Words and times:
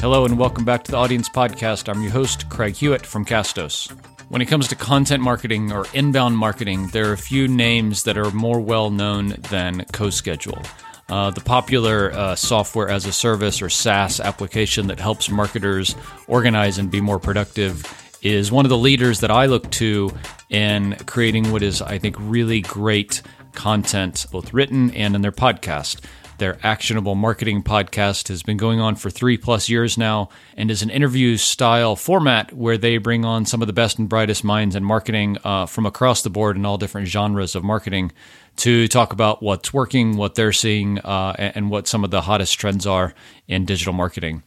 Hello, 0.00 0.24
and 0.24 0.38
welcome 0.38 0.64
back 0.64 0.84
to 0.84 0.92
the 0.92 0.96
Audience 0.96 1.28
Podcast. 1.28 1.88
I'm 1.88 2.00
your 2.02 2.12
host, 2.12 2.48
Craig 2.48 2.76
Hewitt 2.76 3.04
from 3.04 3.24
Castos. 3.24 3.90
When 4.28 4.40
it 4.40 4.46
comes 4.46 4.68
to 4.68 4.76
content 4.76 5.24
marketing 5.24 5.72
or 5.72 5.86
inbound 5.92 6.38
marketing, 6.38 6.86
there 6.92 7.08
are 7.08 7.14
a 7.14 7.18
few 7.18 7.48
names 7.48 8.04
that 8.04 8.16
are 8.16 8.30
more 8.30 8.60
well 8.60 8.90
known 8.90 9.30
than 9.50 9.80
CoSchedule. 9.92 10.64
Uh, 11.08 11.32
the 11.32 11.40
popular 11.40 12.12
uh, 12.12 12.36
software 12.36 12.88
as 12.88 13.06
a 13.06 13.12
service 13.12 13.60
or 13.60 13.68
SaaS 13.68 14.20
application 14.20 14.86
that 14.86 15.00
helps 15.00 15.28
marketers 15.30 15.96
organize 16.28 16.78
and 16.78 16.92
be 16.92 17.00
more 17.00 17.18
productive 17.18 17.84
is 18.22 18.52
one 18.52 18.64
of 18.64 18.70
the 18.70 18.78
leaders 18.78 19.18
that 19.18 19.32
I 19.32 19.46
look 19.46 19.68
to 19.72 20.12
in 20.48 20.96
creating 21.06 21.50
what 21.50 21.64
is, 21.64 21.82
I 21.82 21.98
think, 21.98 22.14
really 22.20 22.60
great 22.60 23.20
content, 23.52 24.26
both 24.30 24.54
written 24.54 24.92
and 24.92 25.16
in 25.16 25.22
their 25.22 25.32
podcast. 25.32 26.04
Their 26.38 26.56
actionable 26.62 27.16
marketing 27.16 27.64
podcast 27.64 28.28
has 28.28 28.44
been 28.44 28.56
going 28.56 28.78
on 28.78 28.94
for 28.94 29.10
three 29.10 29.36
plus 29.36 29.68
years 29.68 29.98
now 29.98 30.28
and 30.56 30.70
is 30.70 30.82
an 30.82 30.90
interview 30.90 31.36
style 31.36 31.96
format 31.96 32.52
where 32.52 32.78
they 32.78 32.98
bring 32.98 33.24
on 33.24 33.44
some 33.44 33.60
of 33.60 33.66
the 33.66 33.72
best 33.72 33.98
and 33.98 34.08
brightest 34.08 34.44
minds 34.44 34.76
in 34.76 34.84
marketing 34.84 35.36
uh, 35.42 35.66
from 35.66 35.84
across 35.84 36.22
the 36.22 36.30
board 36.30 36.56
in 36.56 36.64
all 36.64 36.78
different 36.78 37.08
genres 37.08 37.56
of 37.56 37.64
marketing 37.64 38.12
to 38.54 38.86
talk 38.86 39.12
about 39.12 39.42
what's 39.42 39.74
working, 39.74 40.16
what 40.16 40.36
they're 40.36 40.52
seeing, 40.52 41.00
uh, 41.00 41.34
and 41.38 41.70
what 41.70 41.88
some 41.88 42.04
of 42.04 42.12
the 42.12 42.20
hottest 42.22 42.58
trends 42.58 42.86
are 42.86 43.14
in 43.48 43.64
digital 43.64 43.92
marketing. 43.92 44.44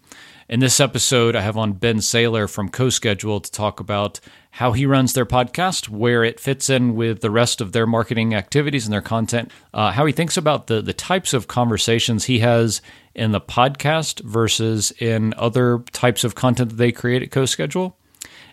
In 0.48 0.62
this 0.62 0.80
episode, 0.80 1.36
I 1.36 1.42
have 1.42 1.58
on 1.58 1.74
Ben 1.74 2.02
Sailer 2.02 2.48
from 2.48 2.70
CoSchedule 2.70 3.44
to 3.44 3.52
talk 3.52 3.80
about 3.82 4.22
how 4.52 4.74
he 4.74 4.86
runs 4.86 5.14
their 5.14 5.26
podcast, 5.26 5.88
where 5.90 6.24
it 6.24 6.40
fits 6.40 6.70
in 6.70 6.96
with 6.96 7.22
the 7.22 7.32
rest 7.32 7.62
of 7.62 7.72
their 7.72 7.88
marketing 7.88 8.36
activities 8.36 8.86
and 8.86 8.94
their 8.94 9.02
content, 9.02 9.50
uh, 9.74 9.92
how 9.92 10.06
he 10.06 10.12
thinks 10.12 10.36
about 10.36 10.68
the, 10.68 10.82
the 10.82 10.94
types 10.94 11.34
of 11.34 11.48
conversations 11.48 12.26
he 12.26 12.40
has 12.40 12.82
in 13.16 13.32
the 13.32 13.42
podcast 13.42 14.22
versus 14.22 14.92
in 15.00 15.34
other 15.38 15.80
types 15.92 16.24
of 16.24 16.36
content 16.36 16.70
that 16.70 16.76
they 16.76 16.92
create 16.92 17.24
at 17.24 17.30
CoSchedule, 17.30 17.94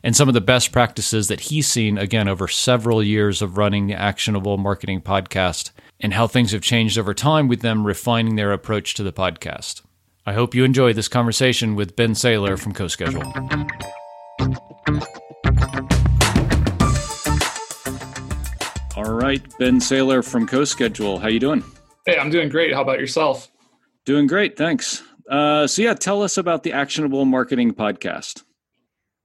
and 0.03 0.15
some 0.15 0.29
of 0.29 0.35
the 0.35 0.41
best 0.41 0.71
practices 0.71 1.27
that 1.27 1.41
he's 1.41 1.67
seen, 1.67 1.99
again, 1.99 2.29
over 2.29 2.47
several 2.47 3.03
years 3.03 3.43
of 3.43 3.59
running 3.59 3.89
the 3.89 3.95
Actionable 3.95 4.57
Marketing 4.57 5.01
Podcast, 5.01 5.73
and 6.01 6.15
how 6.15 6.29
things 6.29 6.53
have 6.53 6.63
changed 6.63 6.97
over 6.97 7.13
time 7.13 7.49
with 7.49 7.61
them 7.61 7.85
refining 7.85 8.37
their 8.37 8.53
approach 8.53 8.95
to 8.95 9.03
the 9.03 9.13
podcast. 9.13 9.83
I 10.25 10.33
hope 10.35 10.55
you 10.55 10.63
enjoy 10.63 10.93
this 10.93 11.09
conversation 11.09 11.75
with 11.75 11.97
Ben 11.97 12.15
Sailer 12.15 12.57
from 12.57 12.73
CoSchedule. 12.73 13.25
Right, 19.29 19.59
Ben 19.59 19.79
Sailor 19.79 20.23
from 20.23 20.49
CoSchedule. 20.49 21.21
How 21.21 21.29
you 21.29 21.39
doing? 21.39 21.63
Hey, 22.07 22.17
I'm 22.17 22.31
doing 22.31 22.49
great. 22.49 22.73
How 22.73 22.81
about 22.81 22.99
yourself? 22.99 23.51
Doing 24.07 24.27
great, 24.27 24.57
thanks. 24.57 25.03
Uh, 25.29 25.67
so 25.67 25.83
yeah, 25.83 25.93
tell 25.93 26.23
us 26.23 26.39
about 26.39 26.63
the 26.63 26.73
Actionable 26.73 27.27
Marketing 27.27 27.75
Podcast. 27.75 28.45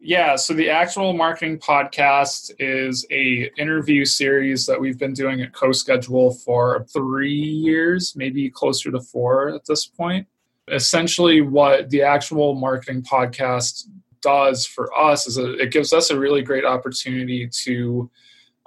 Yeah, 0.01 0.35
so 0.35 0.53
the 0.53 0.69
Actionable 0.69 1.13
Marketing 1.13 1.57
Podcast 1.57 2.51
is 2.59 3.07
a 3.11 3.49
interview 3.57 4.03
series 4.03 4.65
that 4.65 4.77
we've 4.77 4.99
been 4.99 5.13
doing 5.13 5.41
at 5.41 5.53
CoSchedule 5.53 6.43
for 6.43 6.85
three 6.91 7.31
years, 7.31 8.13
maybe 8.13 8.49
closer 8.49 8.91
to 8.91 8.99
four 8.99 9.55
at 9.55 9.65
this 9.65 9.85
point 9.85 10.27
essentially 10.69 11.41
what 11.41 11.89
the 11.89 12.01
actual 12.01 12.55
marketing 12.55 13.03
podcast 13.03 13.83
does 14.21 14.65
for 14.65 14.97
us 14.97 15.27
is 15.27 15.37
it 15.37 15.71
gives 15.71 15.91
us 15.91 16.09
a 16.09 16.17
really 16.17 16.41
great 16.41 16.63
opportunity 16.63 17.49
to 17.51 18.09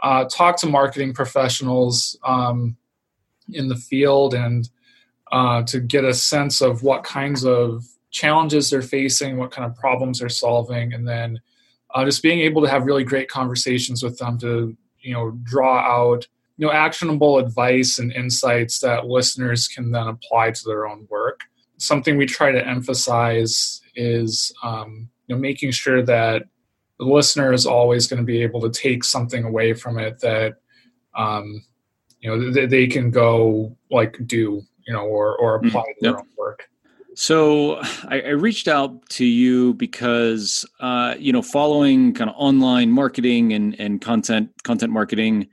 uh, 0.02 0.24
talk 0.24 0.56
to 0.58 0.66
marketing 0.66 1.12
professionals 1.12 2.18
um, 2.24 2.76
in 3.52 3.68
the 3.68 3.76
field 3.76 4.34
and 4.34 4.68
uh, 5.32 5.62
to 5.62 5.80
get 5.80 6.04
a 6.04 6.14
sense 6.14 6.60
of 6.60 6.82
what 6.82 7.04
kinds 7.04 7.44
of 7.44 7.84
challenges 8.10 8.70
they're 8.70 8.82
facing, 8.82 9.36
what 9.36 9.50
kind 9.50 9.68
of 9.70 9.76
problems 9.76 10.20
they're 10.20 10.28
solving, 10.28 10.92
and 10.92 11.06
then 11.06 11.40
uh, 11.94 12.04
just 12.04 12.22
being 12.22 12.40
able 12.40 12.62
to 12.62 12.68
have 12.68 12.84
really 12.84 13.04
great 13.04 13.28
conversations 13.28 14.02
with 14.02 14.18
them 14.18 14.38
to 14.38 14.76
you 15.00 15.12
know 15.12 15.30
draw 15.44 15.78
out 15.78 16.26
you 16.56 16.66
know 16.66 16.72
actionable 16.72 17.38
advice 17.38 17.98
and 17.98 18.12
insights 18.12 18.80
that 18.80 19.06
listeners 19.06 19.68
can 19.68 19.90
then 19.90 20.06
apply 20.06 20.50
to 20.50 20.64
their 20.64 20.86
own 20.86 21.06
work. 21.10 21.40
Something 21.78 22.16
we 22.16 22.26
try 22.26 22.52
to 22.52 22.66
emphasize 22.66 23.80
is 23.94 24.52
um, 24.62 25.08
you 25.26 25.34
know 25.34 25.40
making 25.40 25.72
sure 25.72 26.02
that 26.02 26.44
the 26.98 27.04
listener 27.04 27.52
is 27.52 27.66
always 27.66 28.06
going 28.06 28.18
to 28.18 28.24
be 28.24 28.42
able 28.42 28.60
to 28.60 28.70
take 28.70 29.04
something 29.04 29.44
away 29.44 29.74
from 29.74 29.98
it 29.98 30.18
that 30.20 30.56
um, 31.14 31.64
you 32.20 32.30
know 32.30 32.52
th- 32.52 32.70
they 32.70 32.86
can 32.86 33.10
go 33.10 33.76
like 33.90 34.18
do 34.26 34.62
you 34.86 34.92
know 34.92 35.04
or 35.04 35.36
or 35.38 35.60
mm, 35.60 35.68
apply 35.68 35.82
mm, 35.82 35.84
to 35.86 35.94
their 36.00 36.18
own 36.18 36.28
work. 36.36 36.68
So 37.14 37.76
I, 38.08 38.20
I, 38.20 38.28
reached 38.30 38.68
out 38.68 39.08
to 39.10 39.24
you 39.24 39.72
because 39.74 40.66
uh, 40.80 41.14
you 41.18 41.32
know 41.32 41.42
following 41.42 42.12
kind 42.12 42.28
of 42.30 42.36
online 42.38 42.90
marketing 42.90 43.52
and 43.52 43.78
and 43.80 44.00
content 44.00 44.50
content 44.62 44.92
marketing 44.92 45.48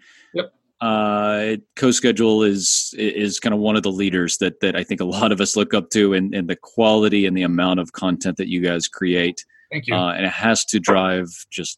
uh, 0.83 1.55
CoSchedule 1.77 2.45
is 2.45 2.93
is 2.97 3.39
kind 3.39 3.53
of 3.53 3.61
one 3.61 3.77
of 3.77 3.83
the 3.83 3.91
leaders 3.91 4.37
that 4.39 4.59
that 4.59 4.75
I 4.75 4.83
think 4.83 4.99
a 4.99 5.05
lot 5.05 5.31
of 5.31 5.39
us 5.39 5.55
look 5.55 5.73
up 5.73 5.89
to, 5.91 6.13
and, 6.13 6.35
and 6.35 6.49
the 6.49 6.57
quality 6.57 7.25
and 7.25 7.37
the 7.37 7.43
amount 7.43 7.79
of 7.79 7.93
content 7.93 8.35
that 8.35 8.49
you 8.49 8.59
guys 8.59 8.89
create. 8.89 9.45
Thank 9.73 9.87
you. 9.87 9.95
Uh, 9.95 10.13
and 10.13 10.25
it 10.25 10.31
has 10.31 10.63
to 10.65 10.79
drive 10.79 11.27
just 11.51 11.77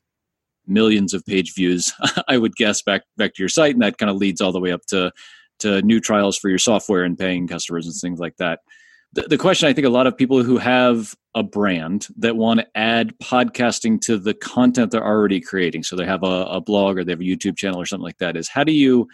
millions 0.68 1.14
of 1.14 1.26
page 1.26 1.56
views, 1.56 1.92
I 2.28 2.38
would 2.38 2.56
guess, 2.56 2.82
back 2.82 3.04
back 3.18 3.34
to 3.36 3.42
your 3.42 3.50
site, 3.50 3.74
and 3.74 3.82
that 3.82 3.98
kind 3.98 4.10
of 4.10 4.18
leads 4.18 4.42
all 4.42 4.52
the 4.52 4.60
way 4.60 4.72
up 4.72 4.86
to 4.88 5.12
to 5.60 5.82
new 5.82 6.00
trials 6.00 6.38
for 6.38 6.50
your 6.50 6.60
software 6.60 7.04
and 7.04 7.18
paying 7.18 7.48
customers 7.48 7.86
and 7.86 7.96
things 7.96 8.20
like 8.20 8.36
that 8.38 8.60
the, 9.16 9.24
the 9.24 9.38
question 9.38 9.68
I 9.68 9.74
think 9.74 9.88
a 9.88 9.90
lot 9.90 10.08
of 10.08 10.18
people 10.18 10.44
who 10.44 10.58
have 10.58 11.16
a 11.34 11.42
brand 11.42 12.08
that 12.18 12.36
want 12.36 12.60
to 12.60 12.68
add 12.76 13.18
podcasting 13.20 14.00
to 14.02 14.18
the 14.18 14.34
content 14.34 14.92
they're 14.92 15.06
already 15.06 15.42
creating, 15.42 15.84
so 15.84 15.96
they 15.96 16.06
have 16.06 16.24
a, 16.24 16.46
a 16.46 16.62
blog 16.62 16.98
or 16.98 17.04
they 17.04 17.14
have 17.14 17.22
a 17.22 17.24
YouTube 17.24 17.58
channel 17.58 17.82
or 17.82 17.86
something 17.86 18.04
like 18.04 18.18
that, 18.20 18.38
is 18.38 18.50
how 18.50 18.64
do 18.64 18.74
you 18.74 19.08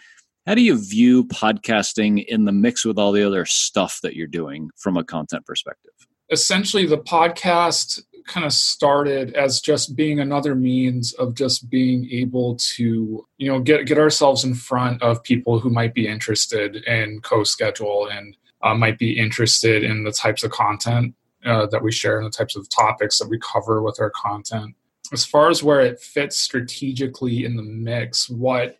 how 0.46 0.56
do 0.56 0.60
you 0.60 0.76
view 0.76 1.24
podcasting 1.26 2.24
in 2.26 2.44
the 2.44 2.52
mix 2.52 2.84
with 2.84 2.98
all 2.98 3.12
the 3.12 3.24
other 3.24 3.44
stuff 3.44 4.00
that 4.02 4.16
you're 4.16 4.26
doing 4.26 4.70
from 4.76 4.96
a 4.96 5.04
content 5.04 5.46
perspective? 5.46 5.92
Essentially, 6.30 6.84
the 6.84 6.98
podcast 6.98 8.02
kind 8.26 8.46
of 8.46 8.52
started 8.52 9.34
as 9.34 9.60
just 9.60 9.96
being 9.96 10.20
another 10.20 10.54
means 10.54 11.12
of 11.14 11.34
just 11.34 11.68
being 11.70 12.08
able 12.10 12.56
to 12.56 13.26
you 13.38 13.48
know 13.48 13.60
get 13.60 13.86
get 13.86 13.98
ourselves 13.98 14.44
in 14.44 14.54
front 14.54 15.02
of 15.02 15.22
people 15.22 15.58
who 15.58 15.70
might 15.70 15.94
be 15.94 16.06
interested 16.06 16.76
in 16.76 17.20
CoSchedule 17.20 18.16
and 18.16 18.36
uh, 18.62 18.74
might 18.74 18.98
be 18.98 19.18
interested 19.18 19.82
in 19.82 20.04
the 20.04 20.12
types 20.12 20.42
of 20.42 20.50
content 20.50 21.14
uh, 21.44 21.66
that 21.66 21.82
we 21.82 21.90
share 21.90 22.18
and 22.18 22.26
the 22.26 22.36
types 22.36 22.56
of 22.56 22.68
topics 22.68 23.18
that 23.18 23.28
we 23.28 23.38
cover 23.38 23.82
with 23.82 23.98
our 24.00 24.10
content. 24.10 24.74
As 25.12 25.24
far 25.24 25.50
as 25.50 25.62
where 25.62 25.80
it 25.80 26.00
fits 26.00 26.38
strategically 26.38 27.44
in 27.44 27.56
the 27.56 27.62
mix, 27.62 28.30
what 28.30 28.78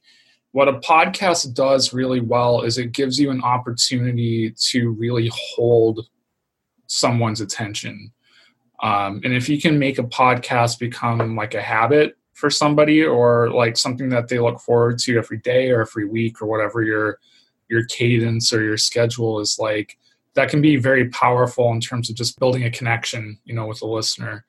what 0.52 0.68
a 0.68 0.74
podcast 0.74 1.54
does 1.54 1.94
really 1.94 2.20
well 2.20 2.62
is 2.62 2.76
it 2.76 2.92
gives 2.92 3.18
you 3.18 3.30
an 3.30 3.42
opportunity 3.42 4.54
to 4.70 4.90
really 4.90 5.30
hold 5.34 6.06
someone's 6.86 7.40
attention. 7.40 8.12
Um, 8.82 9.20
and 9.24 9.32
if 9.32 9.48
you 9.48 9.60
can 9.60 9.78
make 9.78 9.98
a 9.98 10.04
podcast 10.04 10.78
become 10.78 11.36
like 11.36 11.54
a 11.54 11.62
habit 11.62 12.16
for 12.32 12.50
somebody 12.50 13.04
or 13.04 13.50
like 13.50 13.76
something 13.76 14.08
that 14.08 14.28
they 14.28 14.40
look 14.40 14.60
forward 14.60 14.98
to 15.00 15.16
every 15.16 15.38
day 15.38 15.70
or 15.70 15.82
every 15.82 16.04
week 16.04 16.42
or 16.42 16.46
whatever 16.46 16.82
your 16.82 17.18
your 17.68 17.84
cadence 17.84 18.52
or 18.52 18.62
your 18.62 18.76
schedule 18.76 19.40
is 19.40 19.58
like 19.58 19.96
that 20.34 20.48
can 20.48 20.60
be 20.60 20.76
very 20.76 21.08
powerful 21.10 21.70
in 21.72 21.80
terms 21.80 22.10
of 22.10 22.16
just 22.16 22.38
building 22.38 22.64
a 22.64 22.70
connection 22.70 23.38
you 23.44 23.54
know 23.54 23.66
with 23.66 23.78
the 23.78 23.86
listener. 23.86 24.44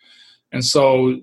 And 0.52 0.66
so 0.66 1.20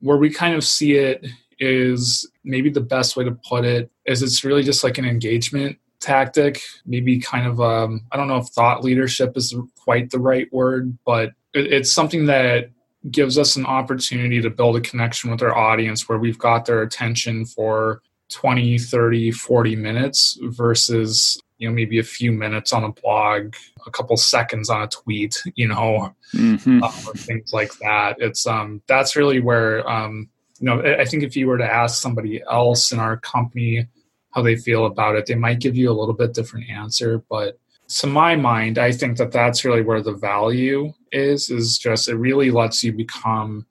where 0.00 0.16
we 0.16 0.30
kind 0.30 0.54
of 0.54 0.64
see 0.64 0.94
it 0.94 1.26
is 1.58 2.28
maybe 2.44 2.70
the 2.70 2.80
best 2.80 3.16
way 3.16 3.24
to 3.24 3.32
put 3.48 3.64
it 3.64 3.90
is 4.04 4.22
it's 4.22 4.44
really 4.44 4.62
just 4.62 4.84
like 4.84 4.98
an 4.98 5.04
engagement 5.04 5.78
tactic 6.00 6.60
maybe 6.84 7.20
kind 7.20 7.46
of 7.46 7.60
um, 7.60 8.00
i 8.10 8.16
don't 8.16 8.26
know 8.26 8.38
if 8.38 8.48
thought 8.48 8.82
leadership 8.82 9.36
is 9.36 9.54
quite 9.78 10.10
the 10.10 10.18
right 10.18 10.52
word 10.52 10.98
but 11.06 11.30
it, 11.54 11.72
it's 11.72 11.92
something 11.92 12.26
that 12.26 12.70
gives 13.10 13.38
us 13.38 13.56
an 13.56 13.66
opportunity 13.66 14.40
to 14.40 14.50
build 14.50 14.76
a 14.76 14.80
connection 14.80 15.30
with 15.30 15.42
our 15.42 15.56
audience 15.56 16.08
where 16.08 16.18
we've 16.18 16.38
got 16.38 16.66
their 16.66 16.82
attention 16.82 17.44
for 17.44 18.00
20 18.30 18.78
30 18.78 19.30
40 19.32 19.76
minutes 19.76 20.38
versus 20.42 21.40
you 21.58 21.68
know 21.68 21.74
maybe 21.74 21.98
a 21.98 22.04
few 22.04 22.32
minutes 22.32 22.72
on 22.72 22.84
a 22.84 22.92
blog 22.92 23.54
a 23.86 23.90
couple 23.90 24.16
seconds 24.16 24.70
on 24.70 24.82
a 24.82 24.88
tweet 24.88 25.42
you 25.54 25.68
know 25.68 26.14
mm-hmm. 26.32 26.82
uh, 26.82 26.90
things 27.16 27.52
like 27.52 27.72
that 27.78 28.16
it's 28.20 28.46
um 28.46 28.80
that's 28.86 29.16
really 29.16 29.40
where 29.40 29.88
um 29.88 30.28
you 30.60 30.66
know 30.66 30.80
i 30.98 31.04
think 31.04 31.22
if 31.22 31.36
you 31.36 31.46
were 31.46 31.58
to 31.58 31.70
ask 31.70 32.00
somebody 32.00 32.42
else 32.50 32.90
in 32.90 32.98
our 32.98 33.16
company 33.18 33.86
how 34.30 34.40
they 34.40 34.56
feel 34.56 34.86
about 34.86 35.14
it 35.14 35.26
they 35.26 35.34
might 35.34 35.60
give 35.60 35.76
you 35.76 35.90
a 35.90 35.92
little 35.98 36.14
bit 36.14 36.32
different 36.32 36.70
answer 36.70 37.22
but 37.28 37.58
to 38.00 38.06
my 38.06 38.34
mind 38.36 38.78
i 38.78 38.92
think 38.92 39.16
that 39.16 39.32
that's 39.32 39.64
really 39.64 39.82
where 39.82 40.02
the 40.02 40.14
value 40.14 40.92
is 41.12 41.50
is 41.50 41.78
just 41.78 42.08
it 42.08 42.16
really 42.16 42.50
lets 42.50 42.82
you 42.82 42.92
become 42.92 43.66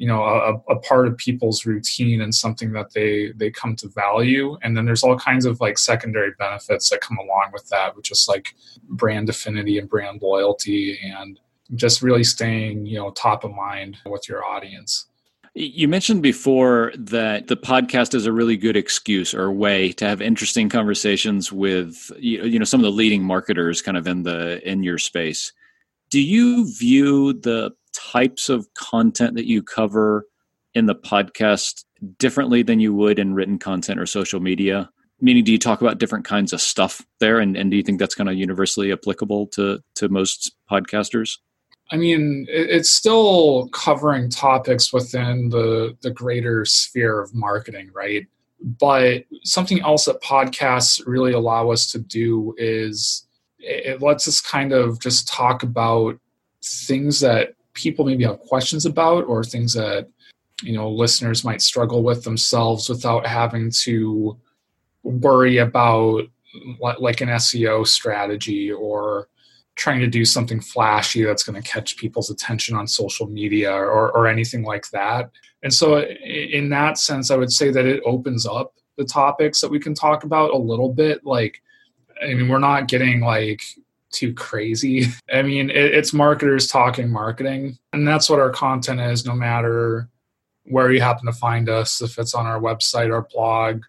you 0.00 0.06
know 0.06 0.24
a, 0.24 0.72
a, 0.72 0.78
part 0.80 1.06
of 1.06 1.16
people's 1.18 1.66
routine 1.66 2.22
and 2.22 2.34
something 2.34 2.72
that 2.72 2.90
they 2.94 3.32
they 3.36 3.50
come 3.50 3.76
to 3.76 3.88
value. 3.88 4.56
And 4.62 4.74
then 4.74 4.86
there's 4.86 5.02
all 5.02 5.18
kinds 5.18 5.44
of 5.44 5.60
like 5.60 5.76
secondary 5.76 6.32
benefits 6.38 6.88
that 6.88 7.02
come 7.02 7.18
along 7.18 7.50
with 7.52 7.68
that 7.68 7.94
which 7.94 8.10
is 8.10 8.24
like 8.26 8.54
brand 8.88 9.28
affinity 9.28 9.78
and 9.78 9.90
brand 9.90 10.22
loyalty 10.22 10.98
and 11.02 11.38
just 11.74 12.00
really 12.00 12.24
staying 12.24 12.86
you 12.86 12.96
know 12.96 13.10
top 13.10 13.44
of 13.44 13.52
mind 13.52 13.98
with 14.06 14.26
your 14.26 14.42
audience 14.42 15.09
you 15.60 15.88
mentioned 15.88 16.22
before 16.22 16.92
that 16.96 17.48
the 17.48 17.56
podcast 17.56 18.14
is 18.14 18.24
a 18.24 18.32
really 18.32 18.56
good 18.56 18.76
excuse 18.76 19.34
or 19.34 19.52
way 19.52 19.92
to 19.92 20.06
have 20.06 20.22
interesting 20.22 20.70
conversations 20.70 21.52
with 21.52 22.10
you 22.18 22.58
know 22.58 22.64
some 22.64 22.80
of 22.80 22.84
the 22.84 22.90
leading 22.90 23.22
marketers 23.22 23.82
kind 23.82 23.96
of 23.96 24.06
in 24.06 24.22
the 24.22 24.66
in 24.68 24.82
your 24.82 24.98
space. 24.98 25.52
Do 26.10 26.20
you 26.20 26.72
view 26.74 27.34
the 27.34 27.72
types 27.92 28.48
of 28.48 28.72
content 28.74 29.34
that 29.34 29.46
you 29.46 29.62
cover 29.62 30.26
in 30.74 30.86
the 30.86 30.94
podcast 30.94 31.84
differently 32.18 32.62
than 32.62 32.80
you 32.80 32.94
would 32.94 33.18
in 33.18 33.34
written 33.34 33.58
content 33.58 34.00
or 34.00 34.06
social 34.06 34.40
media? 34.40 34.90
Meaning, 35.20 35.44
do 35.44 35.52
you 35.52 35.58
talk 35.58 35.82
about 35.82 35.98
different 35.98 36.24
kinds 36.24 36.54
of 36.54 36.62
stuff 36.62 37.04
there, 37.18 37.38
and, 37.38 37.54
and 37.54 37.70
do 37.70 37.76
you 37.76 37.82
think 37.82 37.98
that's 37.98 38.14
kind 38.14 38.30
of 38.30 38.36
universally 38.36 38.92
applicable 38.92 39.48
to 39.48 39.80
to 39.96 40.08
most 40.08 40.52
podcasters? 40.70 41.36
I 41.92 41.96
mean, 41.96 42.46
it's 42.48 42.90
still 42.90 43.68
covering 43.68 44.30
topics 44.30 44.92
within 44.92 45.48
the 45.48 45.96
the 46.02 46.10
greater 46.10 46.64
sphere 46.64 47.20
of 47.20 47.34
marketing, 47.34 47.90
right? 47.92 48.26
But 48.62 49.24
something 49.42 49.80
else 49.80 50.04
that 50.04 50.22
podcasts 50.22 51.02
really 51.06 51.32
allow 51.32 51.70
us 51.70 51.90
to 51.92 51.98
do 51.98 52.54
is 52.58 53.26
it 53.58 54.00
lets 54.00 54.28
us 54.28 54.40
kind 54.40 54.72
of 54.72 55.00
just 55.00 55.28
talk 55.28 55.62
about 55.62 56.18
things 56.62 57.20
that 57.20 57.54
people 57.74 58.04
maybe 58.04 58.24
have 58.24 58.40
questions 58.40 58.86
about 58.86 59.24
or 59.24 59.42
things 59.42 59.72
that 59.74 60.08
you 60.62 60.72
know 60.72 60.90
listeners 60.90 61.44
might 61.44 61.62
struggle 61.62 62.02
with 62.02 62.22
themselves 62.22 62.88
without 62.88 63.26
having 63.26 63.70
to 63.70 64.38
worry 65.02 65.58
about 65.58 66.22
like 66.98 67.20
an 67.20 67.28
SEO 67.28 67.86
strategy 67.86 68.70
or 68.70 69.28
trying 69.80 70.00
to 70.00 70.06
do 70.06 70.26
something 70.26 70.60
flashy 70.60 71.24
that's 71.24 71.42
going 71.42 71.60
to 71.60 71.68
catch 71.68 71.96
people's 71.96 72.30
attention 72.30 72.76
on 72.76 72.86
social 72.86 73.26
media 73.26 73.72
or, 73.72 74.12
or 74.12 74.28
anything 74.28 74.62
like 74.62 74.88
that. 74.90 75.30
And 75.62 75.72
so, 75.72 76.02
in 76.02 76.68
that 76.68 76.98
sense, 76.98 77.30
I 77.30 77.36
would 77.36 77.50
say 77.50 77.70
that 77.70 77.86
it 77.86 78.02
opens 78.04 78.46
up 78.46 78.74
the 78.98 79.06
topics 79.06 79.60
that 79.62 79.70
we 79.70 79.80
can 79.80 79.94
talk 79.94 80.22
about 80.22 80.52
a 80.52 80.56
little 80.56 80.92
bit. 80.92 81.24
Like, 81.24 81.62
I 82.22 82.34
mean, 82.34 82.48
we're 82.48 82.58
not 82.58 82.88
getting 82.88 83.22
like 83.22 83.62
too 84.12 84.34
crazy. 84.34 85.06
I 85.32 85.40
mean, 85.42 85.70
it, 85.70 85.94
it's 85.94 86.12
marketers 86.12 86.66
talking 86.66 87.10
marketing, 87.10 87.78
and 87.94 88.06
that's 88.06 88.28
what 88.28 88.38
our 88.38 88.50
content 88.50 89.00
is, 89.00 89.24
no 89.24 89.34
matter 89.34 90.08
where 90.64 90.92
you 90.92 91.00
happen 91.00 91.24
to 91.24 91.32
find 91.32 91.70
us, 91.70 92.02
if 92.02 92.18
it's 92.18 92.34
on 92.34 92.46
our 92.46 92.60
website, 92.60 93.12
our 93.12 93.26
blog, 93.32 93.82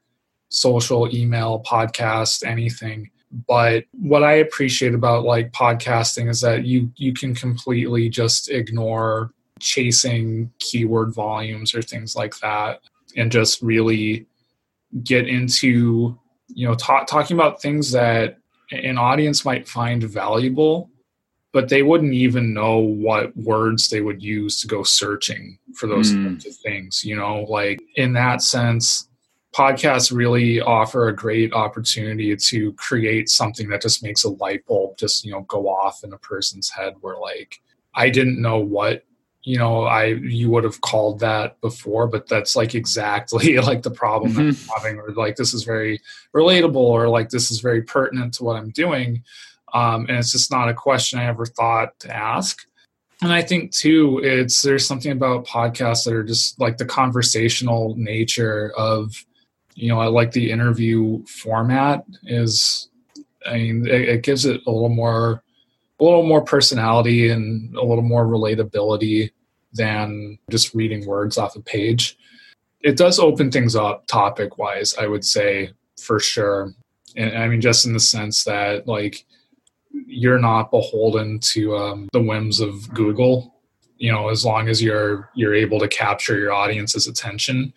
social, 0.50 1.14
email, 1.14 1.62
podcast, 1.68 2.46
anything 2.46 3.10
but 3.48 3.86
what 3.92 4.24
i 4.24 4.34
appreciate 4.34 4.94
about 4.94 5.24
like 5.24 5.52
podcasting 5.52 6.30
is 6.30 6.42
that 6.42 6.66
you 6.66 6.92
you 6.96 7.14
can 7.14 7.34
completely 7.34 8.10
just 8.10 8.50
ignore 8.50 9.32
chasing 9.60 10.52
keyword 10.60 11.14
volumes 11.14 11.74
or 11.74 11.82
things 11.82 12.16
like 12.16 12.38
that 12.40 12.82
and 13.16 13.32
just 13.32 13.62
really 13.62 14.26
get 15.04 15.28
into 15.28 16.18
you 16.48 16.68
know 16.68 16.76
talk, 16.76 17.08
talking 17.08 17.38
about 17.38 17.62
things 17.62 17.92
that 17.92 18.38
an 18.72 18.98
audience 18.98 19.46
might 19.46 19.68
find 19.68 20.04
valuable 20.04 20.90
but 21.54 21.68
they 21.68 21.84
wouldn't 21.84 22.14
even 22.14 22.54
know 22.54 22.78
what 22.78 23.36
words 23.36 23.90
they 23.90 24.00
would 24.02 24.24
use 24.24 24.62
to 24.62 24.68
go 24.68 24.84
searching 24.84 25.58
for 25.76 25.88
those 25.88 26.12
mm. 26.12 26.26
kinds 26.26 26.46
of 26.46 26.56
things 26.58 27.04
you 27.04 27.16
know 27.16 27.46
like 27.50 27.82
in 27.96 28.14
that 28.14 28.42
sense 28.42 29.08
podcasts 29.54 30.16
really 30.16 30.62
offer 30.62 31.08
a 31.08 31.16
great 31.16 31.54
opportunity 31.54 32.36
to 32.36 32.72
create 32.74 33.30
something 33.30 33.68
that 33.70 33.82
just 33.82 34.02
makes 34.02 34.24
a 34.24 34.30
light 34.30 34.66
bulb 34.66 34.98
just 34.98 35.26
you 35.26 35.32
know 35.32 35.42
go 35.42 35.68
off 35.68 36.04
in 36.04 36.14
a 36.14 36.18
person's 36.18 36.70
head 36.70 36.96
where 37.02 37.18
like 37.18 37.62
i 37.94 38.10
didn't 38.10 38.42
know 38.42 38.60
what 38.60 39.04
you 39.44 39.58
know 39.58 39.84
i 39.84 40.06
you 40.06 40.50
would 40.50 40.64
have 40.64 40.80
called 40.82 41.20
that 41.20 41.60
before 41.60 42.08
but 42.08 42.28
that's 42.30 42.56
like 42.56 42.76
exactly 42.76 43.58
like 43.60 43.82
the 43.82 43.92
problem 43.92 44.32
mm-hmm. 44.32 44.50
that 44.50 44.72
i'm 44.74 44.84
having 44.84 45.00
or 45.00 45.12
like 45.12 45.36
this 45.36 45.54
is 45.54 45.64
very 45.64 46.00
relatable 46.34 46.76
or 46.76 47.10
like 47.10 47.30
this 47.30 47.52
is 47.52 47.60
very 47.60 47.82
pertinent 47.82 48.34
to 48.34 48.44
what 48.44 48.56
i'm 48.56 48.70
doing 48.70 49.24
um, 49.74 50.06
and 50.10 50.18
it's 50.18 50.34
just 50.34 50.52
not 50.52 50.68
a 50.70 50.74
question 50.74 51.20
i 51.20 51.26
ever 51.26 51.46
thought 51.46 51.98
to 52.00 52.14
ask 52.14 52.66
and 53.22 53.34
i 53.34 53.42
think 53.42 53.72
too 53.72 54.22
it's 54.24 54.62
there's 54.62 54.88
something 54.88 55.12
about 55.12 55.46
podcasts 55.46 56.06
that 56.06 56.14
are 56.14 56.24
just 56.24 56.60
like 56.60 56.78
the 56.78 56.86
conversational 56.86 57.96
nature 57.98 58.72
of 58.78 59.26
you 59.76 59.90
know, 59.90 60.00
I 60.00 60.08
like 60.08 60.32
the 60.32 60.52
interview 60.52 61.26
format 61.26 62.06
is, 62.24 62.90
I 63.46 63.54
mean, 63.54 63.88
it, 63.88 64.10
it 64.10 64.24
gives 64.24 64.46
it 64.46 64.62
a 64.68 64.72
little 64.72 64.90
more, 64.90 65.44
a 66.00 66.04
little 66.04 66.24
more 66.24 66.42
personality 66.42 67.30
and 67.30 67.76
a 67.76 67.84
little 67.84 68.04
more 68.04 68.26
relatability 68.26 69.32
than 69.74 70.38
just 70.50 70.74
reading 70.74 71.06
words 71.06 71.38
off 71.38 71.56
a 71.56 71.62
page. 71.62 72.18
It 72.82 72.98
does 72.98 73.20
open 73.20 73.52
things 73.52 73.76
up 73.76 74.08
topic 74.08 74.58
wise, 74.58 74.94
I 75.00 75.08
would 75.08 75.24
say 75.24 75.72
for 76.00 76.20
sure. 76.20 76.74
And 77.16 77.38
I 77.38 77.48
mean, 77.48 77.62
just 77.62 77.86
in 77.86 77.94
the 77.94 78.00
sense 78.00 78.44
that 78.46 78.88
like 78.88 79.26
you're 79.94 80.40
not 80.40 80.72
beholden 80.72 81.40
to 81.40 81.76
um, 81.76 82.10
the 82.14 82.22
whims 82.22 82.60
of 82.60 82.92
Google. 82.94 83.56
You 83.98 84.12
know, 84.12 84.30
as 84.30 84.44
long 84.44 84.68
as 84.68 84.82
you're 84.82 85.30
you're 85.36 85.54
able 85.54 85.80
to 85.80 85.88
capture 85.88 86.38
your 86.38 86.54
audience's 86.54 87.08
attention, 87.08 87.72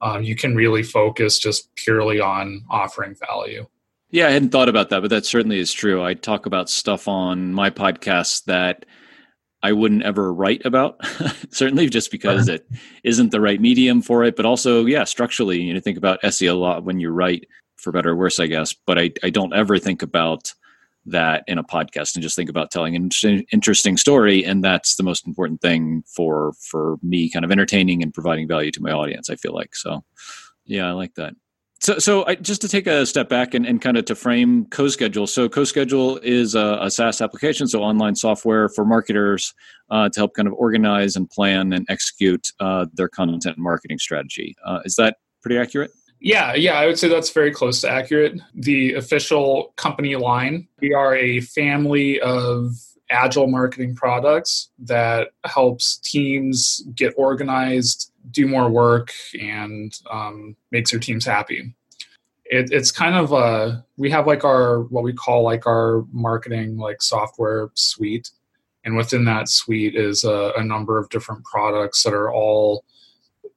um, 0.00 0.22
you 0.22 0.36
can 0.36 0.54
really 0.54 0.82
focus 0.82 1.38
just 1.38 1.74
purely 1.74 2.20
on 2.20 2.64
offering 2.70 3.14
value. 3.26 3.66
Yeah, 4.10 4.28
I 4.28 4.30
hadn't 4.30 4.50
thought 4.50 4.68
about 4.68 4.88
that, 4.90 5.00
but 5.00 5.10
that 5.10 5.26
certainly 5.26 5.58
is 5.58 5.72
true. 5.72 6.02
I 6.02 6.14
talk 6.14 6.46
about 6.46 6.70
stuff 6.70 7.08
on 7.08 7.52
my 7.52 7.68
podcast 7.68 8.44
that 8.44 8.86
I 9.62 9.72
wouldn't 9.72 10.04
ever 10.04 10.32
write 10.32 10.64
about, 10.64 10.98
certainly 11.50 11.88
just 11.88 12.10
because 12.10 12.48
it 12.48 12.66
isn't 13.04 13.32
the 13.32 13.40
right 13.40 13.60
medium 13.60 14.00
for 14.00 14.24
it. 14.24 14.36
But 14.36 14.46
also, 14.46 14.86
yeah, 14.86 15.04
structurally, 15.04 15.60
you 15.60 15.74
know, 15.74 15.80
think 15.80 15.98
about 15.98 16.22
SEO 16.22 16.52
a 16.52 16.54
lot 16.54 16.84
when 16.84 17.00
you 17.00 17.10
write, 17.10 17.46
for 17.76 17.92
better 17.92 18.10
or 18.10 18.16
worse, 18.16 18.38
I 18.38 18.46
guess. 18.46 18.72
But 18.72 18.98
I, 18.98 19.10
I 19.22 19.30
don't 19.30 19.52
ever 19.52 19.78
think 19.78 20.02
about 20.02 20.54
that 21.10 21.44
in 21.46 21.58
a 21.58 21.64
podcast 21.64 22.14
and 22.14 22.22
just 22.22 22.36
think 22.36 22.50
about 22.50 22.70
telling 22.70 22.96
an 22.96 23.10
interesting 23.52 23.96
story 23.96 24.44
and 24.44 24.62
that's 24.62 24.96
the 24.96 25.02
most 25.02 25.26
important 25.26 25.60
thing 25.60 26.02
for 26.06 26.52
for 26.60 26.96
me 27.02 27.30
kind 27.30 27.44
of 27.44 27.50
entertaining 27.50 28.02
and 28.02 28.14
providing 28.14 28.48
value 28.48 28.70
to 28.70 28.82
my 28.82 28.90
audience 28.90 29.30
i 29.30 29.36
feel 29.36 29.54
like. 29.54 29.74
So 29.74 30.04
yeah 30.64 30.88
i 30.88 30.92
like 30.92 31.14
that. 31.14 31.34
So 31.80 31.98
so 31.98 32.26
I, 32.26 32.34
just 32.34 32.60
to 32.62 32.68
take 32.68 32.86
a 32.86 33.06
step 33.06 33.28
back 33.28 33.54
and, 33.54 33.64
and 33.64 33.80
kind 33.80 33.96
of 33.96 34.04
to 34.06 34.14
frame 34.14 34.66
CoSchedule. 34.66 35.28
So 35.28 35.48
CoSchedule 35.48 36.22
is 36.24 36.54
a, 36.54 36.78
a 36.80 36.90
saas 36.90 37.20
application 37.20 37.68
so 37.68 37.82
online 37.82 38.16
software 38.16 38.68
for 38.68 38.84
marketers 38.84 39.54
uh, 39.90 40.08
to 40.08 40.20
help 40.20 40.34
kind 40.34 40.48
of 40.48 40.54
organize 40.54 41.14
and 41.14 41.30
plan 41.30 41.72
and 41.72 41.86
execute 41.88 42.48
uh, 42.58 42.86
their 42.92 43.08
content 43.08 43.58
marketing 43.58 43.98
strategy. 43.98 44.56
Uh, 44.66 44.80
is 44.84 44.96
that 44.96 45.18
pretty 45.40 45.56
accurate 45.56 45.92
yeah, 46.20 46.54
yeah, 46.54 46.74
I 46.74 46.86
would 46.86 46.98
say 46.98 47.08
that's 47.08 47.30
very 47.30 47.52
close 47.52 47.80
to 47.82 47.90
accurate. 47.90 48.40
The 48.54 48.94
official 48.94 49.72
company 49.76 50.16
line, 50.16 50.66
we 50.80 50.92
are 50.92 51.14
a 51.14 51.40
family 51.40 52.20
of 52.20 52.72
agile 53.10 53.46
marketing 53.46 53.94
products 53.94 54.70
that 54.80 55.28
helps 55.44 55.98
teams 55.98 56.82
get 56.94 57.14
organized, 57.16 58.12
do 58.30 58.46
more 58.46 58.68
work, 58.68 59.12
and 59.40 59.92
um, 60.10 60.56
makes 60.70 60.90
their 60.90 61.00
teams 61.00 61.24
happy. 61.24 61.74
It, 62.44 62.72
it's 62.72 62.90
kind 62.90 63.14
of 63.14 63.32
a 63.32 63.84
we 63.96 64.10
have 64.10 64.26
like 64.26 64.42
our 64.44 64.82
what 64.84 65.04
we 65.04 65.12
call 65.12 65.42
like 65.42 65.66
our 65.66 66.04
marketing 66.12 66.78
like 66.78 67.00
software 67.02 67.68
suite, 67.74 68.30
and 68.84 68.96
within 68.96 69.24
that 69.26 69.48
suite 69.48 69.94
is 69.94 70.24
a, 70.24 70.52
a 70.56 70.64
number 70.64 70.98
of 70.98 71.10
different 71.10 71.44
products 71.44 72.02
that 72.02 72.14
are 72.14 72.32
all 72.32 72.84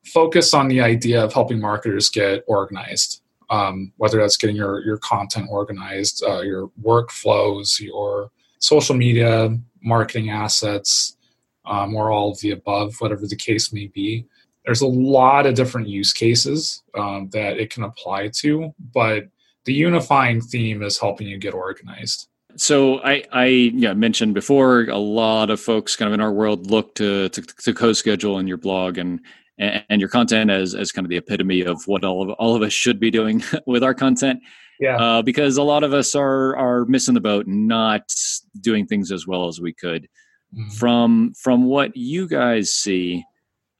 focus 0.04 0.54
on 0.54 0.68
the 0.68 0.82
idea 0.82 1.24
of 1.24 1.34
helping 1.34 1.60
marketers 1.60 2.10
get 2.10 2.44
organized. 2.48 3.22
Um, 3.50 3.92
whether 3.98 4.18
that's 4.18 4.38
getting 4.38 4.56
your 4.56 4.80
your 4.86 4.98
content 4.98 5.48
organized, 5.50 6.24
uh, 6.26 6.40
your 6.40 6.72
workflows, 6.82 7.82
your 7.82 8.32
social 8.60 8.96
media 8.96 9.58
marketing 9.84 10.30
assets, 10.30 11.18
um, 11.66 11.96
or 11.96 12.12
all 12.12 12.32
of 12.32 12.40
the 12.40 12.52
above, 12.52 12.96
whatever 13.00 13.28
the 13.28 13.36
case 13.36 13.74
may 13.74 13.88
be. 13.88 14.26
There's 14.66 14.82
a 14.82 14.88
lot 14.88 15.46
of 15.46 15.56
different 15.56 15.90
use 15.90 16.14
cases 16.14 16.84
um, 16.98 17.30
that 17.34 17.58
it 17.58 17.74
can 17.74 17.84
apply 17.84 18.30
to, 18.36 18.74
but 18.94 19.26
the 19.66 19.74
unifying 19.74 20.42
theme 20.42 20.84
is 20.84 21.00
helping 21.00 21.28
you 21.28 21.38
get 21.38 21.54
organized. 21.54 22.28
So 22.58 23.00
I, 23.02 23.24
I 23.32 23.46
yeah, 23.46 23.94
mentioned 23.94 24.34
before 24.34 24.84
a 24.84 24.98
lot 24.98 25.50
of 25.50 25.60
folks 25.60 25.96
kind 25.96 26.08
of 26.08 26.14
in 26.14 26.22
our 26.22 26.32
world 26.32 26.70
look 26.70 26.96
to 26.96 27.30
to, 27.30 27.42
to 27.42 27.74
CoSchedule 27.74 28.40
in 28.40 28.48
your 28.48 28.58
blog 28.58 28.98
and 28.98 29.22
and, 29.62 29.86
and 29.90 30.02
your 30.02 30.10
content 30.10 30.50
as 30.50 30.76
as 30.76 30.92
kind 30.92 31.06
of 31.06 31.10
the 31.10 31.18
epitome 31.18 31.62
of 31.62 31.82
what 31.86 32.04
all 32.04 32.24
of 32.24 32.30
all 32.32 32.56
of 32.56 32.62
us 32.62 32.74
should 32.74 33.00
be 33.00 33.12
doing 33.12 33.44
with 33.66 33.84
our 33.84 33.94
content. 33.94 34.42
Yeah. 34.80 34.98
Uh, 34.98 35.22
because 35.22 35.58
a 35.58 35.64
lot 35.64 35.84
of 35.84 35.94
us 35.94 36.16
are 36.16 36.56
are 36.58 36.86
missing 36.86 37.14
the 37.14 37.22
boat, 37.22 37.48
and 37.48 37.68
not 37.68 38.14
doing 38.60 38.88
things 38.88 39.12
as 39.12 39.28
well 39.28 39.48
as 39.48 39.62
we 39.62 39.74
could. 39.74 40.10
Mm-hmm. 40.54 40.70
From 40.72 41.34
from 41.38 41.66
what 41.66 41.96
you 41.96 42.28
guys 42.28 42.74
see, 42.74 43.24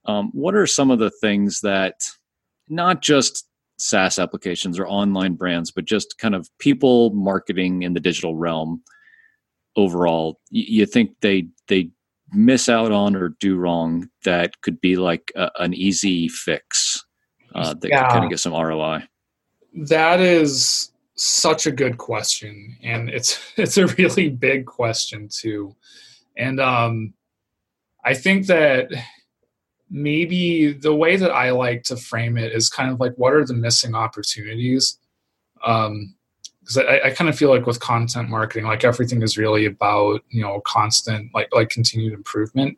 um, 0.06 0.30
what 0.34 0.56
are 0.56 0.68
some 0.68 0.92
of 0.92 1.00
the 1.00 1.12
things 1.22 1.60
that 1.62 1.96
not 2.70 3.02
just 3.02 3.48
SaaS 3.78 4.20
applications 4.20 4.80
or 4.80 4.88
online 4.88 5.34
brands, 5.34 5.72
but 5.72 5.86
just 5.86 6.18
kind 6.20 6.36
of 6.36 6.50
people 6.60 7.10
marketing 7.10 7.82
in 7.82 7.94
the 7.94 8.00
digital 8.00 8.36
realm 8.36 8.84
overall, 9.76 10.40
you 10.50 10.86
think 10.86 11.12
they 11.22 11.48
they 11.68 11.90
miss 12.32 12.70
out 12.70 12.92
on 12.92 13.16
or 13.16 13.30
do 13.40 13.58
wrong 13.58 14.10
that 14.24 14.62
could 14.62 14.80
be 14.82 14.96
like 14.96 15.32
a, 15.36 15.50
an 15.60 15.74
easy 15.74 16.28
fix 16.28 17.04
uh, 17.56 17.74
that 17.74 17.90
yeah. 17.90 18.04
could 18.04 18.12
kind 18.12 18.24
of 18.26 18.30
get 18.30 18.40
some 18.40 18.54
ROI? 18.54 19.04
That 19.74 20.20
is 20.20 20.92
such 21.16 21.68
a 21.68 21.72
good 21.72 21.98
question, 21.98 22.78
and 22.82 23.10
it's 23.10 23.40
it's 23.58 23.78
a 23.78 23.88
really 23.88 24.30
big 24.30 24.66
question 24.66 25.30
too. 25.32 25.76
And 26.38 26.60
um, 26.60 27.14
I 28.04 28.14
think 28.14 28.48
that 28.48 28.90
maybe 29.90 30.72
the 30.72 30.96
way 30.96 31.18
that 31.18 31.32
I 31.32 31.52
like 31.52 31.84
to 31.84 31.98
frame 31.98 32.38
it 32.38 32.54
is 32.54 32.70
kind 32.70 32.92
of 32.92 33.00
like 33.00 33.14
what 33.16 33.34
are 33.34 33.46
the 33.46 33.54
missing 33.54 33.94
opportunities? 33.94 34.98
Um, 35.64 36.16
because 36.62 36.78
I, 36.78 37.02
I 37.06 37.10
kind 37.10 37.30
of 37.30 37.38
feel 37.38 37.50
like 37.50 37.66
with 37.66 37.80
content 37.80 38.30
marketing, 38.30 38.66
like 38.66 38.84
everything 38.84 39.22
is 39.22 39.38
really 39.38 39.66
about 39.66 40.22
you 40.30 40.42
know 40.42 40.62
constant 40.62 41.34
like 41.34 41.50
like 41.54 41.70
continued 41.70 42.14
improvement, 42.14 42.78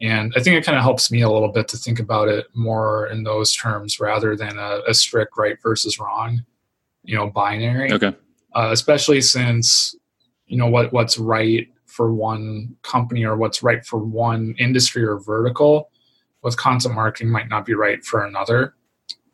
and 0.00 0.32
I 0.36 0.42
think 0.42 0.56
it 0.56 0.64
kind 0.64 0.76
of 0.76 0.82
helps 0.82 1.10
me 1.10 1.22
a 1.22 1.30
little 1.30 1.50
bit 1.50 1.68
to 1.68 1.76
think 1.76 2.00
about 2.00 2.28
it 2.28 2.46
more 2.54 3.06
in 3.06 3.22
those 3.22 3.54
terms 3.54 4.00
rather 4.00 4.36
than 4.36 4.58
a, 4.58 4.80
a 4.88 4.94
strict 4.94 5.36
right 5.36 5.56
versus 5.62 5.98
wrong, 5.98 6.44
you 7.04 7.16
know, 7.16 7.30
binary. 7.30 7.92
Okay. 7.92 8.14
Uh, 8.54 8.68
especially 8.72 9.20
since 9.20 9.94
you 10.46 10.56
know 10.56 10.66
what 10.66 10.92
what's 10.92 11.18
right 11.18 11.68
for 11.86 12.12
one 12.12 12.74
company 12.82 13.24
or 13.24 13.36
what's 13.36 13.62
right 13.62 13.84
for 13.84 13.98
one 13.98 14.54
industry 14.58 15.04
or 15.04 15.18
vertical 15.18 15.90
with 16.42 16.56
content 16.56 16.94
marketing 16.94 17.30
might 17.30 17.48
not 17.48 17.64
be 17.64 17.74
right 17.74 18.04
for 18.04 18.24
another. 18.24 18.74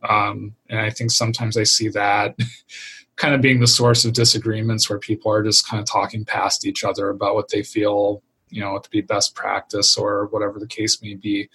Um, 0.08 0.54
and 0.68 0.78
I 0.80 0.90
think 0.90 1.10
sometimes 1.10 1.56
I 1.56 1.64
see 1.64 1.88
that 1.88 2.36
kind 3.18 3.34
of 3.34 3.40
being 3.40 3.60
the 3.60 3.66
source 3.66 4.04
of 4.04 4.12
disagreements 4.12 4.88
where 4.88 4.98
people 4.98 5.30
are 5.30 5.42
just 5.42 5.68
kind 5.68 5.80
of 5.80 5.86
talking 5.86 6.24
past 6.24 6.64
each 6.64 6.84
other 6.84 7.10
about 7.10 7.34
what 7.34 7.48
they 7.48 7.62
feel, 7.62 8.22
you 8.48 8.60
know, 8.60 8.78
to 8.78 8.88
be 8.90 9.00
best 9.00 9.34
practice 9.34 9.98
or 9.98 10.26
whatever 10.26 10.58
the 10.58 10.66
case 10.66 11.02
may 11.02 11.14
be. 11.14 11.48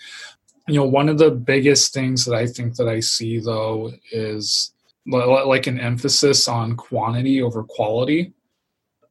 You 0.67 0.75
know, 0.75 0.85
one 0.85 1.09
of 1.09 1.17
the 1.17 1.31
biggest 1.31 1.93
things 1.93 2.25
that 2.25 2.35
I 2.35 2.47
think 2.47 2.75
that 2.75 2.89
I 2.89 2.99
see 2.99 3.39
though 3.39 3.93
is 4.11 4.73
like 5.07 5.67
an 5.67 5.79
emphasis 5.79 6.47
on 6.47 6.75
quantity 6.75 7.41
over 7.41 7.63
quality. 7.63 8.33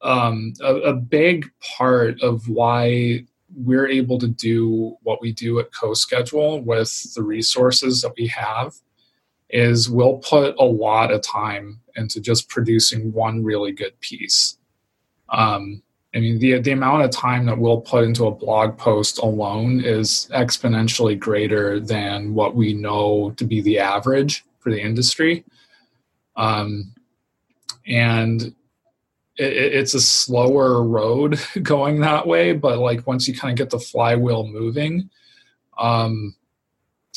Um, 0.02 0.52
a, 0.61 0.75
a 0.76 0.94
big 0.94 1.50
part 1.76 2.21
of 2.23 2.49
why 2.49 3.25
we're 3.54 3.88
able 3.88 4.18
to 4.18 4.28
do 4.28 4.97
what 5.02 5.23
we 5.23 5.32
do 5.32 5.59
at 5.59 5.71
CoSchedule 5.73 6.64
with 6.64 7.14
the 7.14 7.23
resources 7.23 8.02
that 8.02 8.12
we 8.18 8.26
have 8.26 8.75
is 9.52 9.88
we'll 9.88 10.18
put 10.18 10.56
a 10.59 10.64
lot 10.64 11.12
of 11.12 11.23
time 11.23 11.80
into 11.97 12.21
just 12.21 12.49
producing 12.49 13.12
one 13.12 13.44
really 13.44 13.73
good 13.73 13.99
piece. 14.00 14.56
Um, 15.28 15.82
I 16.14 16.21
mean, 16.21 16.38
the 16.38 16.59
the 16.61 16.73
amount 16.73 17.04
of 17.04 17.11
time 17.11 17.47
that 17.47 17.59
we'll 17.59 17.80
put 17.80 18.04
into 18.04 18.26
a 18.26 18.35
blog 18.35 18.76
post 18.76 19.18
alone 19.18 19.80
is 19.80 20.28
exponentially 20.35 21.18
greater 21.18 21.80
than 21.80 22.35
what 22.35 22.54
we 22.54 22.75
know 22.75 23.32
to 23.37 23.44
be 23.44 23.61
the 23.62 23.78
average 23.78 24.44
for 24.59 24.71
the 24.71 24.80
industry. 24.80 25.44
Um, 26.37 26.94
and 27.87 28.42
it, 28.42 28.54
it's 29.52 29.94
a 29.94 30.00
slower 30.00 30.82
road 30.82 31.38
going 31.62 32.00
that 32.00 32.26
way, 32.26 32.52
but 32.52 32.78
like 32.78 33.06
once 33.06 33.26
you 33.26 33.35
kind 33.35 33.52
of 33.52 33.59
get 33.59 33.71
the 33.71 33.82
flywheel 33.82 34.47
moving, 34.47 35.09
um, 35.78 36.35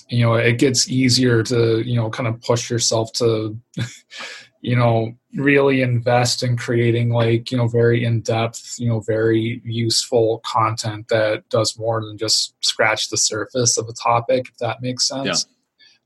you 0.10 0.26
know, 0.26 0.36
it 0.36 0.60
gets 0.60 0.90
easier 0.90 1.44
to 1.44 1.82
you 1.82 1.96
know 1.96 2.10
kind 2.10 2.28
of 2.28 2.42
push 2.42 2.70
yourself 2.70 3.12
to, 3.14 3.58
you 4.62 4.76
know, 4.76 5.14
really 5.36 5.82
invest 5.82 6.44
in 6.44 6.58
creating 6.58 7.10
like 7.10 7.52
you 7.52 7.58
know 7.58 7.68
very 7.68 8.06
in 8.06 8.22
depth, 8.22 8.76
you 8.78 8.88
know, 8.88 9.00
very 9.02 9.62
useful 9.64 10.42
content 10.46 11.08
that 11.10 11.48
does 11.50 11.78
more 11.78 12.04
than 12.04 12.18
just 12.18 12.56
scratch 12.64 13.10
the 13.10 13.18
surface 13.18 13.78
of 13.78 13.88
a 13.88 13.94
topic, 13.94 14.48
if 14.50 14.58
that 14.58 14.82
makes 14.82 15.08
sense. 15.08 15.48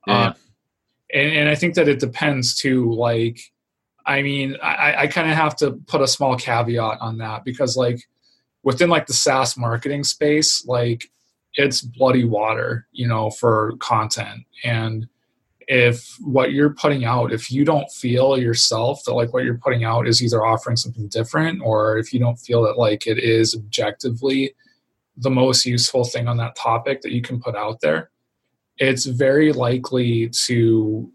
Yeah. 0.07 0.13
yeah. 0.13 0.27
Um, 0.27 0.35
and, 1.11 1.31
and 1.31 1.49
I 1.49 1.55
think 1.55 1.73
that 1.73 1.87
it 1.87 1.99
depends 1.99 2.55
too, 2.55 2.93
like 2.93 3.39
I 4.09 4.23
mean, 4.23 4.57
I, 4.63 4.95
I 5.03 5.07
kind 5.07 5.29
of 5.29 5.37
have 5.37 5.55
to 5.57 5.73
put 5.85 6.01
a 6.01 6.07
small 6.07 6.35
caveat 6.35 6.99
on 6.99 7.19
that 7.19 7.43
because, 7.45 7.77
like, 7.77 8.01
within 8.63 8.89
like 8.89 9.05
the 9.05 9.13
SaaS 9.13 9.55
marketing 9.55 10.03
space, 10.03 10.65
like, 10.65 11.11
it's 11.55 11.81
bloody 11.81 12.25
water, 12.25 12.87
you 12.91 13.07
know, 13.07 13.29
for 13.31 13.73
content. 13.79 14.45
And 14.63 15.07
if 15.67 16.17
what 16.21 16.51
you're 16.51 16.73
putting 16.73 17.05
out, 17.05 17.31
if 17.31 17.51
you 17.51 17.63
don't 17.63 17.89
feel 17.91 18.37
yourself 18.37 19.03
that 19.05 19.13
like 19.13 19.33
what 19.33 19.43
you're 19.43 19.57
putting 19.57 19.83
out 19.83 20.07
is 20.07 20.21
either 20.23 20.45
offering 20.45 20.75
something 20.75 21.07
different, 21.09 21.61
or 21.63 21.97
if 21.97 22.11
you 22.13 22.19
don't 22.19 22.37
feel 22.37 22.63
that 22.63 22.77
like 22.77 23.05
it 23.05 23.19
is 23.19 23.55
objectively 23.55 24.55
the 25.17 25.29
most 25.29 25.65
useful 25.65 26.05
thing 26.05 26.27
on 26.27 26.37
that 26.37 26.55
topic 26.55 27.01
that 27.01 27.11
you 27.11 27.21
can 27.21 27.39
put 27.39 27.55
out 27.55 27.81
there, 27.81 28.09
it's 28.77 29.05
very 29.05 29.51
likely 29.51 30.29
to, 30.29 31.11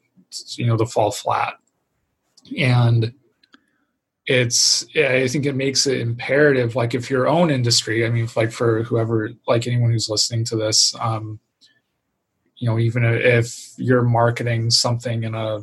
you 0.50 0.66
know, 0.66 0.76
to 0.76 0.86
fall 0.86 1.10
flat 1.10 1.54
and 2.58 3.12
it's 4.26 4.86
i 4.96 5.28
think 5.28 5.44
it 5.44 5.54
makes 5.54 5.86
it 5.86 6.00
imperative 6.00 6.74
like 6.74 6.94
if 6.94 7.10
your 7.10 7.28
own 7.28 7.50
industry 7.50 8.06
i 8.06 8.10
mean 8.10 8.26
like 8.36 8.50
for 8.50 8.82
whoever 8.84 9.30
like 9.46 9.66
anyone 9.66 9.90
who's 9.90 10.08
listening 10.08 10.44
to 10.44 10.56
this 10.56 10.94
um 10.98 11.38
you 12.56 12.68
know 12.68 12.78
even 12.78 13.04
if 13.04 13.74
you're 13.76 14.02
marketing 14.02 14.70
something 14.70 15.24
in 15.24 15.34
a 15.34 15.60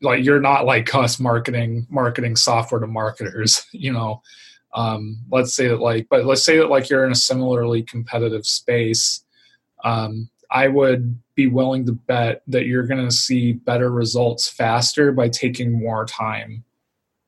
like 0.00 0.24
you're 0.24 0.40
not 0.40 0.64
like 0.64 0.94
us 0.94 1.18
marketing 1.18 1.86
marketing 1.90 2.36
software 2.36 2.80
to 2.80 2.86
marketers 2.86 3.66
you 3.72 3.92
know? 3.92 4.22
Um 4.74 5.18
let's 5.30 5.54
say 5.54 5.68
that 5.68 5.80
like 5.80 6.06
but 6.08 6.24
let's 6.24 6.44
say 6.44 6.58
that 6.58 6.70
like 6.70 6.90
you're 6.90 7.04
in 7.04 7.12
a 7.12 7.16
similarly 7.16 7.82
competitive 7.82 8.46
space 8.46 9.24
um 9.82 10.28
I 10.50 10.68
would 10.68 11.18
be 11.34 11.48
willing 11.48 11.84
to 11.86 11.92
bet 11.92 12.42
that 12.46 12.66
you're 12.66 12.86
going 12.86 13.04
to 13.04 13.14
see 13.14 13.52
better 13.52 13.90
results 13.90 14.48
faster 14.48 15.10
by 15.10 15.28
taking 15.28 15.72
more 15.72 16.04
time 16.06 16.64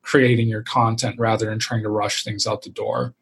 creating 0.07 0.47
your 0.47 0.63
content 0.63 1.19
rather 1.19 1.47
than 1.47 1.59
trying 1.59 1.83
to 1.83 1.89
rush 1.89 2.23
things 2.23 2.47
out 2.47 2.61
the 2.61 2.69
door. 2.69 3.13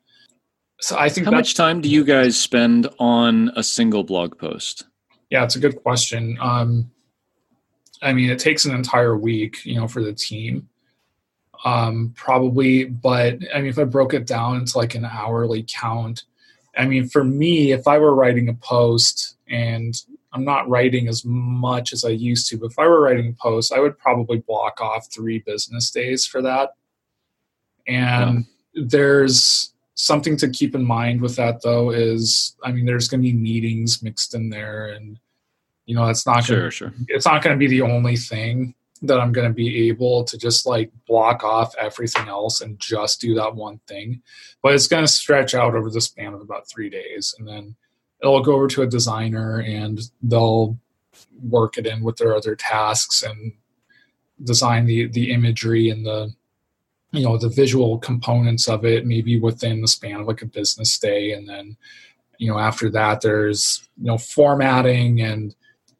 So 0.81 0.95
I 0.95 1.09
think 1.09 1.25
how 1.25 1.31
much 1.31 1.55
time 1.55 1.81
do 1.81 1.89
you 1.89 2.03
guys 2.03 2.39
spend 2.39 2.87
on 2.99 3.51
a 3.55 3.63
single 3.63 4.03
blog 4.03 4.37
post? 4.37 4.85
Yeah, 5.31 5.43
it's 5.43 5.55
a 5.55 5.59
good 5.59 5.81
question. 5.81 6.37
Um, 6.39 6.91
I 8.03 8.13
mean, 8.13 8.29
it 8.29 8.37
takes 8.37 8.65
an 8.65 8.75
entire 8.75 9.17
week, 9.17 9.65
you 9.65 9.79
know, 9.79 9.87
for 9.87 10.03
the 10.03 10.13
team. 10.13 10.69
Um, 11.63 12.13
probably, 12.15 12.83
but 12.85 13.39
I 13.51 13.61
mean, 13.61 13.69
if 13.69 13.79
I 13.79 13.85
broke 13.85 14.13
it 14.13 14.27
down 14.27 14.57
into 14.57 14.77
like 14.77 14.93
an 14.93 15.05
hourly 15.05 15.65
count, 15.67 16.25
I 16.77 16.85
mean, 16.85 17.09
for 17.09 17.23
me, 17.23 17.71
if 17.71 17.87
I 17.87 17.97
were 17.97 18.13
writing 18.13 18.47
a 18.47 18.53
post 18.53 19.37
and 19.47 19.99
I'm 20.35 20.43
not 20.43 20.67
writing 20.67 21.07
as 21.07 21.23
much 21.25 21.93
as 21.93 22.03
I 22.03 22.09
used 22.09 22.49
to, 22.49 22.57
but 22.57 22.71
if 22.71 22.77
I 22.77 22.87
were 22.87 23.01
writing 23.01 23.35
posts, 23.39 23.71
I 23.71 23.79
would 23.79 23.97
probably 23.97 24.39
block 24.39 24.81
off 24.81 25.11
three 25.11 25.39
business 25.39 25.89
days 25.91 26.25
for 26.25 26.41
that. 26.41 26.71
And 27.87 28.45
yeah. 28.73 28.83
there's 28.87 29.73
something 29.93 30.35
to 30.37 30.49
keep 30.49 30.75
in 30.75 30.83
mind 30.83 31.21
with 31.21 31.37
that, 31.37 31.61
though, 31.61 31.91
is 31.91 32.55
I 32.63 32.73
mean, 32.73 32.85
there's 32.85 33.07
going 33.07 33.21
to 33.21 33.31
be 33.31 33.33
meetings 33.33 34.03
mixed 34.03 34.35
in 34.35 34.49
there, 34.49 34.87
and 34.87 35.17
you 35.85 35.95
know, 35.95 36.07
it's 36.09 36.25
not 36.25 36.43
sure, 36.43 36.57
gonna, 36.57 36.71
sure. 36.71 36.93
It's 37.07 37.25
not 37.25 37.41
going 37.41 37.55
to 37.55 37.59
be 37.59 37.67
the 37.67 37.81
only 37.81 38.17
thing 38.17 38.75
that 39.03 39.19
I'm 39.19 39.31
going 39.31 39.47
to 39.47 39.53
be 39.53 39.87
able 39.87 40.23
to 40.25 40.37
just 40.37 40.65
like 40.65 40.91
block 41.07 41.43
off 41.43 41.75
everything 41.77 42.27
else 42.27 42.61
and 42.61 42.79
just 42.79 43.21
do 43.21 43.35
that 43.35 43.55
one 43.55 43.79
thing. 43.87 44.21
But 44.61 44.73
it's 44.73 44.87
going 44.87 45.03
to 45.03 45.11
stretch 45.11 45.53
out 45.53 45.75
over 45.75 45.89
the 45.89 46.01
span 46.01 46.33
of 46.33 46.41
about 46.41 46.67
three 46.67 46.89
days. 46.89 47.35
And 47.37 47.47
then 47.47 47.75
it'll 48.25 48.43
go 48.43 48.53
over 48.53 48.67
to 48.67 48.81
a 48.81 48.87
designer 48.87 49.61
and 49.61 49.99
they'll 50.21 50.77
work 51.43 51.77
it 51.77 51.85
in 51.85 52.03
with 52.03 52.17
their 52.17 52.35
other 52.35 52.55
tasks 52.55 53.23
and 53.23 53.53
design 54.43 54.85
the, 54.85 55.07
the 55.07 55.31
imagery 55.31 55.89
and 55.89 56.05
the, 56.05 56.33
you 57.11 57.23
know, 57.23 57.37
the 57.37 57.49
visual 57.49 57.97
components 57.99 58.67
of 58.67 58.83
it, 58.83 59.05
maybe 59.05 59.39
within 59.39 59.81
the 59.81 59.87
span 59.87 60.21
of 60.21 60.27
like 60.27 60.41
a 60.41 60.45
business 60.47 60.97
day. 60.99 61.31
And 61.31 61.47
then, 61.47 61.77
you 62.37 62.51
know, 62.51 62.59
after 62.59 62.89
that, 62.91 63.21
there's, 63.21 63.87
you 63.97 64.05
know, 64.05 64.17
formatting 64.17 65.21
and, 65.21 65.55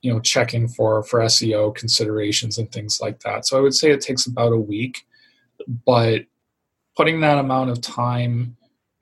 you 0.05 0.13
know 0.13 0.19
checking 0.19 0.67
for 0.67 1.01
for 1.01 1.19
SEO 1.21 1.73
considerations 1.73 2.59
and 2.59 2.71
things 2.71 2.99
like 3.01 3.21
that. 3.21 3.47
So 3.47 3.57
I 3.57 3.59
would 3.59 3.73
say 3.73 3.89
it 3.89 4.01
takes 4.01 4.27
about 4.27 4.53
a 4.53 4.57
week, 4.57 5.07
but 5.83 6.25
putting 6.95 7.21
that 7.21 7.39
amount 7.39 7.71
of 7.71 7.81
time 7.81 8.55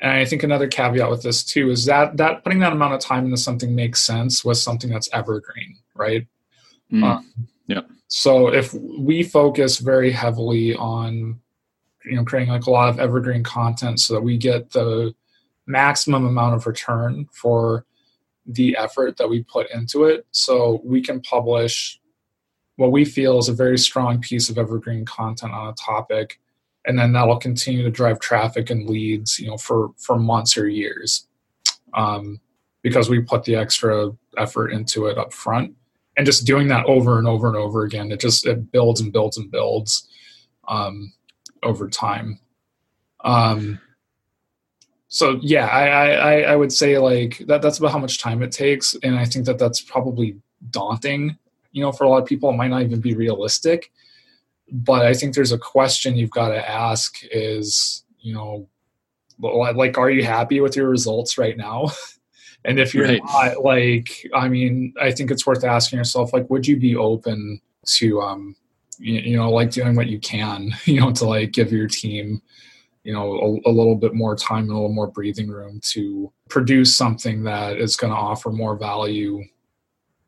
and 0.03 0.11
I 0.11 0.25
think 0.25 0.43
another 0.43 0.67
caveat 0.67 1.09
with 1.09 1.23
this 1.23 1.43
too 1.43 1.71
is 1.71 1.85
that 1.85 2.17
that 2.17 2.43
putting 2.43 2.59
that 2.59 2.73
amount 2.73 2.93
of 2.93 2.99
time 2.99 3.23
into 3.25 3.37
something 3.37 3.73
makes 3.73 4.01
sense 4.01 4.43
with 4.43 4.57
something 4.57 4.89
that's 4.89 5.09
evergreen, 5.13 5.77
right? 5.95 6.27
Mm. 6.91 7.03
Um, 7.03 7.33
yeah. 7.67 7.81
So 8.09 8.49
if 8.49 8.73
we 8.73 9.23
focus 9.23 9.79
very 9.79 10.11
heavily 10.11 10.75
on 10.75 11.39
you 12.05 12.17
know 12.17 12.25
creating 12.25 12.51
like 12.51 12.65
a 12.65 12.71
lot 12.71 12.89
of 12.89 12.99
evergreen 12.99 13.43
content 13.43 14.01
so 14.01 14.13
that 14.13 14.21
we 14.21 14.37
get 14.37 14.71
the 14.71 15.15
maximum 15.65 16.27
amount 16.27 16.55
of 16.55 16.67
return 16.67 17.25
for 17.31 17.85
the 18.45 18.75
effort 18.77 19.15
that 19.15 19.29
we 19.29 19.41
put 19.43 19.71
into 19.71 20.03
it. 20.03 20.27
So 20.31 20.81
we 20.83 21.01
can 21.01 21.21
publish 21.21 21.97
what 22.75 22.91
we 22.91 23.05
feel 23.05 23.39
is 23.39 23.47
a 23.47 23.53
very 23.53 23.77
strong 23.77 24.19
piece 24.19 24.49
of 24.49 24.57
evergreen 24.57 25.05
content 25.05 25.53
on 25.53 25.69
a 25.69 25.73
topic, 25.73 26.41
and 26.85 26.97
then 26.97 27.13
that'll 27.13 27.37
continue 27.37 27.83
to 27.83 27.91
drive 27.91 28.19
traffic 28.19 28.69
and 28.69 28.89
leads, 28.89 29.39
you 29.39 29.47
know, 29.47 29.57
for 29.57 29.91
for 29.97 30.17
months 30.17 30.57
or 30.57 30.67
years. 30.67 31.27
Um, 31.93 32.39
because 32.83 33.09
we 33.09 33.21
put 33.21 33.43
the 33.45 33.55
extra 33.55 34.11
effort 34.37 34.69
into 34.69 35.07
it 35.07 35.17
up 35.17 35.33
front 35.33 35.73
and 36.17 36.25
just 36.25 36.45
doing 36.45 36.67
that 36.67 36.85
over 36.85 37.17
and 37.17 37.27
over 37.27 37.47
and 37.47 37.55
over 37.55 37.83
again 37.83 38.11
it 38.11 38.19
just 38.19 38.45
it 38.45 38.71
builds 38.71 39.01
and 39.01 39.11
builds 39.11 39.37
and 39.37 39.49
builds 39.49 40.07
um, 40.67 41.11
over 41.63 41.89
time 41.89 42.39
um, 43.23 43.79
so 45.07 45.39
yeah 45.41 45.67
I, 45.67 46.11
I 46.11 46.41
i 46.41 46.55
would 46.55 46.71
say 46.71 46.97
like 46.97 47.37
that 47.47 47.61
that's 47.61 47.77
about 47.77 47.91
how 47.91 47.99
much 47.99 48.19
time 48.19 48.41
it 48.41 48.51
takes 48.51 48.95
and 49.03 49.17
i 49.17 49.25
think 49.25 49.45
that 49.45 49.59
that's 49.59 49.79
probably 49.79 50.37
daunting 50.71 51.37
you 51.71 51.83
know 51.83 51.91
for 51.91 52.03
a 52.05 52.09
lot 52.09 52.21
of 52.21 52.27
people 52.27 52.49
it 52.49 52.57
might 52.57 52.69
not 52.69 52.81
even 52.81 52.99
be 52.99 53.13
realistic 53.13 53.91
but 54.71 55.05
i 55.05 55.13
think 55.13 55.35
there's 55.35 55.51
a 55.51 55.57
question 55.57 56.15
you've 56.15 56.29
got 56.29 56.49
to 56.49 56.69
ask 56.69 57.17
is 57.31 58.03
you 58.19 58.33
know 58.33 58.67
like 59.39 59.97
are 59.97 60.09
you 60.09 60.23
happy 60.23 60.61
with 60.61 60.75
your 60.75 60.89
results 60.89 61.37
right 61.37 61.57
now 61.57 61.91
and 62.65 62.79
if 62.79 62.93
you're 62.93 63.07
right. 63.07 63.21
not 63.25 63.63
like 63.63 64.25
i 64.33 64.47
mean 64.47 64.93
i 65.01 65.11
think 65.11 65.31
it's 65.31 65.45
worth 65.45 65.63
asking 65.63 65.97
yourself 65.97 66.33
like 66.33 66.49
would 66.49 66.65
you 66.65 66.77
be 66.77 66.95
open 66.95 67.59
to 67.85 68.21
um 68.21 68.55
you, 68.99 69.19
you 69.19 69.37
know 69.37 69.51
like 69.51 69.71
doing 69.71 69.95
what 69.95 70.07
you 70.07 70.19
can 70.19 70.71
you 70.85 70.99
know 70.99 71.11
to 71.11 71.25
like 71.25 71.51
give 71.51 71.71
your 71.71 71.87
team 71.87 72.41
you 73.03 73.13
know 73.13 73.61
a, 73.65 73.69
a, 73.69 73.71
little 73.71 73.95
bit 73.95 74.13
more 74.13 74.35
time 74.35 74.63
and 74.63 74.71
a 74.71 74.73
little 74.73 74.93
more 74.93 75.07
breathing 75.07 75.49
room 75.49 75.79
to 75.83 76.31
produce 76.49 76.95
something 76.95 77.43
that 77.43 77.77
is 77.77 77.97
going 77.97 78.11
to 78.11 78.17
offer 78.17 78.49
more 78.49 78.77
value 78.77 79.43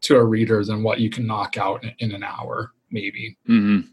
to 0.02 0.18
a 0.18 0.24
reader 0.24 0.64
than 0.64 0.84
what 0.84 1.00
you 1.00 1.10
can 1.10 1.26
knock 1.26 1.58
out 1.58 1.84
in, 1.84 1.94
in 2.00 2.12
an 2.12 2.24
hour 2.24 2.74
maybe 2.92 3.38
mm-hmm. 3.48 3.88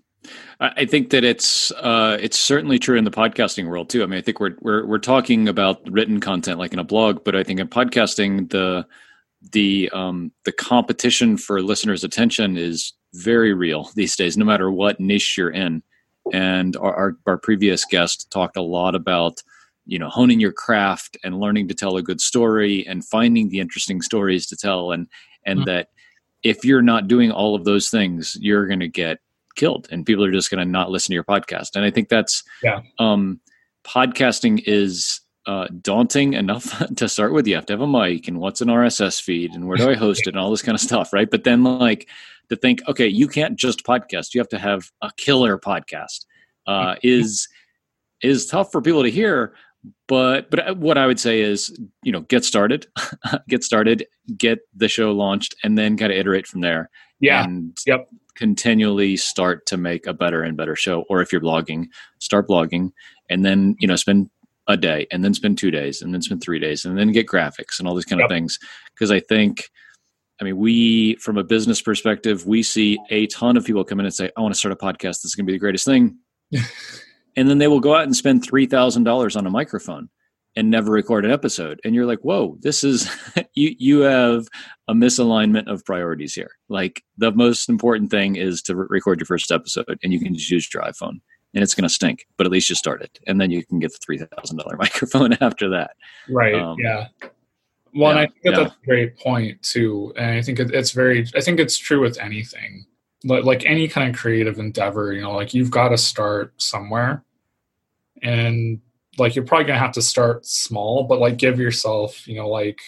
I 0.60 0.84
think 0.84 1.10
that 1.10 1.24
it's 1.24 1.72
uh, 1.72 2.16
it's 2.20 2.38
certainly 2.38 2.78
true 2.78 2.96
in 2.96 3.04
the 3.04 3.10
podcasting 3.10 3.68
world 3.68 3.88
too. 3.88 4.02
I 4.02 4.06
mean, 4.06 4.18
I 4.18 4.22
think 4.22 4.38
we're 4.38 4.56
we're 4.60 4.86
we're 4.86 4.98
talking 4.98 5.48
about 5.48 5.80
written 5.90 6.20
content 6.20 6.58
like 6.58 6.72
in 6.72 6.78
a 6.78 6.84
blog, 6.84 7.24
but 7.24 7.34
I 7.34 7.42
think 7.42 7.58
in 7.58 7.68
podcasting 7.68 8.50
the 8.50 8.86
the 9.50 9.90
um, 9.92 10.30
the 10.44 10.52
competition 10.52 11.36
for 11.36 11.62
listeners' 11.62 12.04
attention 12.04 12.56
is 12.56 12.92
very 13.14 13.52
real 13.52 13.90
these 13.96 14.16
days, 14.16 14.36
no 14.36 14.44
matter 14.44 14.70
what 14.70 15.00
niche 15.00 15.36
you're 15.36 15.50
in. 15.50 15.82
And 16.32 16.76
our, 16.76 16.94
our, 16.94 17.16
our 17.26 17.36
previous 17.36 17.84
guest 17.84 18.30
talked 18.30 18.56
a 18.56 18.62
lot 18.62 18.94
about 18.94 19.42
you 19.86 19.98
know 19.98 20.08
honing 20.08 20.38
your 20.38 20.52
craft 20.52 21.16
and 21.24 21.40
learning 21.40 21.68
to 21.68 21.74
tell 21.74 21.96
a 21.96 22.02
good 22.02 22.20
story 22.20 22.86
and 22.86 23.04
finding 23.04 23.48
the 23.48 23.58
interesting 23.58 24.00
stories 24.00 24.46
to 24.46 24.56
tell 24.56 24.92
and 24.92 25.08
and 25.44 25.60
mm-hmm. 25.60 25.66
that 25.66 25.88
if 26.44 26.64
you're 26.64 26.82
not 26.82 27.08
doing 27.08 27.32
all 27.32 27.56
of 27.56 27.64
those 27.64 27.90
things 27.90 28.36
you're 28.40 28.68
going 28.68 28.80
to 28.80 28.88
get 28.88 29.18
killed 29.54 29.88
and 29.90 30.06
people 30.06 30.24
are 30.24 30.32
just 30.32 30.50
going 30.50 30.64
to 30.64 30.70
not 30.70 30.90
listen 30.90 31.08
to 31.08 31.14
your 31.14 31.24
podcast. 31.24 31.76
And 31.76 31.84
i 31.84 31.90
think 31.90 32.08
that's 32.08 32.42
yeah. 32.62 32.80
um 32.98 33.40
podcasting 33.84 34.62
is 34.66 35.20
uh, 35.44 35.66
daunting 35.80 36.34
enough 36.34 36.80
to 36.96 37.08
start 37.08 37.32
with. 37.32 37.48
You 37.48 37.56
have 37.56 37.66
to 37.66 37.72
have 37.72 37.80
a 37.80 37.86
mic 37.86 38.28
and 38.28 38.38
what's 38.38 38.60
an 38.60 38.68
rss 38.68 39.20
feed 39.20 39.52
and 39.52 39.66
where 39.66 39.76
do 39.76 39.90
i 39.90 39.94
host 39.94 40.22
it 40.22 40.28
and 40.28 40.38
all 40.38 40.50
this 40.50 40.62
kind 40.62 40.74
of 40.74 40.80
stuff 40.80 41.12
right? 41.12 41.30
But 41.30 41.44
then 41.44 41.64
like 41.64 42.08
to 42.48 42.56
think 42.56 42.80
okay 42.88 43.08
you 43.08 43.28
can't 43.28 43.56
just 43.56 43.84
podcast. 43.84 44.34
You 44.34 44.40
have 44.40 44.48
to 44.50 44.58
have 44.58 44.90
a 45.00 45.10
killer 45.16 45.58
podcast. 45.58 46.26
Uh, 46.66 46.94
is 47.02 47.48
is 48.22 48.46
tough 48.46 48.70
for 48.70 48.80
people 48.80 49.02
to 49.02 49.10
hear 49.10 49.54
but 50.06 50.48
but 50.48 50.68
uh, 50.68 50.74
what 50.74 50.96
i 50.96 51.08
would 51.08 51.18
say 51.18 51.40
is 51.40 51.76
you 52.04 52.12
know 52.12 52.20
get 52.20 52.44
started 52.44 52.86
get 53.48 53.64
started 53.64 54.06
get 54.36 54.60
the 54.74 54.88
show 54.88 55.12
launched 55.12 55.54
and 55.64 55.76
then 55.76 55.96
kind 55.96 56.12
of 56.12 56.18
iterate 56.18 56.46
from 56.46 56.60
there. 56.60 56.90
Yeah. 57.20 57.44
And 57.44 57.76
yep 57.86 58.08
continually 58.36 59.16
start 59.16 59.66
to 59.66 59.76
make 59.76 60.06
a 60.06 60.14
better 60.14 60.42
and 60.42 60.56
better 60.56 60.76
show 60.76 61.04
or 61.08 61.20
if 61.20 61.32
you're 61.32 61.40
blogging 61.40 61.86
start 62.18 62.48
blogging 62.48 62.90
and 63.28 63.44
then 63.44 63.76
you 63.78 63.86
know 63.86 63.96
spend 63.96 64.30
a 64.68 64.76
day 64.76 65.06
and 65.10 65.24
then 65.24 65.34
spend 65.34 65.58
two 65.58 65.70
days 65.70 66.00
and 66.02 66.14
then 66.14 66.22
spend 66.22 66.40
three 66.40 66.58
days 66.58 66.84
and 66.84 66.96
then 66.96 67.12
get 67.12 67.26
graphics 67.26 67.78
and 67.78 67.88
all 67.88 67.94
these 67.94 68.04
kind 68.04 68.20
yep. 68.20 68.26
of 68.26 68.34
things. 68.34 68.58
Because 68.94 69.10
i 69.10 69.20
think 69.20 69.70
i 70.40 70.44
mean 70.44 70.56
we 70.56 71.16
from 71.16 71.36
a 71.36 71.44
business 71.44 71.82
perspective 71.82 72.46
we 72.46 72.62
see 72.62 72.98
a 73.10 73.26
ton 73.26 73.56
of 73.56 73.64
people 73.64 73.84
come 73.84 74.00
in 74.00 74.06
and 74.06 74.14
say 74.14 74.30
i 74.36 74.40
want 74.40 74.54
to 74.54 74.58
start 74.58 74.72
a 74.72 74.76
podcast. 74.76 75.22
This 75.22 75.26
is 75.26 75.34
going 75.34 75.46
to 75.46 75.50
be 75.50 75.56
the 75.56 75.60
greatest 75.60 75.84
thing. 75.84 76.18
And 77.36 77.48
then 77.48 77.58
they 77.58 77.68
will 77.68 77.80
go 77.80 77.94
out 77.94 78.04
and 78.04 78.16
spend 78.16 78.46
$3000 78.46 79.36
on 79.36 79.46
a 79.46 79.50
microphone 79.50 80.08
and 80.56 80.70
never 80.70 80.92
record 80.92 81.24
an 81.24 81.30
episode. 81.30 81.80
And 81.84 81.94
you're 81.94 82.06
like 82.06 82.20
whoa 82.20 82.56
this 82.60 82.84
is 82.84 83.10
you 83.54 83.74
you 83.78 84.00
have 84.00 84.46
a 84.88 84.94
misalignment 84.94 85.70
of 85.70 85.84
priorities 85.84 86.34
here. 86.34 86.50
Like 86.68 87.02
the 87.16 87.32
most 87.32 87.68
important 87.68 88.10
thing 88.10 88.36
is 88.36 88.62
to 88.62 88.76
re- 88.76 88.86
record 88.90 89.20
your 89.20 89.26
first 89.26 89.50
episode 89.50 89.98
and 90.02 90.12
you 90.12 90.20
can 90.20 90.34
just 90.34 90.50
use 90.50 90.68
your 90.72 90.82
iphone 90.84 91.20
and 91.54 91.62
it's 91.62 91.74
going 91.74 91.88
to 91.88 91.94
stink 91.94 92.26
but 92.36 92.46
at 92.46 92.52
least 92.52 92.68
you 92.68 92.76
start 92.76 93.02
it 93.02 93.18
and 93.26 93.40
then 93.40 93.50
you 93.50 93.64
can 93.64 93.78
get 93.78 93.92
the 93.92 93.98
$3000 93.98 94.78
microphone 94.78 95.32
after 95.40 95.68
that. 95.70 95.92
Right 96.28 96.54
um, 96.54 96.76
yeah. 96.78 97.08
Well 97.94 98.14
yeah, 98.14 98.20
i 98.20 98.26
think 98.26 98.40
yeah. 98.44 98.56
that's 98.56 98.74
a 98.74 98.86
great 98.86 99.18
point 99.18 99.62
too. 99.62 100.12
And 100.16 100.30
i 100.30 100.42
think 100.42 100.58
it's 100.58 100.92
very 100.92 101.26
i 101.36 101.40
think 101.40 101.60
it's 101.60 101.78
true 101.78 102.00
with 102.00 102.18
anything. 102.18 102.86
Like 103.24 103.64
any 103.64 103.86
kind 103.86 104.10
of 104.10 104.20
creative 104.20 104.58
endeavor 104.58 105.12
you 105.12 105.22
know 105.22 105.32
like 105.32 105.54
you've 105.54 105.70
got 105.70 105.88
to 105.88 105.98
start 105.98 106.54
somewhere. 106.60 107.24
And 108.22 108.80
like 109.18 109.34
you're 109.34 109.44
probably 109.44 109.66
gonna 109.66 109.78
have 109.78 109.92
to 109.92 110.02
start 110.02 110.46
small, 110.46 111.04
but 111.04 111.20
like 111.20 111.36
give 111.36 111.58
yourself, 111.58 112.26
you 112.26 112.36
know, 112.36 112.48
like 112.48 112.80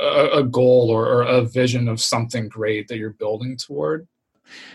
a, 0.00 0.38
a 0.38 0.42
goal 0.42 0.90
or, 0.90 1.06
or 1.06 1.22
a 1.22 1.42
vision 1.42 1.88
of 1.88 2.00
something 2.00 2.48
great 2.48 2.88
that 2.88 2.98
you're 2.98 3.10
building 3.10 3.56
toward 3.56 4.06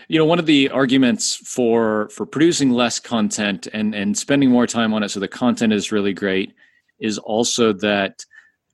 you 0.08 0.18
know 0.18 0.24
one 0.24 0.38
of 0.38 0.46
the 0.46 0.68
arguments 0.70 1.36
for 1.36 2.08
for 2.10 2.26
producing 2.26 2.70
less 2.70 2.98
content 2.98 3.68
and 3.72 3.94
and 3.94 4.16
spending 4.16 4.50
more 4.50 4.66
time 4.66 4.92
on 4.92 5.02
it 5.02 5.08
so 5.08 5.20
the 5.20 5.28
content 5.28 5.72
is 5.72 5.92
really 5.92 6.12
great 6.12 6.52
is 6.98 7.18
also 7.18 7.72
that 7.72 8.24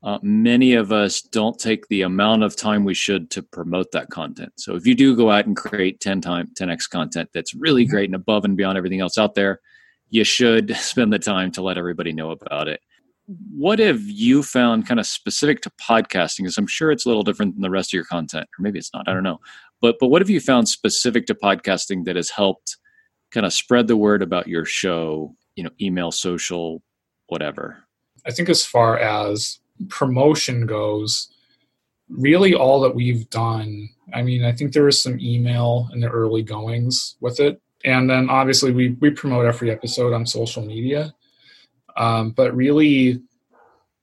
uh, 0.05 0.19
many 0.23 0.75
of 0.75 0.93
us 0.93 1.23
don't 1.23 1.59
take 1.59 1.89
the 1.89 2.03
amount 2.03 2.45
of 2.45 2.55
time 2.55 2.85
we 2.85 2.95
should 2.95 3.31
to 3.31 3.43
promote 3.43 3.91
that 3.93 4.11
content 4.11 4.53
so 4.57 4.75
if 4.75 4.87
you 4.87 4.95
do 4.95 5.17
go 5.17 5.31
out 5.31 5.47
and 5.47 5.57
create 5.57 6.01
10 6.01 6.21
time 6.21 6.49
10x 6.59 6.89
content 6.89 7.29
that's 7.33 7.55
really 7.55 7.85
mm-hmm. 7.85 7.91
great 7.91 8.09
and 8.09 8.17
above 8.17 8.45
and 8.45 8.57
beyond 8.57 8.79
everything 8.79 9.01
else 9.01 9.19
out 9.19 9.35
there 9.35 9.61
you 10.11 10.25
should 10.25 10.75
spend 10.77 11.13
the 11.13 11.19
time 11.19 11.51
to 11.53 11.63
let 11.63 11.79
everybody 11.79 12.13
know 12.13 12.31
about 12.31 12.69
it. 12.69 12.81
What 13.51 13.79
have 13.79 14.01
you 14.03 14.43
found 14.43 14.87
kind 14.87 14.99
of 14.99 15.07
specific 15.07 15.61
to 15.63 15.71
podcasting? 15.71 16.39
Because 16.39 16.57
I'm 16.57 16.67
sure 16.67 16.91
it's 16.91 17.05
a 17.05 17.09
little 17.09 17.23
different 17.23 17.55
than 17.55 17.63
the 17.63 17.71
rest 17.71 17.91
of 17.91 17.95
your 17.95 18.05
content, 18.05 18.49
or 18.59 18.63
maybe 18.63 18.79
it's 18.79 18.91
not. 18.95 19.07
I 19.07 19.13
don't 19.13 19.23
know. 19.23 19.39
But 19.81 19.97
but 20.01 20.09
what 20.09 20.23
have 20.23 20.31
you 20.31 20.41
found 20.41 20.69
specific 20.69 21.27
to 21.27 21.35
podcasting 21.35 22.05
that 22.07 22.17
has 22.17 22.31
helped 22.31 22.77
kind 23.31 23.45
of 23.45 23.53
spread 23.53 23.87
the 23.87 23.97
word 23.97 24.23
about 24.23 24.49
your 24.49 24.65
show? 24.65 25.35
You 25.57 25.65
know, 25.65 25.71
email, 25.81 26.11
social, 26.11 26.83
whatever. 27.27 27.85
I 28.27 28.31
think 28.31 28.49
as 28.49 28.65
far 28.65 28.99
as 28.99 29.59
promotion 29.89 30.67
goes, 30.67 31.29
really 32.09 32.55
all 32.55 32.81
that 32.81 32.95
we've 32.95 33.29
done. 33.31 33.89
I 34.15 34.23
mean, 34.23 34.45
I 34.45 34.53
think 34.53 34.73
there 34.73 34.85
was 34.85 35.03
some 35.03 35.21
email 35.21 35.89
in 35.93 36.01
the 36.01 36.09
early 36.09 36.43
goings 36.43 37.17
with 37.21 37.41
it, 37.41 37.61
and 37.85 38.09
then 38.09 38.29
obviously 38.31 38.73
we 38.73 38.91
we 39.01 39.11
promote 39.11 39.47
every 39.47 39.71
episode 39.71 40.13
on 40.13 40.27
social 40.27 40.65
media. 40.65 41.15
Um, 41.97 42.31
but 42.31 42.55
really 42.55 43.21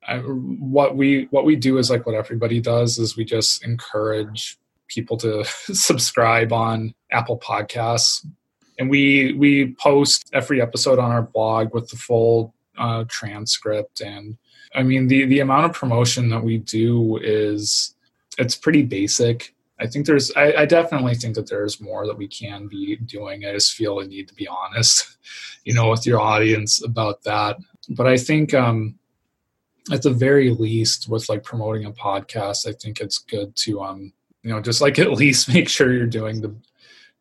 I, 0.07 0.17
what 0.17 0.95
we 0.95 1.27
what 1.31 1.45
we 1.45 1.55
do 1.55 1.77
is 1.77 1.89
like 1.89 2.05
what 2.05 2.15
everybody 2.15 2.61
does 2.61 2.97
is 2.97 3.17
we 3.17 3.25
just 3.25 3.63
encourage 3.63 4.57
people 4.87 5.17
to 5.17 5.43
subscribe 5.73 6.53
on 6.53 6.93
apple 7.11 7.39
podcasts. 7.39 8.25
And 8.77 8.89
we 8.89 9.33
we 9.33 9.73
post 9.75 10.29
every 10.33 10.61
episode 10.61 10.99
on 10.99 11.11
our 11.11 11.23
blog 11.23 11.73
with 11.73 11.89
the 11.89 11.97
full 11.97 12.53
uh, 12.77 13.05
transcript. 13.07 14.01
And 14.01 14.37
i 14.73 14.83
mean 14.83 15.07
the 15.07 15.25
the 15.25 15.39
amount 15.39 15.65
of 15.65 15.73
promotion 15.73 16.29
that 16.29 16.43
we 16.43 16.57
do 16.57 17.17
is 17.17 17.95
it's 18.37 18.55
pretty 18.55 18.83
basic 18.83 19.54
I 19.79 19.87
think 19.87 20.05
there's, 20.05 20.31
I, 20.35 20.53
I, 20.53 20.65
definitely 20.65 21.15
think 21.15 21.35
that 21.35 21.49
there's 21.49 21.81
more 21.81 22.07
that 22.07 22.17
we 22.17 22.27
can 22.27 22.67
be 22.67 22.95
doing. 22.95 23.45
I 23.45 23.51
just 23.51 23.73
feel 23.73 23.99
a 23.99 24.07
need 24.07 24.29
to 24.29 24.33
be 24.33 24.47
honest, 24.47 25.17
you 25.65 25.73
know, 25.73 25.89
with 25.89 26.05
your 26.05 26.21
audience 26.21 26.83
about 26.83 27.23
that. 27.23 27.57
But 27.89 28.07
I 28.07 28.17
think, 28.17 28.53
um, 28.53 28.97
at 29.91 30.01
the 30.01 30.11
very 30.11 30.49
least, 30.49 31.09
with 31.09 31.29
like 31.29 31.43
promoting 31.43 31.85
a 31.85 31.91
podcast, 31.91 32.67
I 32.67 32.71
think 32.71 33.01
it's 33.01 33.19
good 33.19 33.55
to, 33.57 33.81
um, 33.81 34.13
you 34.43 34.51
know, 34.51 34.61
just 34.61 34.81
like 34.81 34.97
at 34.99 35.11
least 35.11 35.53
make 35.53 35.69
sure 35.69 35.93
you're 35.93 36.07
doing 36.07 36.41
the, 36.41 36.55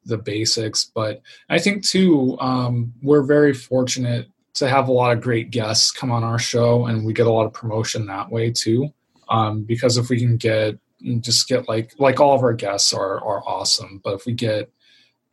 the 0.05 0.19
basics. 0.19 0.85
But 0.85 1.23
I 1.51 1.59
think 1.59 1.85
too, 1.85 2.39
um, 2.41 2.93
we're 3.03 3.23
very 3.23 3.53
fortunate 3.53 4.29
to 4.55 4.69
have 4.69 4.89
a 4.89 4.93
lot 4.93 5.13
of 5.13 5.23
great 5.23 5.51
guests 5.51 5.91
come 5.91 6.13
on 6.13 6.23
our 6.23 6.39
show, 6.39 6.87
and 6.87 7.05
we 7.05 7.13
get 7.13 7.27
a 7.27 7.33
lot 7.33 7.47
of 7.47 7.53
promotion 7.53 8.07
that 8.07 8.31
way 8.31 8.51
too. 8.51 8.93
Um, 9.29 9.63
because 9.63 9.97
if 9.97 10.09
we 10.09 10.19
can 10.19 10.37
get 10.37 10.79
just 11.21 11.49
get 11.49 11.69
like 11.69 11.93
like 11.99 12.21
all 12.21 12.35
of 12.35 12.43
our 12.43 12.53
guests 12.53 12.93
are 12.93 13.23
are 13.23 13.43
awesome 13.47 14.01
but 14.03 14.15
if 14.15 14.27
we 14.27 14.33
get 14.33 14.71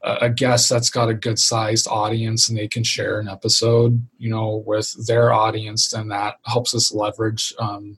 a, 0.04 0.18
a 0.22 0.30
guest 0.30 0.70
that's 0.70 0.90
got 0.90 1.10
a 1.10 1.14
good 1.14 1.40
sized 1.40 1.88
audience 1.88 2.50
and 2.50 2.58
they 2.58 2.68
can 2.68 2.84
share 2.84 3.20
an 3.20 3.28
episode 3.28 4.06
you 4.18 4.30
know 4.30 4.64
with 4.66 5.08
their 5.08 5.32
audience 5.32 5.90
then 5.90 6.08
that 6.10 6.36
helps 6.46 6.76
us 6.76 6.94
leverage 6.94 7.54
um, 7.60 7.98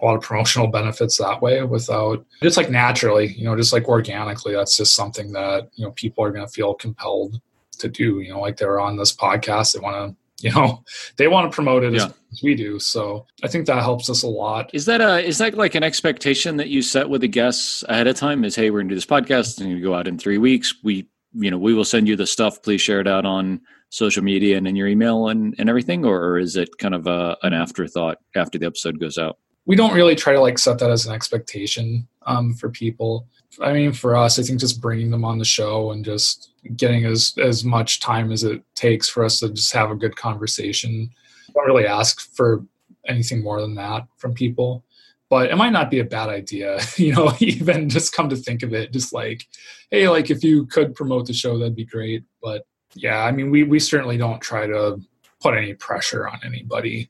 a 0.00 0.04
lot 0.04 0.16
of 0.16 0.22
promotional 0.22 0.68
benefits 0.68 1.16
that 1.18 1.40
way 1.40 1.62
without 1.62 2.24
just 2.42 2.56
like 2.56 2.70
naturally 2.70 3.32
you 3.34 3.44
know 3.44 3.56
just 3.56 3.72
like 3.72 3.88
organically 3.88 4.54
that's 4.54 4.76
just 4.76 4.94
something 4.94 5.32
that 5.32 5.68
you 5.74 5.84
know 5.84 5.92
people 5.92 6.22
are 6.22 6.30
going 6.32 6.46
to 6.46 6.52
feel 6.52 6.74
compelled 6.74 7.40
to 7.72 7.88
do 7.88 8.20
you 8.20 8.32
know 8.32 8.40
like 8.40 8.56
they're 8.56 8.80
on 8.80 8.96
this 8.96 9.14
podcast 9.14 9.72
they 9.72 9.80
want 9.80 9.96
to 9.96 10.16
you 10.40 10.50
know 10.52 10.82
they 11.16 11.28
want 11.28 11.50
to 11.50 11.54
promote 11.54 11.84
it 11.84 11.94
yeah. 11.94 12.06
as, 12.06 12.14
as 12.32 12.42
we 12.42 12.54
do. 12.54 12.78
So 12.78 13.26
i 13.42 13.48
think 13.48 13.66
that 13.66 13.82
helps 13.82 14.08
us 14.10 14.22
a 14.22 14.28
lot. 14.28 14.70
Is 14.72 14.86
that 14.86 15.00
a 15.00 15.24
is 15.24 15.38
that 15.38 15.54
like 15.54 15.74
an 15.74 15.82
expectation 15.82 16.56
that 16.56 16.68
you 16.68 16.82
set 16.82 17.08
with 17.08 17.20
the 17.20 17.28
guests 17.28 17.84
ahead 17.88 18.06
of 18.06 18.16
time 18.16 18.44
is 18.44 18.56
hey 18.56 18.70
we're 18.70 18.80
gonna 18.80 18.90
do 18.90 18.94
this 18.94 19.06
podcast. 19.06 19.60
And 19.60 19.70
you 19.70 19.82
go 19.82 19.94
out 19.94 20.08
in 20.08 20.18
three 20.18 20.38
weeks. 20.38 20.74
We 20.82 21.08
you 21.34 21.50
know 21.50 21.58
we 21.58 21.74
will 21.74 21.84
send 21.84 22.08
you 22.08 22.16
the 22.16 22.26
stuff. 22.26 22.62
Please 22.62 22.80
share 22.80 23.00
it 23.00 23.08
out 23.08 23.24
on 23.24 23.60
social 23.90 24.22
media 24.22 24.56
and 24.56 24.68
in 24.68 24.76
your 24.76 24.86
email 24.86 25.28
and, 25.28 25.54
and 25.58 25.68
everything 25.68 26.04
or 26.04 26.38
is 26.38 26.56
it 26.56 26.76
kind 26.78 26.94
of 26.94 27.06
a, 27.06 27.36
an 27.42 27.54
afterthought 27.54 28.18
after 28.36 28.58
the 28.58 28.66
episode 28.66 29.00
goes 29.00 29.16
out? 29.16 29.38
We 29.64 29.76
don't 29.76 29.94
really 29.94 30.14
try 30.14 30.32
to 30.32 30.40
like 30.40 30.58
set 30.58 30.78
that 30.78 30.90
as 30.90 31.06
an 31.06 31.14
expectation 31.14 32.06
um, 32.26 32.54
for 32.54 32.70
people 32.70 33.26
i 33.60 33.72
mean 33.72 33.92
for 33.92 34.16
us 34.16 34.38
i 34.38 34.42
think 34.42 34.60
just 34.60 34.80
bringing 34.80 35.10
them 35.10 35.24
on 35.24 35.38
the 35.38 35.44
show 35.44 35.90
and 35.90 36.04
just 36.04 36.52
getting 36.76 37.04
as 37.04 37.34
as 37.38 37.64
much 37.64 38.00
time 38.00 38.32
as 38.32 38.44
it 38.44 38.62
takes 38.74 39.08
for 39.08 39.24
us 39.24 39.40
to 39.40 39.48
just 39.50 39.72
have 39.72 39.90
a 39.90 39.96
good 39.96 40.16
conversation. 40.16 41.10
Don't 41.54 41.66
really 41.66 41.86
ask 41.86 42.20
for 42.34 42.64
anything 43.06 43.42
more 43.42 43.60
than 43.60 43.74
that 43.74 44.06
from 44.18 44.34
people 44.34 44.84
but 45.30 45.50
it 45.50 45.56
might 45.56 45.72
not 45.72 45.90
be 45.90 45.98
a 46.00 46.04
bad 46.04 46.28
idea 46.28 46.78
you 46.96 47.12
know 47.14 47.32
even 47.40 47.88
just 47.88 48.12
come 48.12 48.28
to 48.28 48.36
think 48.36 48.62
of 48.62 48.74
it 48.74 48.92
just 48.92 49.12
like 49.12 49.46
hey 49.90 50.08
like 50.08 50.30
if 50.30 50.44
you 50.44 50.66
could 50.66 50.94
promote 50.94 51.26
the 51.26 51.32
show 51.32 51.58
that'd 51.58 51.76
be 51.76 51.84
great. 51.84 52.24
But 52.42 52.66
yeah 52.94 53.24
i 53.24 53.30
mean 53.30 53.50
we 53.50 53.64
we 53.64 53.78
certainly 53.78 54.16
don't 54.16 54.40
try 54.40 54.66
to 54.66 55.00
put 55.40 55.54
any 55.54 55.74
pressure 55.74 56.26
on 56.26 56.40
anybody 56.44 57.08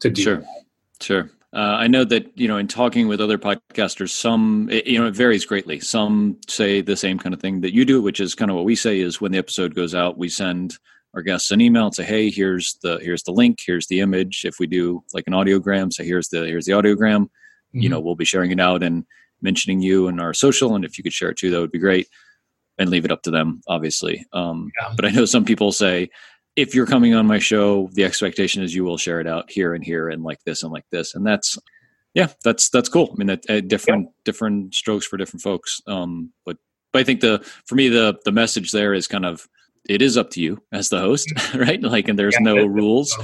to 0.00 0.10
do 0.10 0.22
sure. 0.22 0.36
that. 0.36 0.64
sure 1.00 1.30
uh, 1.54 1.76
I 1.78 1.86
know 1.86 2.04
that 2.04 2.36
you 2.36 2.48
know 2.48 2.56
in 2.56 2.66
talking 2.66 3.06
with 3.06 3.20
other 3.20 3.38
podcasters, 3.38 4.10
some 4.10 4.68
it, 4.70 4.86
you 4.86 4.98
know 4.98 5.06
it 5.06 5.14
varies 5.14 5.44
greatly. 5.44 5.78
Some 5.78 6.38
say 6.48 6.80
the 6.80 6.96
same 6.96 7.16
kind 7.18 7.32
of 7.32 7.40
thing 7.40 7.60
that 7.60 7.72
you 7.72 7.84
do, 7.84 8.02
which 8.02 8.18
is 8.18 8.34
kind 8.34 8.50
of 8.50 8.56
what 8.56 8.64
we 8.64 8.74
say 8.74 8.98
is 8.98 9.20
when 9.20 9.30
the 9.30 9.38
episode 9.38 9.74
goes 9.74 9.94
out, 9.94 10.18
we 10.18 10.28
send 10.28 10.76
our 11.14 11.22
guests 11.22 11.52
an 11.52 11.60
email 11.60 11.86
and 11.86 11.94
say, 11.94 12.02
"Hey, 12.02 12.28
here's 12.28 12.76
the 12.82 12.98
here's 12.98 13.22
the 13.22 13.30
link, 13.32 13.60
here's 13.64 13.86
the 13.86 14.00
image." 14.00 14.44
If 14.44 14.58
we 14.58 14.66
do 14.66 15.04
like 15.12 15.24
an 15.28 15.32
audiogram, 15.32 15.92
say, 15.92 16.04
"Here's 16.04 16.28
the 16.28 16.44
here's 16.44 16.66
the 16.66 16.72
audiogram," 16.72 17.26
mm-hmm. 17.26 17.80
you 17.80 17.88
know, 17.88 18.00
we'll 18.00 18.16
be 18.16 18.24
sharing 18.24 18.50
it 18.50 18.58
out 18.58 18.82
and 18.82 19.04
mentioning 19.40 19.80
you 19.80 20.08
in 20.08 20.18
our 20.18 20.34
social, 20.34 20.74
and 20.74 20.84
if 20.84 20.98
you 20.98 21.04
could 21.04 21.12
share 21.12 21.30
it 21.30 21.38
too, 21.38 21.50
that 21.50 21.60
would 21.60 21.72
be 21.72 21.78
great. 21.78 22.08
And 22.78 22.90
leave 22.90 23.04
it 23.04 23.12
up 23.12 23.22
to 23.22 23.30
them, 23.30 23.60
obviously. 23.68 24.26
Um, 24.32 24.72
yeah. 24.80 24.92
But 24.96 25.04
I 25.04 25.10
know 25.10 25.24
some 25.26 25.44
people 25.44 25.70
say, 25.70 26.10
if 26.56 26.74
you're 26.74 26.86
coming 26.86 27.14
on 27.14 27.26
my 27.26 27.38
show, 27.38 27.88
the 27.92 28.04
expectation 28.04 28.62
is 28.62 28.74
you 28.74 28.84
will 28.84 28.98
share 28.98 29.20
it 29.20 29.26
out 29.26 29.50
here 29.50 29.74
and 29.74 29.84
here 29.84 30.08
and 30.08 30.22
like 30.22 30.42
this 30.44 30.62
and 30.62 30.72
like 30.72 30.86
this, 30.90 31.14
and 31.14 31.26
that's 31.26 31.58
yeah, 32.14 32.28
that's 32.44 32.70
that's 32.70 32.88
cool. 32.88 33.10
I 33.12 33.14
mean, 33.16 33.26
that 33.26 33.50
uh, 33.50 33.60
different 33.60 34.04
yeah. 34.04 34.12
different 34.24 34.74
strokes 34.74 35.04
for 35.04 35.16
different 35.16 35.42
folks. 35.42 35.80
Um, 35.86 36.32
but 36.46 36.56
but 36.92 37.00
I 37.00 37.04
think 37.04 37.20
the 37.20 37.40
for 37.66 37.74
me 37.74 37.88
the 37.88 38.16
the 38.24 38.32
message 38.32 38.70
there 38.70 38.94
is 38.94 39.08
kind 39.08 39.26
of 39.26 39.48
it 39.88 40.00
is 40.00 40.16
up 40.16 40.30
to 40.30 40.40
you 40.40 40.62
as 40.72 40.88
the 40.88 41.00
host, 41.00 41.32
right? 41.54 41.82
Like, 41.82 42.08
and 42.08 42.18
there's 42.18 42.36
yeah, 42.40 42.44
no 42.44 42.64
rules. 42.64 43.18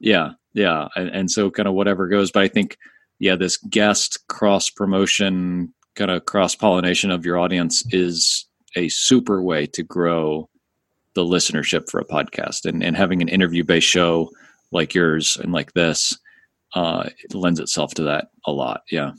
Yeah, 0.00 0.32
yeah, 0.52 0.88
and, 0.96 1.08
and 1.08 1.30
so 1.30 1.50
kind 1.50 1.68
of 1.68 1.74
whatever 1.74 2.08
goes. 2.08 2.32
But 2.32 2.42
I 2.42 2.48
think 2.48 2.76
yeah, 3.20 3.36
this 3.36 3.56
guest 3.56 4.26
cross 4.28 4.70
promotion 4.70 5.72
kind 5.94 6.10
of 6.10 6.26
cross 6.26 6.54
pollination 6.54 7.10
of 7.10 7.24
your 7.24 7.38
audience 7.38 7.84
is 7.94 8.44
a 8.74 8.88
super 8.88 9.40
way 9.40 9.66
to 9.66 9.82
grow 9.82 10.50
the 11.16 11.24
listenership 11.24 11.90
for 11.90 11.98
a 11.98 12.04
podcast. 12.04 12.64
And, 12.64 12.84
and 12.84 12.96
having 12.96 13.20
an 13.20 13.28
interview 13.28 13.64
based 13.64 13.88
show 13.88 14.30
like 14.70 14.94
yours 14.94 15.36
and 15.42 15.52
like 15.52 15.72
this 15.72 16.16
uh, 16.74 17.08
it 17.24 17.34
lends 17.34 17.58
itself 17.58 17.94
to 17.94 18.02
that 18.04 18.28
a 18.44 18.52
lot. 18.52 18.82
Yeah. 18.90 19.12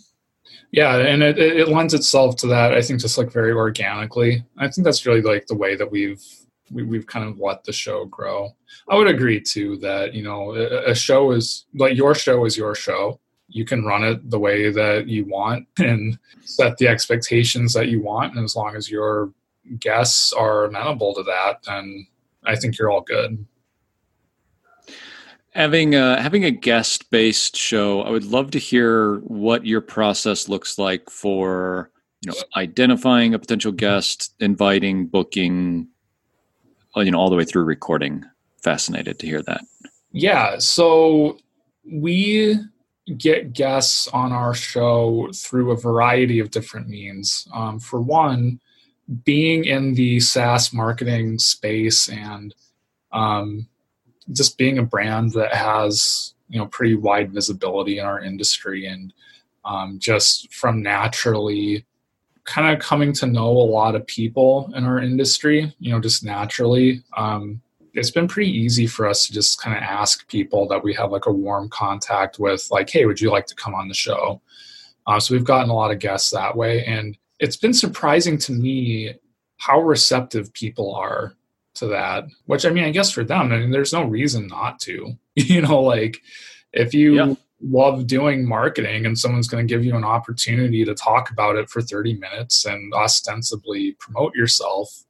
Yeah. 0.71 0.97
And 0.97 1.23
it, 1.23 1.39
it 1.39 1.69
lends 1.69 1.93
itself 1.93 2.35
to 2.37 2.47
that 2.47 2.73
i 2.73 2.81
think 2.81 2.99
just 2.99 3.17
like 3.17 3.31
very 3.31 3.51
organically. 3.51 4.43
I 4.57 4.67
think 4.69 4.85
that's 4.85 5.05
really 5.05 5.21
like 5.21 5.47
the 5.47 5.55
way 5.55 5.75
that 5.75 5.91
we've 5.91 6.23
we, 6.69 6.81
have 6.81 6.89
we 6.89 6.97
have 6.97 7.07
kind 7.07 7.27
of 7.27 7.39
let 7.39 7.63
the 7.63 7.73
show 7.73 8.05
grow. 8.05 8.49
I 8.89 8.95
would 8.95 9.07
agree 9.07 9.41
too 9.41 9.77
that 9.77 10.13
you 10.13 10.23
know 10.23 10.55
a, 10.55 10.91
a 10.91 10.95
show 10.95 11.31
is 11.31 11.65
like 11.73 11.95
your 11.95 12.13
show 12.13 12.45
is 12.45 12.57
your 12.57 12.75
show. 12.75 13.19
You 13.47 13.63
can 13.63 13.85
run 13.85 14.03
it 14.03 14.29
the 14.29 14.39
way 14.39 14.69
that 14.69 15.07
you 15.07 15.25
want 15.25 15.67
and 15.79 16.19
set 16.43 16.77
the 16.77 16.89
expectations 16.89 17.73
that 17.73 17.87
you 17.87 18.01
want. 18.01 18.35
And 18.35 18.43
as 18.43 18.55
long 18.55 18.75
as 18.75 18.91
you're 18.91 19.31
guests 19.79 20.33
are 20.33 20.65
amenable 20.65 21.13
to 21.15 21.23
that, 21.23 21.63
then 21.63 22.07
I 22.45 22.55
think 22.55 22.77
you're 22.77 22.91
all 22.91 23.01
good. 23.01 23.45
Having 25.51 25.95
a, 25.95 26.21
having 26.21 26.45
a 26.45 26.51
guest 26.51 27.09
based 27.09 27.55
show, 27.55 28.01
I 28.01 28.11
would 28.11 28.25
love 28.25 28.51
to 28.51 28.59
hear 28.59 29.17
what 29.19 29.65
your 29.65 29.81
process 29.81 30.47
looks 30.47 30.77
like 30.77 31.09
for 31.09 31.89
you 32.21 32.31
know 32.31 32.37
identifying 32.55 33.33
a 33.33 33.39
potential 33.39 33.71
guest, 33.71 34.33
inviting, 34.39 35.07
booking, 35.07 35.87
uh, 36.95 37.01
you 37.01 37.11
know, 37.11 37.19
all 37.19 37.29
the 37.29 37.35
way 37.35 37.45
through 37.45 37.63
recording. 37.63 38.23
Fascinated 38.61 39.19
to 39.19 39.27
hear 39.27 39.41
that. 39.43 39.61
Yeah, 40.11 40.57
so 40.59 41.37
we 41.89 42.59
get 43.17 43.53
guests 43.53 44.07
on 44.09 44.31
our 44.31 44.53
show 44.53 45.29
through 45.33 45.71
a 45.71 45.77
variety 45.77 46.39
of 46.39 46.51
different 46.51 46.89
means. 46.89 47.47
Um, 47.53 47.79
for 47.79 48.01
one, 48.01 48.59
being 49.23 49.65
in 49.65 49.93
the 49.93 50.19
SaaS 50.19 50.73
marketing 50.73 51.39
space 51.39 52.09
and 52.09 52.53
um, 53.11 53.67
just 54.31 54.57
being 54.57 54.77
a 54.77 54.83
brand 54.83 55.31
that 55.33 55.53
has 55.53 56.33
you 56.49 56.59
know 56.59 56.67
pretty 56.67 56.95
wide 56.95 57.33
visibility 57.33 57.99
in 57.99 58.05
our 58.05 58.21
industry 58.21 58.85
and 58.87 59.13
um, 59.65 59.99
just 59.99 60.53
from 60.53 60.81
naturally 60.81 61.85
kind 62.45 62.73
of 62.73 62.81
coming 62.81 63.11
to 63.11 63.27
know 63.27 63.49
a 63.49 63.49
lot 63.49 63.95
of 63.95 64.07
people 64.07 64.71
in 64.75 64.85
our 64.85 64.99
industry 64.99 65.73
you 65.79 65.91
know 65.91 65.99
just 65.99 66.23
naturally 66.23 67.03
um, 67.17 67.61
it's 67.97 68.11
been 68.11 68.27
pretty 68.27 68.51
easy 68.51 68.85
for 68.85 69.07
us 69.07 69.25
to 69.25 69.33
just 69.33 69.59
kind 69.59 69.75
of 69.75 69.81
ask 69.81 70.27
people 70.27 70.67
that 70.67 70.83
we 70.83 70.93
have 70.93 71.11
like 71.11 71.25
a 71.25 71.31
warm 71.31 71.67
contact 71.69 72.39
with 72.39 72.67
like 72.69 72.89
hey 72.89 73.05
would 73.05 73.19
you 73.19 73.31
like 73.31 73.47
to 73.47 73.55
come 73.55 73.73
on 73.73 73.87
the 73.87 73.93
show? 73.93 74.41
Uh, 75.07 75.19
so 75.19 75.33
we've 75.33 75.45
gotten 75.45 75.69
a 75.69 75.73
lot 75.73 75.91
of 75.91 75.99
guests 75.99 76.29
that 76.31 76.55
way 76.55 76.83
and 76.85 77.17
it's 77.39 77.57
been 77.57 77.73
surprising 77.73 78.37
to 78.37 78.51
me 78.51 79.13
how 79.57 79.79
receptive 79.79 80.51
people 80.53 80.93
are 80.93 81.33
to 81.75 81.87
that 81.87 82.25
which 82.45 82.65
i 82.65 82.69
mean 82.69 82.83
i 82.83 82.91
guess 82.91 83.11
for 83.11 83.23
them 83.23 83.51
i 83.51 83.57
mean 83.57 83.71
there's 83.71 83.93
no 83.93 84.03
reason 84.03 84.47
not 84.47 84.79
to 84.79 85.13
you 85.35 85.61
know 85.61 85.81
like 85.81 86.17
if 86.73 86.93
you 86.93 87.15
yeah. 87.15 87.33
love 87.61 88.07
doing 88.07 88.47
marketing 88.47 89.05
and 89.05 89.17
someone's 89.17 89.47
going 89.47 89.65
to 89.65 89.73
give 89.73 89.85
you 89.85 89.95
an 89.95 90.03
opportunity 90.03 90.83
to 90.83 90.93
talk 90.93 91.29
about 91.29 91.55
it 91.55 91.69
for 91.69 91.81
30 91.81 92.15
minutes 92.15 92.65
and 92.65 92.93
ostensibly 92.93 93.95
promote 93.99 94.35
yourself 94.35 95.03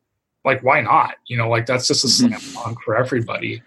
like 0.44 0.64
why 0.64 0.82
not 0.82 1.16
you 1.28 1.38
know 1.38 1.50
like 1.50 1.66
that's 1.66 1.88
just 1.88 2.04
a 2.04 2.08
mm-hmm. 2.08 2.36
slam 2.36 2.64
dunk 2.66 2.82
for 2.82 2.98
everybody 2.98 3.62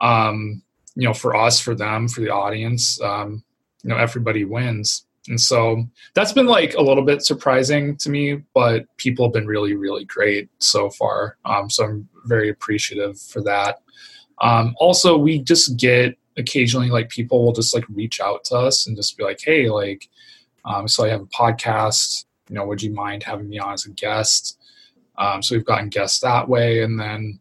um 0.00 0.62
you 0.96 1.06
know 1.06 1.14
for 1.14 1.36
us 1.36 1.60
for 1.60 1.74
them 1.74 2.08
for 2.08 2.20
the 2.20 2.30
audience 2.30 3.00
um 3.00 3.42
you 3.82 3.90
know 3.90 3.96
everybody 3.96 4.44
wins 4.44 5.06
and 5.28 5.40
so 5.40 5.84
that's 6.14 6.32
been 6.32 6.46
like 6.46 6.74
a 6.74 6.82
little 6.82 7.04
bit 7.04 7.22
surprising 7.22 7.96
to 7.98 8.10
me, 8.10 8.42
but 8.52 8.84
people 8.98 9.26
have 9.26 9.32
been 9.32 9.46
really, 9.46 9.74
really 9.74 10.04
great 10.04 10.50
so 10.58 10.90
far. 10.90 11.38
Um, 11.44 11.70
so 11.70 11.84
I'm 11.84 12.08
very 12.26 12.50
appreciative 12.50 13.18
for 13.18 13.42
that. 13.42 13.80
Um, 14.40 14.74
also, 14.78 15.16
we 15.16 15.38
just 15.38 15.78
get 15.78 16.18
occasionally 16.36 16.90
like 16.90 17.08
people 17.08 17.44
will 17.44 17.52
just 17.52 17.74
like 17.74 17.84
reach 17.88 18.20
out 18.20 18.44
to 18.44 18.56
us 18.56 18.86
and 18.86 18.96
just 18.96 19.16
be 19.16 19.24
like, 19.24 19.40
hey, 19.42 19.70
like, 19.70 20.08
um, 20.64 20.88
so 20.88 21.04
I 21.04 21.08
have 21.08 21.22
a 21.22 21.26
podcast. 21.26 22.26
You 22.48 22.56
know, 22.56 22.66
would 22.66 22.82
you 22.82 22.92
mind 22.92 23.22
having 23.22 23.48
me 23.48 23.58
on 23.58 23.72
as 23.72 23.86
a 23.86 23.90
guest? 23.90 24.58
Um, 25.16 25.42
so 25.42 25.54
we've 25.54 25.64
gotten 25.64 25.88
guests 25.88 26.20
that 26.20 26.48
way. 26.48 26.82
And 26.82 27.00
then 27.00 27.40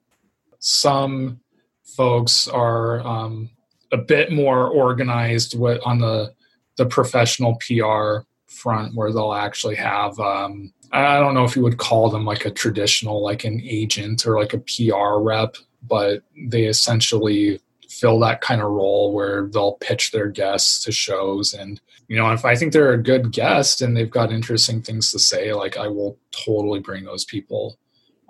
some 0.59 1.41
folks 1.83 2.47
are 2.47 3.05
um, 3.05 3.49
a 3.91 3.97
bit 3.97 4.31
more 4.31 4.69
organized 4.69 5.55
on 5.59 5.99
the 5.99 6.33
the 6.77 6.85
professional 6.85 7.55
PR 7.55 8.25
front 8.47 8.95
where 8.95 9.11
they'll 9.11 9.33
actually 9.33 9.75
have 9.75 10.19
um, 10.19 10.73
I 10.91 11.19
don't 11.19 11.33
know 11.33 11.43
if 11.43 11.55
you 11.55 11.63
would 11.63 11.77
call 11.77 12.09
them 12.09 12.23
like 12.23 12.45
a 12.45 12.51
traditional 12.51 13.23
like 13.23 13.43
an 13.43 13.61
agent 13.63 14.27
or 14.27 14.39
like 14.39 14.53
a 14.53 14.59
PR 14.59 15.19
rep, 15.19 15.57
but 15.81 16.21
they 16.49 16.65
essentially 16.65 17.59
fill 17.89 18.19
that 18.19 18.41
kind 18.41 18.61
of 18.61 18.69
role 18.69 19.13
where 19.13 19.47
they'll 19.47 19.73
pitch 19.73 20.11
their 20.11 20.27
guests 20.27 20.83
to 20.83 20.91
shows 20.91 21.53
and 21.53 21.79
you 22.07 22.17
know 22.17 22.31
if 22.31 22.43
I 22.43 22.55
think 22.55 22.73
they're 22.73 22.93
a 22.93 23.01
good 23.01 23.31
guest 23.31 23.81
and 23.81 23.95
they've 23.95 24.09
got 24.09 24.31
interesting 24.31 24.81
things 24.81 25.11
to 25.11 25.19
say, 25.19 25.53
like 25.53 25.77
I 25.77 25.87
will 25.87 26.17
totally 26.31 26.79
bring 26.79 27.05
those 27.05 27.25
people 27.25 27.77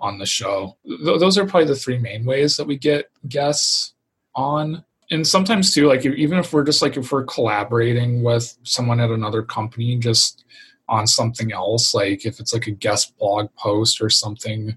on 0.00 0.18
the 0.18 0.26
show. 0.26 0.76
Th- 0.86 1.20
those 1.20 1.38
are 1.38 1.46
probably 1.46 1.68
the 1.68 1.76
three 1.76 1.98
main 1.98 2.24
ways 2.24 2.56
that 2.56 2.66
we 2.66 2.76
get 2.76 3.10
guests 3.28 3.94
on 4.34 4.84
and 5.14 5.26
sometimes 5.26 5.72
too 5.72 5.86
like 5.86 6.04
even 6.04 6.38
if 6.38 6.52
we're 6.52 6.64
just 6.64 6.82
like 6.82 6.96
if 6.96 7.10
we're 7.12 7.24
collaborating 7.24 8.22
with 8.22 8.56
someone 8.64 9.00
at 9.00 9.10
another 9.10 9.42
company 9.42 9.96
just 9.96 10.44
on 10.88 11.06
something 11.06 11.52
else 11.52 11.94
like 11.94 12.26
if 12.26 12.40
it's 12.40 12.52
like 12.52 12.66
a 12.66 12.72
guest 12.72 13.16
blog 13.18 13.48
post 13.56 14.02
or 14.02 14.10
something 14.10 14.76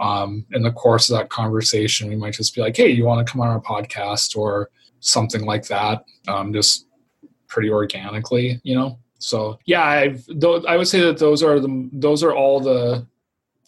um, 0.00 0.46
in 0.52 0.62
the 0.62 0.70
course 0.70 1.10
of 1.10 1.18
that 1.18 1.28
conversation 1.30 2.08
we 2.08 2.14
might 2.14 2.34
just 2.34 2.54
be 2.54 2.60
like 2.60 2.76
hey 2.76 2.88
you 2.88 3.04
want 3.04 3.24
to 3.26 3.30
come 3.30 3.40
on 3.40 3.48
our 3.48 3.60
podcast? 3.60 4.36
or 4.36 4.70
something 5.00 5.44
like 5.44 5.66
that 5.66 6.04
um, 6.28 6.52
just 6.52 6.86
pretty 7.48 7.70
organically 7.70 8.60
you 8.62 8.74
know? 8.74 8.98
So 9.18 9.58
yeah 9.64 9.84
I've, 9.84 10.24
th- 10.26 10.64
i 10.68 10.76
would 10.76 10.86
say 10.86 11.00
that 11.00 11.18
those 11.18 11.42
are 11.42 11.58
the 11.58 11.88
those 11.92 12.22
are 12.22 12.34
all 12.34 12.60
the 12.60 13.06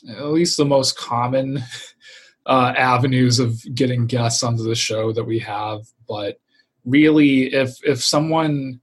at 0.09 0.27
least 0.27 0.57
the 0.57 0.65
most 0.65 0.97
common 0.97 1.63
uh, 2.51 2.75
avenues 2.77 3.39
of 3.39 3.63
getting 3.75 4.07
guests 4.07 4.43
onto 4.43 4.65
the 4.65 4.75
show 4.75 5.13
that 5.13 5.25
we 5.25 5.39
have. 5.39 5.87
But 6.07 6.39
really, 6.85 7.55
if 7.55 7.79
if 7.85 8.03
someone 8.03 8.81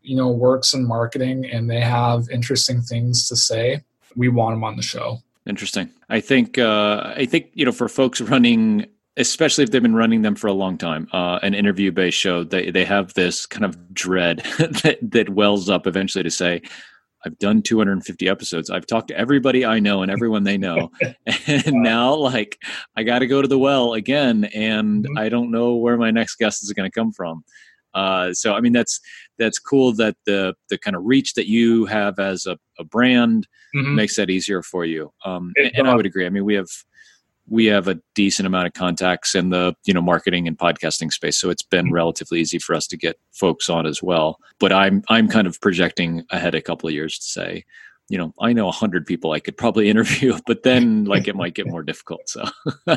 you 0.00 0.16
know 0.16 0.28
works 0.28 0.72
in 0.72 0.86
marketing 0.86 1.44
and 1.44 1.68
they 1.68 1.80
have 1.80 2.30
interesting 2.30 2.80
things 2.80 3.28
to 3.28 3.36
say, 3.36 3.82
we 4.16 4.28
want 4.28 4.54
them 4.54 4.64
on 4.64 4.76
the 4.76 4.82
show. 4.82 5.18
Interesting. 5.46 5.90
I 6.08 6.20
think 6.20 6.56
uh, 6.56 7.12
I 7.16 7.26
think 7.26 7.50
you 7.52 7.66
know 7.66 7.72
for 7.72 7.88
folks 7.88 8.20
running 8.20 8.86
especially 9.16 9.62
if 9.62 9.70
they've 9.70 9.82
been 9.82 9.94
running 9.94 10.22
them 10.22 10.34
for 10.34 10.48
a 10.48 10.52
long 10.52 10.76
time, 10.76 11.08
uh, 11.12 11.38
an 11.42 11.54
interview 11.54 11.92
based 11.92 12.18
show, 12.18 12.42
they, 12.42 12.72
they 12.72 12.84
have 12.84 13.14
this 13.14 13.46
kind 13.46 13.64
of 13.64 13.94
dread 13.94 14.38
that, 14.58 14.98
that 15.02 15.30
wells 15.30 15.70
up 15.70 15.86
eventually 15.86 16.24
to 16.24 16.30
say, 16.32 16.60
I've 17.24 17.38
done 17.38 17.62
250 17.62 18.28
episodes. 18.28 18.70
I've 18.70 18.86
talked 18.86 19.08
to 19.08 19.18
everybody 19.18 19.64
I 19.64 19.80
know 19.80 20.02
and 20.02 20.10
everyone 20.10 20.44
they 20.44 20.58
know. 20.58 20.90
and 21.46 21.72
now, 21.72 22.14
like, 22.14 22.58
I 22.96 23.02
got 23.02 23.20
to 23.20 23.26
go 23.26 23.40
to 23.40 23.48
the 23.48 23.58
well 23.58 23.94
again, 23.94 24.44
and 24.54 25.04
mm-hmm. 25.04 25.18
I 25.18 25.28
don't 25.28 25.50
know 25.50 25.74
where 25.76 25.96
my 25.96 26.10
next 26.10 26.36
guest 26.36 26.62
is 26.62 26.72
going 26.72 26.90
to 26.90 26.94
come 26.94 27.12
from. 27.12 27.44
Uh, 27.94 28.32
so, 28.32 28.54
I 28.54 28.60
mean, 28.60 28.72
that's 28.72 29.00
that's 29.38 29.58
cool 29.58 29.92
that 29.94 30.16
the 30.26 30.54
the 30.68 30.76
kind 30.76 30.96
of 30.96 31.04
reach 31.04 31.34
that 31.34 31.48
you 31.48 31.86
have 31.86 32.18
as 32.18 32.44
a, 32.44 32.58
a 32.78 32.84
brand 32.84 33.46
mm-hmm. 33.74 33.94
makes 33.94 34.16
that 34.16 34.30
easier 34.30 34.62
for 34.62 34.84
you. 34.84 35.12
Um, 35.24 35.52
and, 35.56 35.70
and 35.74 35.88
I 35.88 35.94
would 35.94 36.06
agree. 36.06 36.26
I 36.26 36.30
mean, 36.30 36.44
we 36.44 36.54
have 36.54 36.68
we 37.48 37.66
have 37.66 37.88
a 37.88 38.00
decent 38.14 38.46
amount 38.46 38.66
of 38.66 38.72
contacts 38.72 39.34
in 39.34 39.50
the 39.50 39.74
you 39.84 39.94
know 39.94 40.00
marketing 40.00 40.48
and 40.48 40.58
podcasting 40.58 41.12
space 41.12 41.36
so 41.36 41.50
it's 41.50 41.62
been 41.62 41.86
mm-hmm. 41.86 41.94
relatively 41.94 42.40
easy 42.40 42.58
for 42.58 42.74
us 42.74 42.86
to 42.86 42.96
get 42.96 43.18
folks 43.32 43.68
on 43.68 43.86
as 43.86 44.02
well. 44.02 44.38
But 44.58 44.72
i'm 44.72 45.02
i'm 45.08 45.28
kind 45.28 45.46
of 45.46 45.60
projecting 45.60 46.24
ahead 46.30 46.54
a 46.54 46.62
couple 46.62 46.88
of 46.88 46.94
years 46.94 47.18
to 47.18 47.24
say 47.24 47.64
you 48.08 48.18
know 48.18 48.34
i 48.40 48.52
know 48.52 48.66
100 48.66 49.06
people 49.06 49.32
i 49.32 49.40
could 49.40 49.56
probably 49.56 49.88
interview 49.94 50.38
but 50.46 50.62
then 50.62 51.04
like 51.04 51.28
it 51.28 51.36
might 51.36 51.54
get 51.54 51.66
more 51.66 51.82
difficult 51.82 52.28
so. 52.28 52.44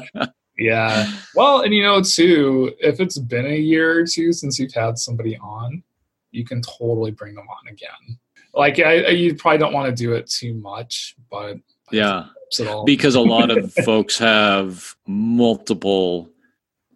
Yeah. 0.60 1.12
Well 1.36 1.62
and 1.62 1.72
you 1.72 1.84
know 1.84 2.02
too 2.02 2.74
if 2.80 3.00
it's 3.00 3.20
been 3.20 3.46
a 3.46 3.58
year 3.58 4.00
or 4.00 4.08
two 4.08 4.34
since 4.34 4.58
you've 4.58 4.74
had 4.74 4.98
somebody 4.98 5.38
on 5.38 5.84
you 6.32 6.46
can 6.46 6.62
totally 6.62 7.12
bring 7.12 7.36
them 7.36 7.48
on 7.48 7.72
again. 7.72 8.18
Like 8.54 8.80
I, 8.80 9.10
you 9.10 9.36
probably 9.36 9.60
don't 9.60 9.72
want 9.72 9.88
to 9.90 9.96
do 9.96 10.14
it 10.14 10.28
too 10.28 10.56
much 10.56 11.16
but 11.30 11.58
yeah 11.92 12.26
at 12.60 12.68
all. 12.68 12.86
Because 12.86 13.16
a 13.16 13.22
lot 13.22 13.52
of 13.52 13.74
folks 13.86 14.18
have 14.18 14.96
multiple 15.08 16.30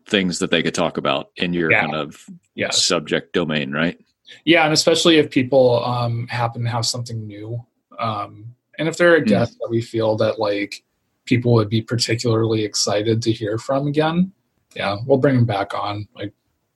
things 0.07 0.39
that 0.39 0.51
they 0.51 0.61
could 0.61 0.75
talk 0.75 0.97
about 0.97 1.31
in 1.37 1.53
your 1.53 1.71
yeah. 1.71 1.81
kind 1.81 1.95
of 1.95 2.25
yes. 2.55 2.83
subject 2.83 3.33
domain, 3.33 3.71
right? 3.71 3.99
Yeah, 4.45 4.63
and 4.63 4.73
especially 4.73 5.17
if 5.17 5.29
people 5.29 5.83
um, 5.83 6.27
happen 6.27 6.63
to 6.63 6.69
have 6.69 6.85
something 6.85 7.25
new, 7.25 7.63
um, 7.99 8.55
and 8.79 8.87
if 8.87 8.97
there 8.97 9.13
are 9.13 9.19
hmm. 9.19 9.25
mm. 9.25 9.57
that 9.59 9.69
we 9.69 9.81
feel 9.81 10.15
that 10.17 10.39
like 10.39 10.83
people 11.25 11.53
would 11.53 11.69
be 11.69 11.81
particularly 11.81 12.63
excited 12.63 13.21
to 13.21 13.31
hear 13.31 13.57
from 13.57 13.87
again, 13.87 14.31
yeah, 14.75 14.97
we'll 15.05 15.17
bring 15.17 15.35
them 15.35 15.45
back 15.45 15.73
on, 15.73 16.07
like 16.15 16.33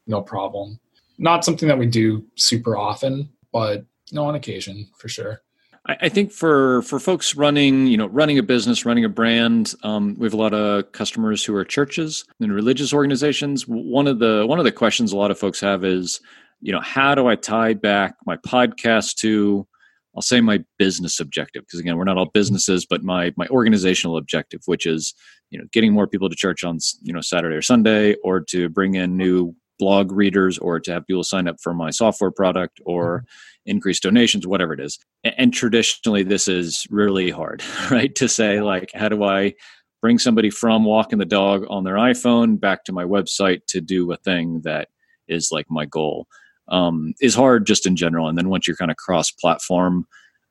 no 0.07 0.21
problem. 0.21 0.79
Not 1.17 1.45
something 1.45 1.67
that 1.69 1.77
we 1.77 1.87
do 1.87 2.25
super 2.35 2.77
often, 2.77 3.29
but 3.51 3.85
you 4.11 4.15
know, 4.15 4.25
on 4.25 4.35
occasion 4.35 4.87
for 4.97 5.07
sure. 5.07 5.41
I, 5.87 6.09
think 6.09 6.31
for 6.31 6.81
for 6.81 6.99
folks 6.99 7.35
running, 7.35 7.85
you 7.85 7.95
know, 7.95 8.07
running 8.07 8.39
a 8.39 8.43
business, 8.43 8.85
running 8.85 9.05
a 9.05 9.09
brand, 9.09 9.75
um, 9.83 10.15
we 10.17 10.25
have 10.25 10.33
a 10.33 10.37
lot 10.37 10.53
of 10.53 10.91
customers 10.93 11.45
who 11.45 11.55
are 11.55 11.63
churches 11.63 12.25
and 12.39 12.51
religious 12.51 12.91
organizations. 12.91 13.67
One 13.67 14.07
of 14.07 14.17
the 14.17 14.45
one 14.47 14.57
of 14.57 14.65
the 14.65 14.71
questions 14.71 15.11
a 15.11 15.17
lot 15.17 15.29
of 15.29 15.37
folks 15.37 15.59
have 15.59 15.83
is, 15.83 16.21
you 16.59 16.71
know, 16.71 16.81
how 16.81 17.13
do 17.13 17.27
I 17.27 17.35
tie 17.35 17.75
back 17.75 18.15
my 18.25 18.35
podcast 18.37 19.15
to 19.17 19.67
I'll 20.15 20.23
say 20.23 20.41
my 20.41 20.63
business 20.79 21.19
objective 21.19 21.63
because 21.65 21.79
again, 21.79 21.97
we're 21.97 22.05
not 22.05 22.17
all 22.17 22.31
businesses, 22.33 22.85
but 22.85 23.03
my 23.03 23.31
my 23.37 23.47
organizational 23.47 24.17
objective, 24.17 24.61
which 24.65 24.87
is 24.87 25.13
you 25.51 25.59
know 25.59 25.65
getting 25.71 25.93
more 25.93 26.07
people 26.07 26.29
to 26.29 26.35
church 26.35 26.63
on 26.63 26.79
you 27.03 27.13
know 27.13 27.21
Saturday 27.21 27.55
or 27.55 27.61
Sunday, 27.61 28.15
or 28.23 28.39
to 28.39 28.69
bring 28.69 28.95
in 28.95 29.17
new 29.17 29.55
blog 29.77 30.11
readers, 30.11 30.57
or 30.57 30.79
to 30.79 30.91
have 30.93 31.07
people 31.07 31.23
sign 31.23 31.47
up 31.47 31.57
for 31.61 31.73
my 31.73 31.89
software 31.89 32.31
product, 32.31 32.79
or 32.85 33.19
mm-hmm 33.19 33.55
increase 33.65 33.99
donations, 33.99 34.45
whatever 34.47 34.73
it 34.73 34.79
is. 34.79 34.99
And 35.23 35.53
traditionally, 35.53 36.23
this 36.23 36.47
is 36.47 36.85
really 36.89 37.29
hard, 37.29 37.63
right? 37.91 38.13
To 38.15 38.27
say, 38.27 38.61
like, 38.61 38.91
how 38.93 39.09
do 39.09 39.23
I 39.23 39.53
bring 40.01 40.19
somebody 40.19 40.49
from 40.49 40.85
walking 40.85 41.19
the 41.19 41.25
dog 41.25 41.65
on 41.69 41.83
their 41.83 41.95
iPhone 41.95 42.59
back 42.59 42.83
to 42.85 42.93
my 42.93 43.03
website 43.03 43.61
to 43.67 43.81
do 43.81 44.11
a 44.11 44.17
thing 44.17 44.61
that 44.61 44.89
is 45.27 45.49
like 45.51 45.65
my 45.69 45.85
goal 45.85 46.27
um, 46.67 47.13
is 47.21 47.33
hard 47.33 47.65
just 47.65 47.87
in 47.87 47.95
general. 47.95 48.27
And 48.27 48.37
then 48.37 48.49
once 48.49 48.67
you're 48.67 48.77
kind 48.77 48.91
of 48.91 48.97
cross 48.97 49.31
platform 49.31 50.05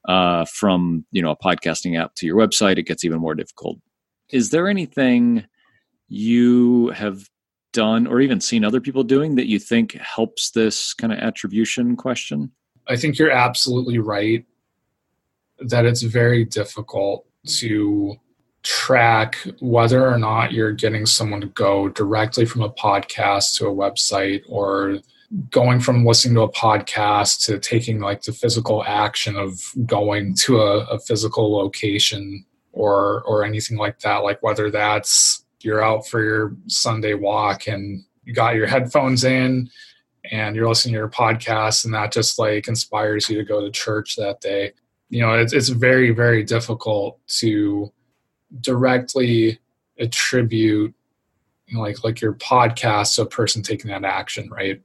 uh, 0.08 0.44
from, 0.46 1.06
you 1.12 1.22
know, 1.22 1.30
a 1.30 1.37
podcasting 1.37 1.98
app 2.00 2.14
to 2.16 2.26
your 2.26 2.37
website, 2.37 2.78
it 2.78 2.87
gets 2.87 3.04
even 3.04 3.20
more 3.20 3.34
difficult. 3.34 3.78
Is 4.30 4.50
there 4.50 4.68
anything 4.68 5.44
you 6.08 6.88
have 6.88 7.28
done 7.74 8.06
or 8.06 8.22
even 8.22 8.40
seen 8.40 8.64
other 8.64 8.80
people 8.80 9.02
doing 9.02 9.34
that 9.34 9.48
you 9.48 9.58
think 9.58 9.92
helps 9.94 10.52
this 10.52 10.94
kind 10.94 11.12
of 11.12 11.18
attribution 11.18 11.96
question? 11.96 12.50
I 12.88 12.96
think 12.96 13.18
you're 13.18 13.30
absolutely 13.30 13.98
right 13.98 14.46
that 15.58 15.84
it's 15.84 16.02
very 16.02 16.44
difficult 16.44 17.26
to 17.46 18.16
track 18.62 19.37
whether 19.60 20.08
or 20.08 20.18
not 20.18 20.52
you're 20.52 20.72
getting 20.72 21.04
someone 21.04 21.40
to 21.42 21.46
go 21.48 21.90
directly 21.90 22.46
from 22.46 22.62
a 22.62 22.70
podcast 22.70 23.56
to 23.58 23.66
a 23.66 23.74
website 23.74 24.42
or 24.48 25.00
going 25.50 25.80
from 25.80 26.04
listening 26.04 26.34
to 26.34 26.42
a 26.42 26.52
podcast 26.52 27.44
to 27.44 27.58
taking 27.58 28.00
like 28.00 28.22
the 28.22 28.32
physical 28.32 28.82
action 28.84 29.37
of 29.37 29.60
going 29.84 30.34
to 30.34 30.60
a, 30.60 30.84
a 30.87 30.98
physical 30.98 31.52
location 31.52 32.44
or 32.72 33.22
or 33.22 33.44
anything 33.44 33.76
like 33.76 34.00
that 34.00 34.18
like 34.18 34.42
whether 34.42 34.70
that's 34.70 35.43
you're 35.64 35.83
out 35.83 36.07
for 36.07 36.22
your 36.22 36.57
sunday 36.66 37.14
walk 37.14 37.66
and 37.66 38.05
you 38.24 38.33
got 38.33 38.55
your 38.55 38.66
headphones 38.66 39.24
in 39.24 39.68
and 40.31 40.57
you're 40.57 40.68
listening 40.68 40.94
to 40.94 40.98
your 40.98 41.09
podcast 41.09 41.85
and 41.85 41.94
that 41.94 42.12
just 42.12 42.38
like 42.38 42.68
inspires 42.68 43.29
you 43.29 43.37
to 43.37 43.44
go 43.44 43.61
to 43.61 43.70
church 43.70 44.16
that 44.16 44.40
day. 44.40 44.72
You 45.11 45.20
know 45.20 45.35
it's, 45.35 45.53
it's 45.53 45.68
very 45.68 46.11
very 46.11 46.42
difficult 46.42 47.18
to 47.38 47.92
directly 48.61 49.59
attribute 49.98 50.94
you 51.66 51.77
know, 51.77 51.83
like 51.83 52.03
like 52.05 52.20
your 52.20 52.35
podcast 52.35 53.16
to 53.16 53.22
a 53.22 53.27
person 53.27 53.62
taking 53.62 53.90
that 53.90 54.05
action 54.05 54.48
right? 54.50 54.81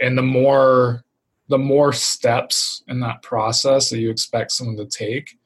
And 0.00 0.18
the 0.18 0.22
more 0.22 1.04
the 1.48 1.58
more 1.58 1.92
steps 1.92 2.82
in 2.88 3.00
that 3.00 3.22
process 3.22 3.90
that 3.90 3.98
you 3.98 4.10
expect 4.10 4.52
someone 4.52 4.76
to 4.76 4.86
take 4.86 5.38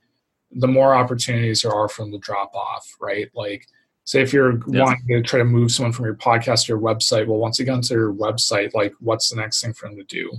the 0.53 0.69
more 0.69 0.95
opportunities 0.95 1.63
there 1.63 1.75
are 1.75 1.89
for 1.89 2.03
them 2.03 2.13
to 2.13 2.19
drop 2.19 2.55
off 2.55 2.97
right? 3.01 3.29
Like 3.35 3.67
say 4.09 4.23
if 4.23 4.33
you're 4.33 4.55
yes. 4.69 4.87
wanting 4.87 5.07
to 5.07 5.23
try 5.23 5.39
to 5.39 5.45
move 5.45 5.71
someone 5.71 5.93
from 5.93 6.07
your 6.07 6.15
podcast 6.15 6.65
to 6.65 6.73
your 6.73 6.81
website 6.81 7.27
well 7.27 7.37
once 7.37 7.59
you 7.59 7.67
get 7.67 7.73
onto 7.73 7.93
your 7.93 8.15
website 8.15 8.73
like 8.73 8.95
what's 9.01 9.29
the 9.29 9.37
next 9.37 9.61
thing 9.61 9.75
for 9.75 9.87
them 9.87 9.99
to 9.99 10.05
do? 10.05 10.33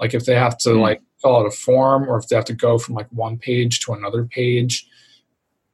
Like 0.00 0.14
if 0.14 0.24
they 0.24 0.34
have 0.34 0.58
to 0.58 0.70
mm 0.70 0.80
like 0.80 1.00
fill 1.22 1.36
out 1.36 1.46
a 1.46 1.50
form 1.50 2.06
or 2.06 2.18
if 2.18 2.26
they 2.26 2.36
have 2.36 2.44
to 2.44 2.52
go 2.52 2.76
from 2.76 2.94
like 2.96 3.06
one 3.10 3.38
page 3.38 3.80
to 3.80 3.92
another 3.94 4.24
page 4.24 4.86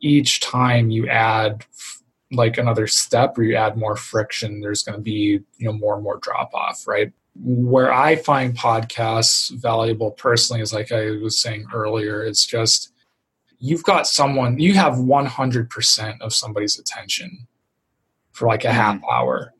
each 0.00 0.40
time 0.40 0.90
you 0.90 1.08
add 1.08 1.64
like 2.30 2.56
another 2.56 2.86
step 2.86 3.36
or 3.36 3.42
you 3.42 3.56
add 3.56 3.76
more 3.76 3.96
friction 3.96 4.60
there's 4.60 4.84
going 4.84 4.96
to 4.96 5.02
be 5.02 5.40
you 5.56 5.66
know 5.66 5.72
more 5.72 5.94
and 5.94 6.04
more 6.04 6.18
drop 6.18 6.54
off 6.54 6.86
right? 6.86 7.10
Where 7.34 7.92
i 7.92 8.14
find 8.16 8.56
podcasts 8.56 9.50
valuable 9.60 10.12
personally 10.12 10.62
is 10.62 10.72
like 10.72 10.92
i 10.92 11.10
was 11.22 11.40
saying 11.40 11.66
earlier 11.74 12.22
it's 12.22 12.46
just 12.46 12.92
you've 13.60 13.84
got 13.84 14.06
someone 14.06 14.58
you 14.58 14.74
have 14.74 14.94
100% 14.94 16.20
of 16.20 16.34
somebody's 16.34 16.78
attention 16.78 17.46
for 18.32 18.48
like 18.48 18.64
a 18.64 18.72
half 18.72 18.96
mm-hmm. 18.96 19.10
hour 19.10 19.54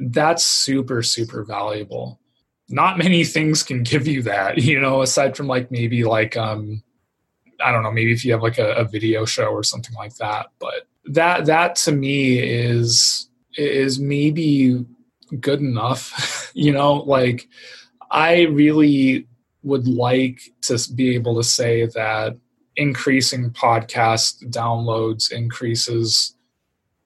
that's 0.00 0.44
super 0.44 1.02
super 1.02 1.44
valuable 1.44 2.20
not 2.68 2.98
many 2.98 3.24
things 3.24 3.62
can 3.62 3.82
give 3.82 4.06
you 4.06 4.22
that 4.22 4.58
you 4.62 4.78
know 4.78 5.02
aside 5.02 5.36
from 5.36 5.46
like 5.46 5.70
maybe 5.70 6.04
like 6.04 6.36
um 6.36 6.82
i 7.64 7.72
don't 7.72 7.82
know 7.82 7.92
maybe 7.92 8.12
if 8.12 8.24
you 8.24 8.32
have 8.32 8.42
like 8.42 8.58
a, 8.58 8.74
a 8.74 8.84
video 8.84 9.24
show 9.24 9.46
or 9.46 9.62
something 9.62 9.94
like 9.94 10.14
that 10.16 10.46
but 10.58 10.86
that 11.04 11.46
that 11.46 11.74
to 11.74 11.92
me 11.92 12.38
is 12.38 13.30
is 13.56 13.98
maybe 13.98 14.84
good 15.40 15.60
enough 15.60 16.50
you 16.54 16.72
know 16.72 16.94
like 16.94 17.48
i 18.10 18.42
really 18.42 19.26
would 19.62 19.88
like 19.88 20.40
to 20.60 20.78
be 20.94 21.14
able 21.14 21.36
to 21.36 21.42
say 21.42 21.86
that 21.86 22.36
increasing 22.78 23.50
podcast 23.50 24.42
downloads 24.50 25.30
increases 25.30 26.34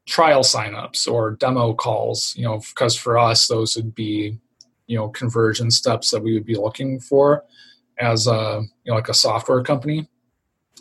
trial 0.07 0.43
signups 0.43 1.11
or 1.11 1.33
demo 1.33 1.73
calls 1.73 2.35
you 2.37 2.45
know 2.45 2.61
because 2.75 2.97
for 2.97 3.19
us 3.19 3.49
those 3.49 3.75
would 3.75 3.95
be 3.95 4.39
you 4.87 4.97
know 4.97 5.09
conversion 5.09 5.71
steps 5.71 6.11
that 6.11 6.23
we 6.23 6.35
would 6.35 6.45
be 6.45 6.57
looking 6.57 7.01
for 7.01 7.45
as 7.99 8.27
a 8.27 8.63
you 8.85 8.91
know 8.91 8.95
like 8.95 9.09
a 9.09 9.15
software 9.15 9.63
company 9.63 10.09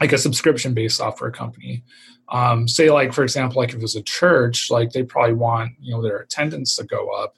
like 0.02 0.14
a 0.14 0.18
subscription 0.18 0.74
based 0.74 0.98
software 0.98 1.32
company. 1.32 1.84
Um, 2.30 2.68
say 2.68 2.90
like 2.90 3.12
for 3.12 3.24
example 3.24 3.62
like 3.62 3.70
if 3.70 3.76
it 3.76 3.82
was 3.82 3.98
a 3.98 4.02
church 4.02 4.72
like 4.72 4.92
they 4.92 5.04
probably 5.04 5.34
want 5.34 5.74
you 5.82 5.94
know 5.94 6.02
their 6.02 6.18
attendance 6.18 6.78
to 6.78 6.86
go 6.86 7.10
up 7.10 7.36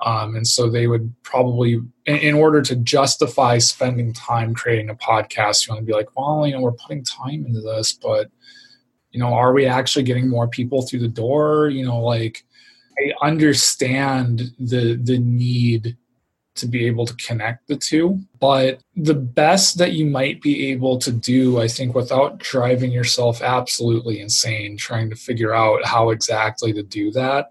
um, 0.00 0.36
and 0.36 0.46
so 0.46 0.68
they 0.70 0.86
would 0.86 1.12
probably, 1.22 1.74
in, 2.06 2.16
in, 2.16 2.34
order 2.34 2.62
to 2.62 2.76
justify 2.76 3.58
spending 3.58 4.12
time 4.12 4.54
creating 4.54 4.90
a 4.90 4.94
podcast, 4.94 5.66
you 5.66 5.74
want 5.74 5.84
to 5.84 5.86
be 5.86 5.92
like, 5.92 6.16
well, 6.16 6.46
you 6.46 6.54
know, 6.54 6.60
we're 6.60 6.72
putting 6.72 7.02
time 7.02 7.44
into 7.44 7.60
this, 7.60 7.92
but 7.94 8.30
you 9.10 9.20
know 9.20 9.32
are 9.32 9.52
we 9.52 9.66
actually 9.66 10.02
getting 10.02 10.28
more 10.28 10.48
people 10.48 10.82
through 10.82 11.00
the 11.00 11.08
door? 11.08 11.68
You 11.68 11.84
know 11.84 12.00
like 12.00 12.44
i 12.98 13.12
understand 13.26 14.42
the 14.58 14.98
the 15.02 15.18
need 15.18 15.96
to 16.54 16.66
be 16.66 16.86
able 16.86 17.06
to 17.06 17.14
connect 17.14 17.68
the 17.68 17.76
two 17.76 18.20
but 18.40 18.80
the 18.96 19.14
best 19.14 19.78
that 19.78 19.92
you 19.92 20.04
might 20.04 20.42
be 20.42 20.70
able 20.70 20.98
to 20.98 21.12
do 21.12 21.60
i 21.60 21.68
think 21.68 21.94
without 21.94 22.38
driving 22.38 22.90
yourself 22.90 23.40
absolutely 23.42 24.20
insane 24.20 24.76
trying 24.76 25.08
to 25.08 25.14
figure 25.14 25.54
out 25.54 25.84
how 25.84 26.10
exactly 26.10 26.72
to 26.72 26.82
do 26.82 27.12
that 27.12 27.50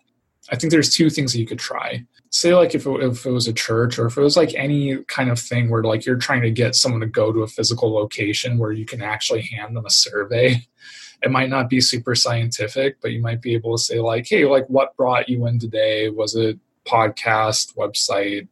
i 0.51 0.57
think 0.57 0.71
there's 0.71 0.93
two 0.93 1.09
things 1.09 1.31
that 1.31 1.39
you 1.39 1.47
could 1.47 1.59
try 1.59 2.03
say 2.31 2.53
like 2.53 2.75
if 2.75 2.85
it, 2.85 3.03
if 3.03 3.25
it 3.25 3.31
was 3.31 3.47
a 3.47 3.53
church 3.53 3.97
or 3.97 4.07
if 4.07 4.17
it 4.17 4.21
was 4.21 4.37
like 4.37 4.53
any 4.55 4.97
kind 5.07 5.29
of 5.29 5.39
thing 5.39 5.69
where 5.69 5.83
like 5.83 6.05
you're 6.05 6.17
trying 6.17 6.41
to 6.41 6.51
get 6.51 6.75
someone 6.75 7.01
to 7.01 7.07
go 7.07 7.31
to 7.31 7.43
a 7.43 7.47
physical 7.47 7.93
location 7.93 8.57
where 8.57 8.71
you 8.71 8.85
can 8.85 9.01
actually 9.01 9.41
hand 9.41 9.75
them 9.75 9.85
a 9.85 9.89
survey 9.89 10.55
it 11.23 11.31
might 11.31 11.49
not 11.49 11.69
be 11.69 11.81
super 11.81 12.15
scientific 12.15 12.99
but 13.01 13.11
you 13.11 13.21
might 13.21 13.41
be 13.41 13.53
able 13.53 13.75
to 13.75 13.83
say 13.83 13.99
like 13.99 14.27
hey 14.27 14.45
like 14.45 14.67
what 14.67 14.95
brought 14.95 15.29
you 15.29 15.45
in 15.47 15.59
today? 15.59 16.09
Was 16.09 16.35
it 16.35 16.59
podcast 16.85 17.75
website 17.75 18.47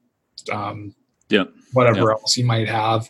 um 0.51 0.93
yeah. 1.29 1.45
whatever 1.73 2.11
else 2.11 2.37
you 2.37 2.45
might 2.45 2.67
have? 2.67 3.09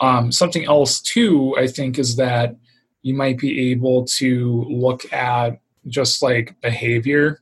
Um 0.00 0.32
something 0.32 0.64
else 0.64 1.00
too 1.00 1.54
i 1.58 1.66
think 1.66 1.98
is 1.98 2.16
that 2.16 2.56
you 3.02 3.14
might 3.14 3.38
be 3.38 3.70
able 3.70 4.04
to 4.04 4.64
look 4.68 5.12
at 5.12 5.60
just 5.88 6.22
like 6.22 6.58
behavior 6.60 7.41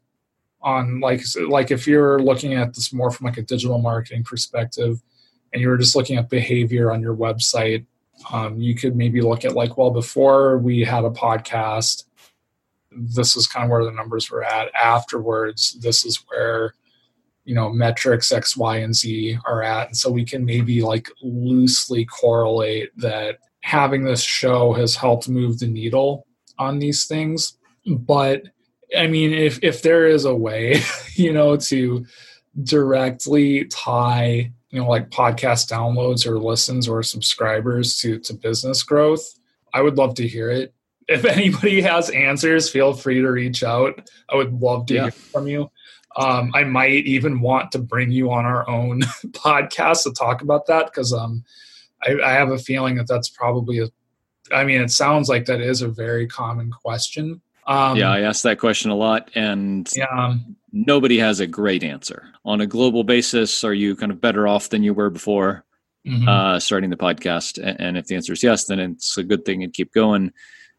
on 0.62 1.00
like 1.00 1.22
like 1.48 1.70
if 1.70 1.86
you're 1.86 2.20
looking 2.20 2.54
at 2.54 2.74
this 2.74 2.92
more 2.92 3.10
from 3.10 3.26
like 3.26 3.38
a 3.38 3.42
digital 3.42 3.78
marketing 3.78 4.22
perspective 4.22 5.00
and 5.52 5.62
you're 5.62 5.76
just 5.76 5.96
looking 5.96 6.16
at 6.16 6.28
behavior 6.28 6.92
on 6.92 7.00
your 7.00 7.16
website 7.16 7.86
um, 8.30 8.60
you 8.60 8.74
could 8.74 8.94
maybe 8.94 9.22
look 9.22 9.44
at 9.44 9.54
like 9.54 9.78
well 9.78 9.90
before 9.90 10.58
we 10.58 10.84
had 10.84 11.04
a 11.04 11.10
podcast 11.10 12.04
this 12.92 13.36
is 13.36 13.46
kind 13.46 13.64
of 13.64 13.70
where 13.70 13.84
the 13.84 13.92
numbers 13.92 14.30
were 14.30 14.44
at. 14.44 14.74
Afterwards 14.74 15.76
this 15.80 16.04
is 16.04 16.24
where 16.28 16.74
you 17.44 17.54
know 17.54 17.70
metrics 17.70 18.32
x 18.32 18.56
y 18.56 18.78
and 18.78 18.94
z 18.94 19.38
are 19.46 19.62
at. 19.62 19.88
And 19.88 19.96
so 19.96 20.10
we 20.10 20.24
can 20.24 20.44
maybe 20.44 20.82
like 20.82 21.08
loosely 21.22 22.04
correlate 22.04 22.90
that 22.98 23.38
having 23.62 24.04
this 24.04 24.22
show 24.22 24.72
has 24.72 24.96
helped 24.96 25.28
move 25.28 25.58
the 25.58 25.66
needle 25.66 26.26
on 26.58 26.78
these 26.78 27.06
things. 27.06 27.58
But 27.86 28.42
I 28.96 29.06
mean, 29.06 29.32
if 29.32 29.58
if 29.62 29.82
there 29.82 30.06
is 30.06 30.24
a 30.24 30.34
way, 30.34 30.82
you 31.14 31.32
know, 31.32 31.56
to 31.56 32.06
directly 32.62 33.66
tie, 33.66 34.52
you 34.70 34.80
know, 34.80 34.88
like 34.88 35.10
podcast 35.10 35.70
downloads 35.70 36.26
or 36.26 36.38
listens 36.38 36.88
or 36.88 37.02
subscribers 37.02 37.98
to 37.98 38.18
to 38.20 38.34
business 38.34 38.82
growth, 38.82 39.38
I 39.72 39.82
would 39.82 39.96
love 39.96 40.14
to 40.16 40.26
hear 40.26 40.50
it. 40.50 40.74
If 41.08 41.24
anybody 41.36 41.80
has 41.82 42.10
answers, 42.10 42.70
feel 42.70 42.92
free 42.92 43.20
to 43.20 43.28
reach 43.28 43.62
out. 43.62 44.10
I 44.28 44.36
would 44.36 44.52
love 44.52 44.86
to 44.86 44.94
yeah. 44.94 45.02
hear 45.02 45.12
from 45.12 45.46
you. 45.46 45.70
Um, 46.16 46.50
I 46.54 46.64
might 46.64 47.06
even 47.06 47.40
want 47.40 47.70
to 47.72 47.78
bring 47.78 48.10
you 48.10 48.32
on 48.32 48.44
our 48.44 48.68
own 48.68 49.00
podcast 49.28 50.02
to 50.02 50.12
talk 50.12 50.42
about 50.42 50.66
that 50.66 50.86
because 50.86 51.12
um, 51.12 51.44
I, 52.02 52.18
I 52.20 52.32
have 52.32 52.50
a 52.50 52.58
feeling 52.58 52.96
that 52.96 53.06
that's 53.08 53.28
probably 53.28 53.78
a. 53.78 53.88
I 54.52 54.64
mean, 54.64 54.80
it 54.80 54.90
sounds 54.90 55.28
like 55.28 55.44
that 55.44 55.60
is 55.60 55.80
a 55.80 55.88
very 55.88 56.26
common 56.26 56.72
question 56.72 57.40
um, 57.66 57.96
yeah, 57.96 58.10
I 58.10 58.20
ask 58.20 58.42
that 58.42 58.58
question 58.58 58.90
a 58.90 58.96
lot, 58.96 59.30
and 59.34 59.88
yeah. 59.94 60.36
nobody 60.72 61.18
has 61.18 61.40
a 61.40 61.46
great 61.46 61.82
answer. 61.82 62.28
On 62.44 62.60
a 62.60 62.66
global 62.66 63.04
basis, 63.04 63.64
are 63.64 63.74
you 63.74 63.96
kind 63.96 64.12
of 64.12 64.20
better 64.20 64.48
off 64.48 64.70
than 64.70 64.82
you 64.82 64.94
were 64.94 65.10
before 65.10 65.64
mm-hmm. 66.06 66.28
uh, 66.28 66.58
starting 66.58 66.90
the 66.90 66.96
podcast? 66.96 67.58
And 67.78 67.96
if 67.96 68.06
the 68.06 68.16
answer 68.16 68.32
is 68.32 68.42
yes, 68.42 68.64
then 68.64 68.80
it's 68.80 69.16
a 69.16 69.22
good 69.22 69.44
thing 69.44 69.62
and 69.62 69.72
keep 69.72 69.92
going. 69.92 70.32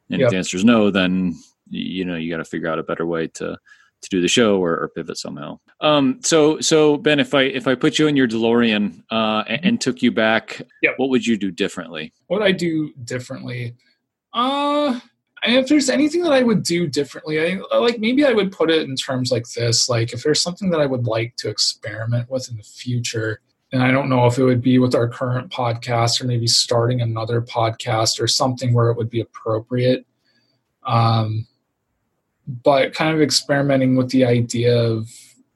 And 0.10 0.20
yep. 0.20 0.28
if 0.28 0.32
the 0.32 0.38
answer 0.38 0.58
is 0.58 0.66
no, 0.66 0.92
then 0.92 1.36
you 1.70 2.04
know 2.04 2.16
you 2.16 2.30
got 2.30 2.38
to 2.38 2.46
figure 2.46 2.70
out 2.70 2.80
a 2.80 2.84
better 2.84 3.06
way 3.06 3.28
to 3.28 3.58
to 4.02 4.10
do 4.10 4.20
the 4.20 4.28
show 4.28 4.60
or, 4.60 4.72
or 4.72 4.90
pivot 4.90 5.18
somehow. 5.18 5.60
Um, 5.80 6.20
so 6.24 6.60
so 6.60 6.98
Ben, 6.98 7.20
if 7.20 7.34
I 7.34 7.44
if 7.44 7.68
I 7.68 7.76
put 7.76 8.00
you 8.00 8.08
in 8.08 8.16
your 8.16 8.28
DeLorean 8.28 9.04
uh, 9.12 9.44
and, 9.48 9.66
and 9.66 9.82
took 9.82 10.02
you 10.02 10.12
back, 10.12 10.62
yep. 10.82 10.96
what 10.98 11.10
would 11.10 11.26
you 11.26 11.38
do 11.38 11.52
differently? 11.52 12.12
What 12.28 12.42
I 12.42 12.52
do 12.52 12.92
differently? 13.04 13.76
Uh 14.34 15.00
if 15.44 15.68
there's 15.68 15.90
anything 15.90 16.22
that 16.24 16.34
I 16.34 16.44
would 16.44 16.64
do 16.64 16.88
differently, 16.88 17.40
I 17.40 17.78
like 17.78 18.00
maybe 18.00 18.26
I 18.26 18.34
would 18.34 18.52
put 18.52 18.70
it 18.70 18.88
in 18.88 18.96
terms 18.96 19.32
like 19.32 19.50
this. 19.50 19.90
Like 19.90 20.14
if 20.14 20.24
there's 20.24 20.42
something 20.42 20.70
that 20.70 20.80
I 20.80 20.86
would 20.86 21.08
like 21.08 21.36
to 21.38 21.50
experiment 21.50 22.30
with 22.30 22.50
in 22.50 22.58
the 22.58 22.64
future, 22.64 23.42
and 23.72 23.82
I 23.82 23.92
don't 23.92 24.10
know 24.10 24.26
if 24.28 24.38
it 24.38 24.44
would 24.44 24.62
be 24.62 24.78
with 24.78 24.94
our 24.94 25.08
current 25.08 25.52
podcast 25.52 26.22
or 26.22 26.26
maybe 26.26 26.48
starting 26.48 27.02
another 27.02 27.42
podcast 27.42 28.22
or 28.22 28.28
something 28.28 28.74
where 28.74 28.90
it 28.90 28.98
would 28.98 29.10
be 29.10 29.22
appropriate. 29.22 30.06
Um, 30.84 31.48
but 32.64 32.94
kind 32.94 33.16
of 33.16 33.22
experimenting 33.22 33.96
with 33.96 34.10
the 34.10 34.26
idea 34.26 34.78
of 34.78 35.10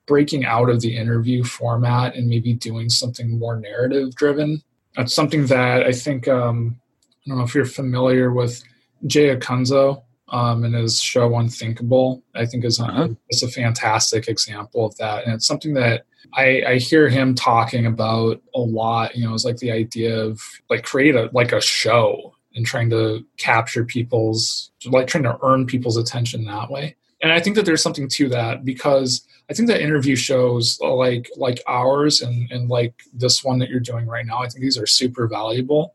breaking 0.05 0.45
out 0.45 0.69
of 0.69 0.81
the 0.81 0.95
interview 0.95 1.43
format 1.43 2.15
and 2.15 2.27
maybe 2.27 2.53
doing 2.53 2.89
something 2.89 3.37
more 3.37 3.59
narrative 3.59 4.15
driven. 4.15 4.61
That's 4.95 5.13
something 5.13 5.47
that 5.47 5.85
I 5.85 5.91
think 5.91 6.27
um, 6.27 6.79
I 7.25 7.29
don't 7.29 7.37
know 7.39 7.43
if 7.43 7.53
you're 7.53 7.65
familiar 7.65 8.31
with 8.31 8.63
Jay 9.07 9.35
Acunzo 9.35 10.03
um, 10.29 10.63
and 10.63 10.75
his 10.75 10.99
show 10.99 11.37
Unthinkable, 11.37 12.23
I 12.33 12.45
think 12.45 12.65
is 12.65 12.79
uh-huh. 12.79 13.09
is 13.29 13.43
a 13.43 13.47
fantastic 13.47 14.27
example 14.27 14.85
of 14.85 14.97
that. 14.97 15.25
And 15.25 15.33
it's 15.33 15.47
something 15.47 15.73
that 15.75 16.05
I, 16.33 16.63
I 16.67 16.77
hear 16.77 17.07
him 17.07 17.35
talking 17.35 17.85
about 17.85 18.41
a 18.53 18.59
lot. 18.59 19.15
You 19.15 19.27
know, 19.27 19.33
it's 19.33 19.45
like 19.45 19.57
the 19.57 19.71
idea 19.71 20.17
of 20.19 20.41
like 20.69 20.83
create 20.83 21.15
a 21.15 21.29
like 21.33 21.51
a 21.51 21.61
show 21.61 22.35
and 22.55 22.65
trying 22.65 22.89
to 22.89 23.25
capture 23.37 23.85
people's 23.85 24.71
like 24.85 25.07
trying 25.07 25.23
to 25.25 25.37
earn 25.43 25.65
people's 25.65 25.97
attention 25.97 26.45
that 26.45 26.71
way. 26.71 26.95
And 27.21 27.31
I 27.31 27.39
think 27.39 27.55
that 27.55 27.65
there's 27.65 27.83
something 27.83 28.07
to 28.09 28.29
that 28.29 28.65
because 28.65 29.25
I 29.49 29.53
think 29.53 29.67
that 29.67 29.81
interview 29.81 30.15
shows 30.15 30.79
like 30.81 31.29
like 31.37 31.61
ours 31.67 32.21
and 32.21 32.51
and 32.51 32.69
like 32.69 32.93
this 33.13 33.43
one 33.43 33.59
that 33.59 33.69
you're 33.69 33.79
doing 33.79 34.07
right 34.07 34.25
now, 34.25 34.39
I 34.39 34.47
think 34.47 34.61
these 34.61 34.77
are 34.77 34.87
super 34.87 35.27
valuable 35.27 35.93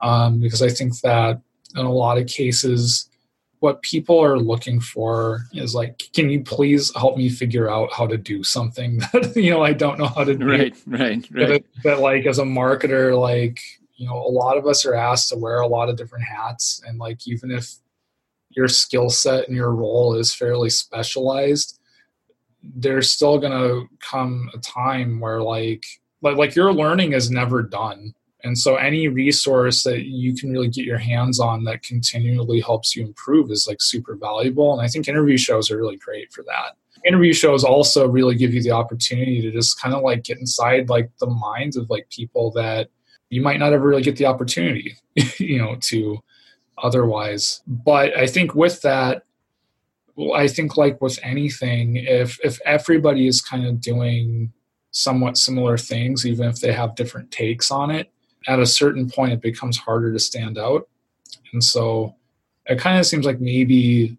um, 0.00 0.40
because 0.40 0.62
I 0.62 0.68
think 0.68 1.00
that 1.00 1.40
in 1.76 1.84
a 1.84 1.92
lot 1.92 2.18
of 2.18 2.26
cases 2.26 3.08
what 3.60 3.80
people 3.82 4.18
are 4.18 4.40
looking 4.40 4.80
for 4.80 5.46
is 5.52 5.74
like 5.74 6.02
can 6.12 6.28
you 6.28 6.42
please 6.42 6.92
help 6.96 7.16
me 7.16 7.28
figure 7.28 7.70
out 7.70 7.92
how 7.92 8.06
to 8.06 8.18
do 8.18 8.42
something 8.42 8.98
that 9.12 9.32
you 9.36 9.50
know 9.50 9.62
i 9.62 9.72
don't 9.72 9.98
know 9.98 10.06
how 10.06 10.24
to 10.24 10.34
do? 10.34 10.46
Right 10.48 10.76
right 10.86 11.28
right. 11.32 11.48
but, 11.48 11.62
but 11.82 11.98
like 12.00 12.26
as 12.26 12.38
a 12.38 12.44
marketer 12.44 13.18
like 13.18 13.60
you 13.94 14.06
know 14.06 14.16
a 14.16 14.32
lot 14.32 14.58
of 14.58 14.66
us 14.66 14.84
are 14.84 14.94
asked 14.94 15.28
to 15.28 15.36
wear 15.36 15.60
a 15.60 15.66
lot 15.66 15.88
of 15.88 15.96
different 15.96 16.24
hats 16.24 16.82
and 16.86 16.98
like 16.98 17.26
even 17.26 17.50
if 17.50 17.74
your 18.50 18.68
skill 18.68 19.08
set 19.08 19.46
and 19.46 19.56
your 19.56 19.72
role 19.72 20.14
is 20.14 20.34
fairly 20.34 20.68
specialized 20.68 21.78
there's 22.62 23.10
still 23.10 23.38
going 23.38 23.52
to 23.52 23.88
come 24.00 24.50
a 24.54 24.58
time 24.58 25.20
where 25.20 25.40
like 25.40 25.84
like 26.20 26.36
like 26.36 26.54
your 26.54 26.72
learning 26.72 27.12
is 27.12 27.30
never 27.30 27.62
done 27.62 28.14
and 28.44 28.58
so 28.58 28.76
any 28.76 29.08
resource 29.08 29.84
that 29.84 30.06
you 30.06 30.34
can 30.34 30.50
really 30.50 30.68
get 30.68 30.84
your 30.84 30.98
hands 30.98 31.38
on 31.38 31.64
that 31.64 31.82
continually 31.82 32.60
helps 32.60 32.96
you 32.96 33.04
improve 33.04 33.50
is 33.50 33.66
like 33.68 33.80
super 33.80 34.16
valuable. 34.16 34.72
And 34.72 34.82
I 34.82 34.88
think 34.88 35.06
interview 35.06 35.36
shows 35.36 35.70
are 35.70 35.76
really 35.76 35.96
great 35.96 36.32
for 36.32 36.42
that. 36.44 36.76
Interview 37.06 37.32
shows 37.32 37.62
also 37.62 38.08
really 38.08 38.34
give 38.34 38.52
you 38.52 38.62
the 38.62 38.72
opportunity 38.72 39.40
to 39.42 39.52
just 39.52 39.80
kind 39.80 39.94
of 39.94 40.02
like 40.02 40.24
get 40.24 40.38
inside 40.38 40.88
like 40.88 41.10
the 41.18 41.26
minds 41.26 41.76
of 41.76 41.88
like 41.88 42.08
people 42.10 42.50
that 42.52 42.88
you 43.30 43.42
might 43.42 43.60
not 43.60 43.72
ever 43.72 43.88
really 43.88 44.02
get 44.02 44.16
the 44.16 44.26
opportunity, 44.26 44.96
you 45.38 45.58
know, 45.58 45.76
to 45.80 46.18
otherwise. 46.78 47.62
But 47.66 48.16
I 48.16 48.26
think 48.26 48.54
with 48.54 48.82
that, 48.82 49.24
well, 50.16 50.34
I 50.34 50.48
think 50.48 50.76
like 50.76 51.00
with 51.00 51.18
anything, 51.22 51.96
if 51.96 52.38
if 52.44 52.60
everybody 52.66 53.26
is 53.26 53.40
kind 53.40 53.66
of 53.66 53.80
doing 53.80 54.52
somewhat 54.90 55.38
similar 55.38 55.78
things, 55.78 56.26
even 56.26 56.48
if 56.48 56.60
they 56.60 56.72
have 56.72 56.94
different 56.94 57.30
takes 57.30 57.70
on 57.70 57.90
it, 57.90 58.12
at 58.46 58.60
a 58.60 58.66
certain 58.66 59.08
point 59.08 59.32
it 59.32 59.40
becomes 59.40 59.76
harder 59.76 60.12
to 60.12 60.18
stand 60.18 60.58
out. 60.58 60.88
And 61.52 61.62
so 61.62 62.14
it 62.66 62.78
kind 62.78 62.98
of 62.98 63.06
seems 63.06 63.26
like 63.26 63.40
maybe 63.40 64.16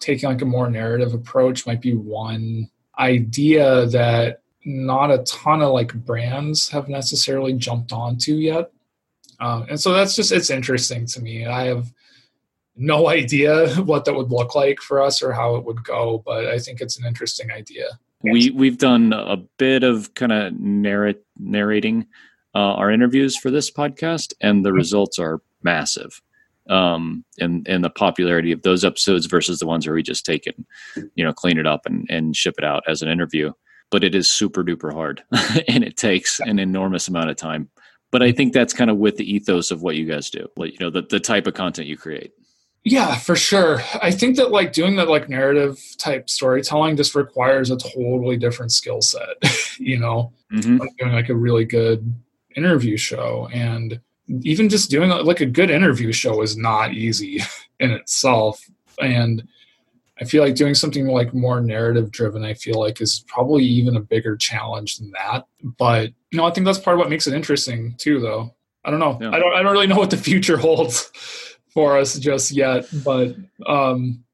taking 0.00 0.28
like 0.28 0.42
a 0.42 0.46
more 0.46 0.70
narrative 0.70 1.14
approach 1.14 1.66
might 1.66 1.80
be 1.80 1.94
one 1.94 2.70
idea 2.98 3.86
that 3.86 4.42
not 4.64 5.10
a 5.10 5.18
ton 5.24 5.62
of 5.62 5.72
like 5.72 5.94
brands 5.94 6.68
have 6.68 6.88
necessarily 6.88 7.52
jumped 7.52 7.92
onto 7.92 8.34
yet. 8.34 8.70
Um, 9.40 9.66
and 9.70 9.80
so 9.80 9.92
that's 9.92 10.16
just 10.16 10.32
it's 10.32 10.50
interesting 10.50 11.06
to 11.06 11.20
me. 11.20 11.46
I 11.46 11.66
have 11.66 11.92
no 12.76 13.08
idea 13.20 13.68
what 13.76 14.04
that 14.04 14.14
would 14.14 14.30
look 14.30 14.54
like 14.54 14.80
for 14.80 15.00
us 15.00 15.22
or 15.22 15.32
how 15.32 15.56
it 15.56 15.64
would 15.64 15.82
go 15.82 16.22
but 16.24 16.46
i 16.46 16.60
think 16.60 16.80
it's 16.80 16.96
an 16.98 17.04
interesting 17.04 17.50
idea. 17.50 17.98
We 18.22 18.50
we've 18.50 18.78
done 18.78 19.12
a 19.12 19.36
bit 19.58 19.84
of 19.84 20.14
kind 20.14 20.32
of 20.32 20.52
narrating 20.58 22.06
uh, 22.54 22.74
our 22.74 22.90
interviews 22.90 23.36
for 23.36 23.50
this 23.50 23.70
podcast, 23.70 24.32
and 24.40 24.64
the 24.64 24.70
mm-hmm. 24.70 24.76
results 24.76 25.18
are 25.18 25.40
massive. 25.62 26.20
Um, 26.68 27.24
and 27.38 27.66
and 27.66 27.82
the 27.82 27.90
popularity 27.90 28.52
of 28.52 28.62
those 28.62 28.84
episodes 28.84 29.26
versus 29.26 29.58
the 29.58 29.66
ones 29.66 29.86
where 29.86 29.94
we 29.94 30.02
just 30.02 30.26
take 30.26 30.46
it, 30.46 30.56
you 31.14 31.24
know, 31.24 31.32
clean 31.32 31.58
it 31.58 31.66
up 31.66 31.86
and 31.86 32.06
and 32.10 32.36
ship 32.36 32.56
it 32.58 32.64
out 32.64 32.82
as 32.86 33.00
an 33.00 33.08
interview. 33.08 33.52
But 33.90 34.04
it 34.04 34.14
is 34.14 34.28
super 34.28 34.62
duper 34.62 34.92
hard, 34.92 35.22
and 35.68 35.82
it 35.82 35.96
takes 35.96 36.40
an 36.40 36.58
enormous 36.58 37.08
amount 37.08 37.30
of 37.30 37.36
time. 37.36 37.70
But 38.10 38.22
I 38.22 38.32
think 38.32 38.52
that's 38.52 38.74
kind 38.74 38.90
of 38.90 38.98
with 38.98 39.16
the 39.16 39.30
ethos 39.30 39.70
of 39.70 39.82
what 39.82 39.96
you 39.96 40.04
guys 40.04 40.28
do, 40.28 40.46
like 40.56 40.72
you 40.72 40.78
know, 40.80 40.90
the 40.90 41.02
the 41.02 41.20
type 41.20 41.46
of 41.46 41.54
content 41.54 41.88
you 41.88 41.96
create. 41.96 42.32
Yeah, 42.84 43.16
for 43.16 43.36
sure. 43.36 43.82
I 44.00 44.10
think 44.10 44.36
that 44.36 44.50
like 44.50 44.72
doing 44.72 44.96
that 44.96 45.08
like 45.08 45.28
narrative 45.28 45.78
type 45.98 46.30
storytelling 46.30 46.96
just 46.96 47.14
requires 47.14 47.70
a 47.70 47.76
totally 47.76 48.36
different 48.36 48.72
skill 48.72 49.02
set. 49.02 49.36
you 49.78 49.98
know, 49.98 50.32
mm-hmm. 50.52 50.76
like 50.78 50.90
doing 50.98 51.12
like 51.12 51.28
a 51.28 51.36
really 51.36 51.64
good 51.64 52.14
interview 52.58 52.96
show. 52.96 53.48
And 53.52 54.00
even 54.42 54.68
just 54.68 54.90
doing 54.90 55.08
like 55.10 55.40
a 55.40 55.46
good 55.46 55.70
interview 55.70 56.12
show 56.12 56.42
is 56.42 56.56
not 56.56 56.92
easy 56.92 57.40
in 57.80 57.90
itself. 57.90 58.62
And 59.00 59.48
i 60.20 60.24
feel 60.24 60.42
like 60.42 60.54
doing 60.54 60.74
something 60.74 61.06
like 61.06 61.32
more 61.32 61.60
narrative 61.60 62.10
driven 62.10 62.44
i 62.44 62.54
feel 62.54 62.78
like 62.80 63.00
is 63.00 63.24
probably 63.28 63.64
even 63.64 63.96
a 63.96 64.00
bigger 64.00 64.36
challenge 64.36 64.96
than 64.96 65.10
that. 65.12 65.46
But 65.62 66.10
you 66.30 66.36
know 66.36 66.44
i 66.44 66.50
think 66.50 66.64
that's 66.64 66.78
part 66.78 66.94
of 66.94 66.98
what 66.98 67.10
makes 67.10 67.26
it 67.26 67.34
interesting 67.34 67.94
too 67.98 68.20
though. 68.20 68.54
I 68.84 68.90
don't 68.90 69.00
know. 69.00 69.18
Yeah. 69.20 69.30
i 69.30 69.38
don't 69.38 69.54
i 69.54 69.62
don't 69.62 69.72
really 69.72 69.86
know 69.86 69.96
what 69.96 70.10
the 70.10 70.16
future 70.30 70.56
holds 70.56 71.10
for 71.72 71.98
us 71.98 72.18
just 72.18 72.50
yet 72.50 72.86
but 73.04 73.36
um 73.66 74.24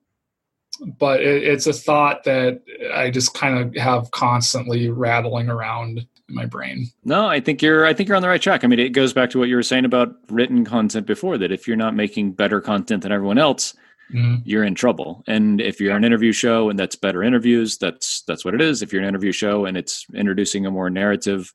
but 0.99 1.21
it, 1.21 1.45
it's 1.45 1.67
a 1.67 1.73
thought 1.73 2.25
that 2.25 2.63
i 2.95 3.11
just 3.11 3.35
kind 3.35 3.59
of 3.59 3.77
have 3.77 4.11
constantly 4.11 4.89
rattling 4.89 5.49
around 5.49 6.07
my 6.35 6.47
brain. 6.47 6.89
No, 7.05 7.27
I 7.27 7.41
think 7.41 7.63
you're 7.63 7.87
I 7.87 7.95
think 7.95 8.09
you're 8.09 8.17
on 8.17 8.23
the 8.23 8.29
right 8.29 8.43
track. 8.43 8.65
I 8.65 8.67
mean, 8.67 8.79
it 8.79 8.91
goes 8.91 9.13
back 9.13 9.31
to 9.31 9.39
what 9.39 9.49
you 9.49 9.57
were 9.57 9.63
saying 9.63 9.85
about 9.85 10.15
written 10.29 10.65
content 10.65 11.07
before 11.07 11.39
that 11.39 11.53
if 11.53 11.67
you're 11.67 11.77
not 11.77 11.95
making 11.95 12.33
better 12.33 12.61
content 12.61 13.03
than 13.03 13.13
everyone 13.13 13.39
else, 13.39 13.75
mm-hmm. 14.13 14.37
you're 14.45 14.65
in 14.65 14.75
trouble. 14.75 15.23
And 15.27 15.61
if 15.61 15.81
you're 15.81 15.97
an 15.97 16.05
interview 16.05 16.33
show 16.33 16.69
and 16.71 16.79
that's 16.79 16.97
better 16.97 17.23
interviews, 17.23 17.79
that's 17.79 18.23
that's 18.23 18.45
what 18.45 18.55
it 18.55 18.61
is. 18.61 18.83
If 18.83 18.93
you're 18.93 19.03
an 19.03 19.09
interview 19.09 19.33
show 19.33 19.65
and 19.65 19.77
it's 19.77 20.07
introducing 20.15 20.67
a 20.67 20.71
more 20.71 20.91
narrative 20.91 21.53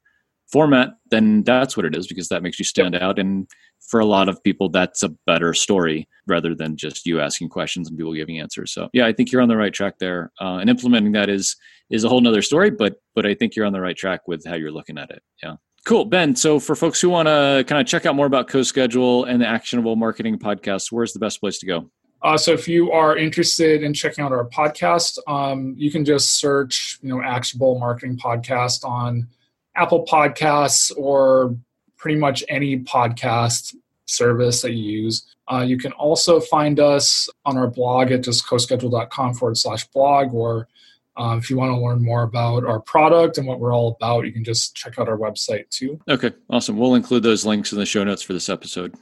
format, 0.52 0.90
then 1.12 1.44
that's 1.44 1.78
what 1.78 1.86
it 1.86 1.96
is 1.96 2.08
because 2.08 2.30
that 2.30 2.44
makes 2.44 2.60
you 2.60 2.66
stand 2.66 2.96
out. 2.96 3.20
And 3.20 3.48
for 3.90 4.00
a 4.00 4.06
lot 4.06 4.30
of 4.30 4.42
people 4.44 4.70
that's 4.70 5.02
a 5.04 5.10
better 5.26 5.54
story 5.54 6.08
rather 6.28 6.54
than 6.54 6.78
just 6.78 7.06
you 7.06 7.20
asking 7.20 7.50
questions 7.50 7.90
and 7.90 7.98
people 7.98 8.14
giving 8.14 8.40
answers. 8.40 8.72
So 8.72 8.90
yeah 8.94 9.08
i 9.08 9.14
think 9.14 9.32
you're 9.32 9.42
on 9.42 9.50
the 9.50 9.58
right 9.58 9.74
track 9.74 9.96
there. 10.00 10.32
Uh, 10.40 10.58
and 10.58 10.70
implementing 10.70 11.12
that 11.14 11.30
is 11.30 11.56
is 11.90 12.04
a 12.04 12.10
whole 12.10 12.22
nother 12.22 12.42
story 12.42 12.70
but 12.70 12.98
but 13.16 13.26
i 13.26 13.34
think 13.34 13.56
you're 13.56 13.66
on 13.66 13.74
the 13.74 13.82
right 13.82 13.98
track 13.98 14.28
with 14.28 14.46
how 14.46 14.56
you're 14.56 14.72
looking 14.72 14.98
at 14.98 15.10
it. 15.10 15.22
Yeah. 15.44 15.56
Cool. 15.86 16.06
Ben 16.06 16.36
so 16.36 16.60
for 16.60 16.76
folks 16.76 17.02
who 17.02 17.10
want 17.10 17.28
to 17.28 17.66
kind 17.68 17.82
of 17.82 17.88
check 17.88 18.06
out 18.06 18.16
more 18.16 18.28
about 18.28 18.48
CoSchedule 18.48 19.28
and 19.28 19.42
the 19.42 19.48
actionable 19.48 19.96
marketing 19.96 20.38
podcast 20.38 20.92
where's 20.92 21.14
the 21.14 21.20
best 21.20 21.40
place 21.40 21.58
to 21.60 21.66
go? 21.66 21.90
Uh, 22.22 22.38
so 22.38 22.52
if 22.52 22.68
you 22.68 22.92
are 22.92 23.18
interested 23.18 23.82
in 23.82 23.94
checking 23.94 24.24
out 24.24 24.32
our 24.32 24.48
podcast 24.50 25.18
um, 25.28 25.74
you 25.78 25.90
can 25.90 26.06
just 26.06 26.40
search 26.40 27.00
you 27.02 27.10
know 27.10 27.24
actionable 27.24 27.80
marketing 27.80 28.18
podcast 28.18 28.84
on 28.84 29.28
apple 29.76 30.06
podcasts 30.06 30.92
or 30.98 31.56
pretty 31.98 32.18
much 32.18 32.44
any 32.50 32.80
podcast 32.80 33.76
service 34.06 34.62
that 34.62 34.74
you 34.74 35.04
use. 35.04 35.36
Uh, 35.52 35.62
you 35.62 35.78
can 35.78 35.92
also 35.94 36.40
find 36.40 36.80
us 36.80 37.30
on 37.46 37.58
our 37.58 37.68
blog 37.68 38.12
at 38.12 38.24
just 38.24 38.46
coschedule.com 38.46 39.34
forward 39.34 39.58
slash 39.58 39.86
blog, 39.88 40.34
or 40.34 40.68
uh, 41.18 41.36
if 41.38 41.50
you 41.50 41.58
want 41.58 41.72
to 41.72 41.78
learn 41.78 42.04
more 42.04 42.24
about 42.24 42.64
our 42.66 42.80
product 42.80 43.38
and 43.38 43.48
what 43.48 43.60
we're 43.60 43.74
all 43.74 43.98
about, 44.00 44.26
you 44.26 44.32
can 44.32 44.44
just 44.44 44.76
check 44.76 45.00
out 45.00 45.10
our 45.10 45.18
website 45.18 45.68
too. 45.70 46.00
Okay, 46.08 46.32
awesome. 46.50 46.78
We'll 46.78 46.96
include 46.96 47.24
those 47.24 47.46
links 47.46 47.72
in 47.72 47.80
the 47.80 47.86
show 47.86 48.04
notes 48.04 48.22
for 48.22 48.34
this 48.34 48.50
episode. 48.50 48.96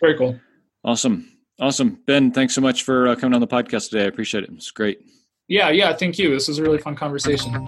Very 0.00 0.16
cool. 0.16 0.38
Awesome. 0.84 1.32
Awesome. 1.60 2.00
Ben, 2.06 2.30
thanks 2.30 2.54
so 2.54 2.60
much 2.60 2.84
for 2.84 3.08
uh, 3.08 3.16
coming 3.16 3.34
on 3.34 3.40
the 3.40 3.48
podcast 3.48 3.90
today. 3.90 4.04
I 4.04 4.08
appreciate 4.08 4.44
it. 4.44 4.50
It's 4.52 4.70
great. 4.70 5.00
Yeah, 5.48 5.70
yeah. 5.70 5.92
Thank 5.94 6.18
you. 6.18 6.30
This 6.30 6.46
was 6.48 6.58
a 6.58 6.62
really 6.62 6.78
fun 6.78 6.94
conversation. 6.94 7.66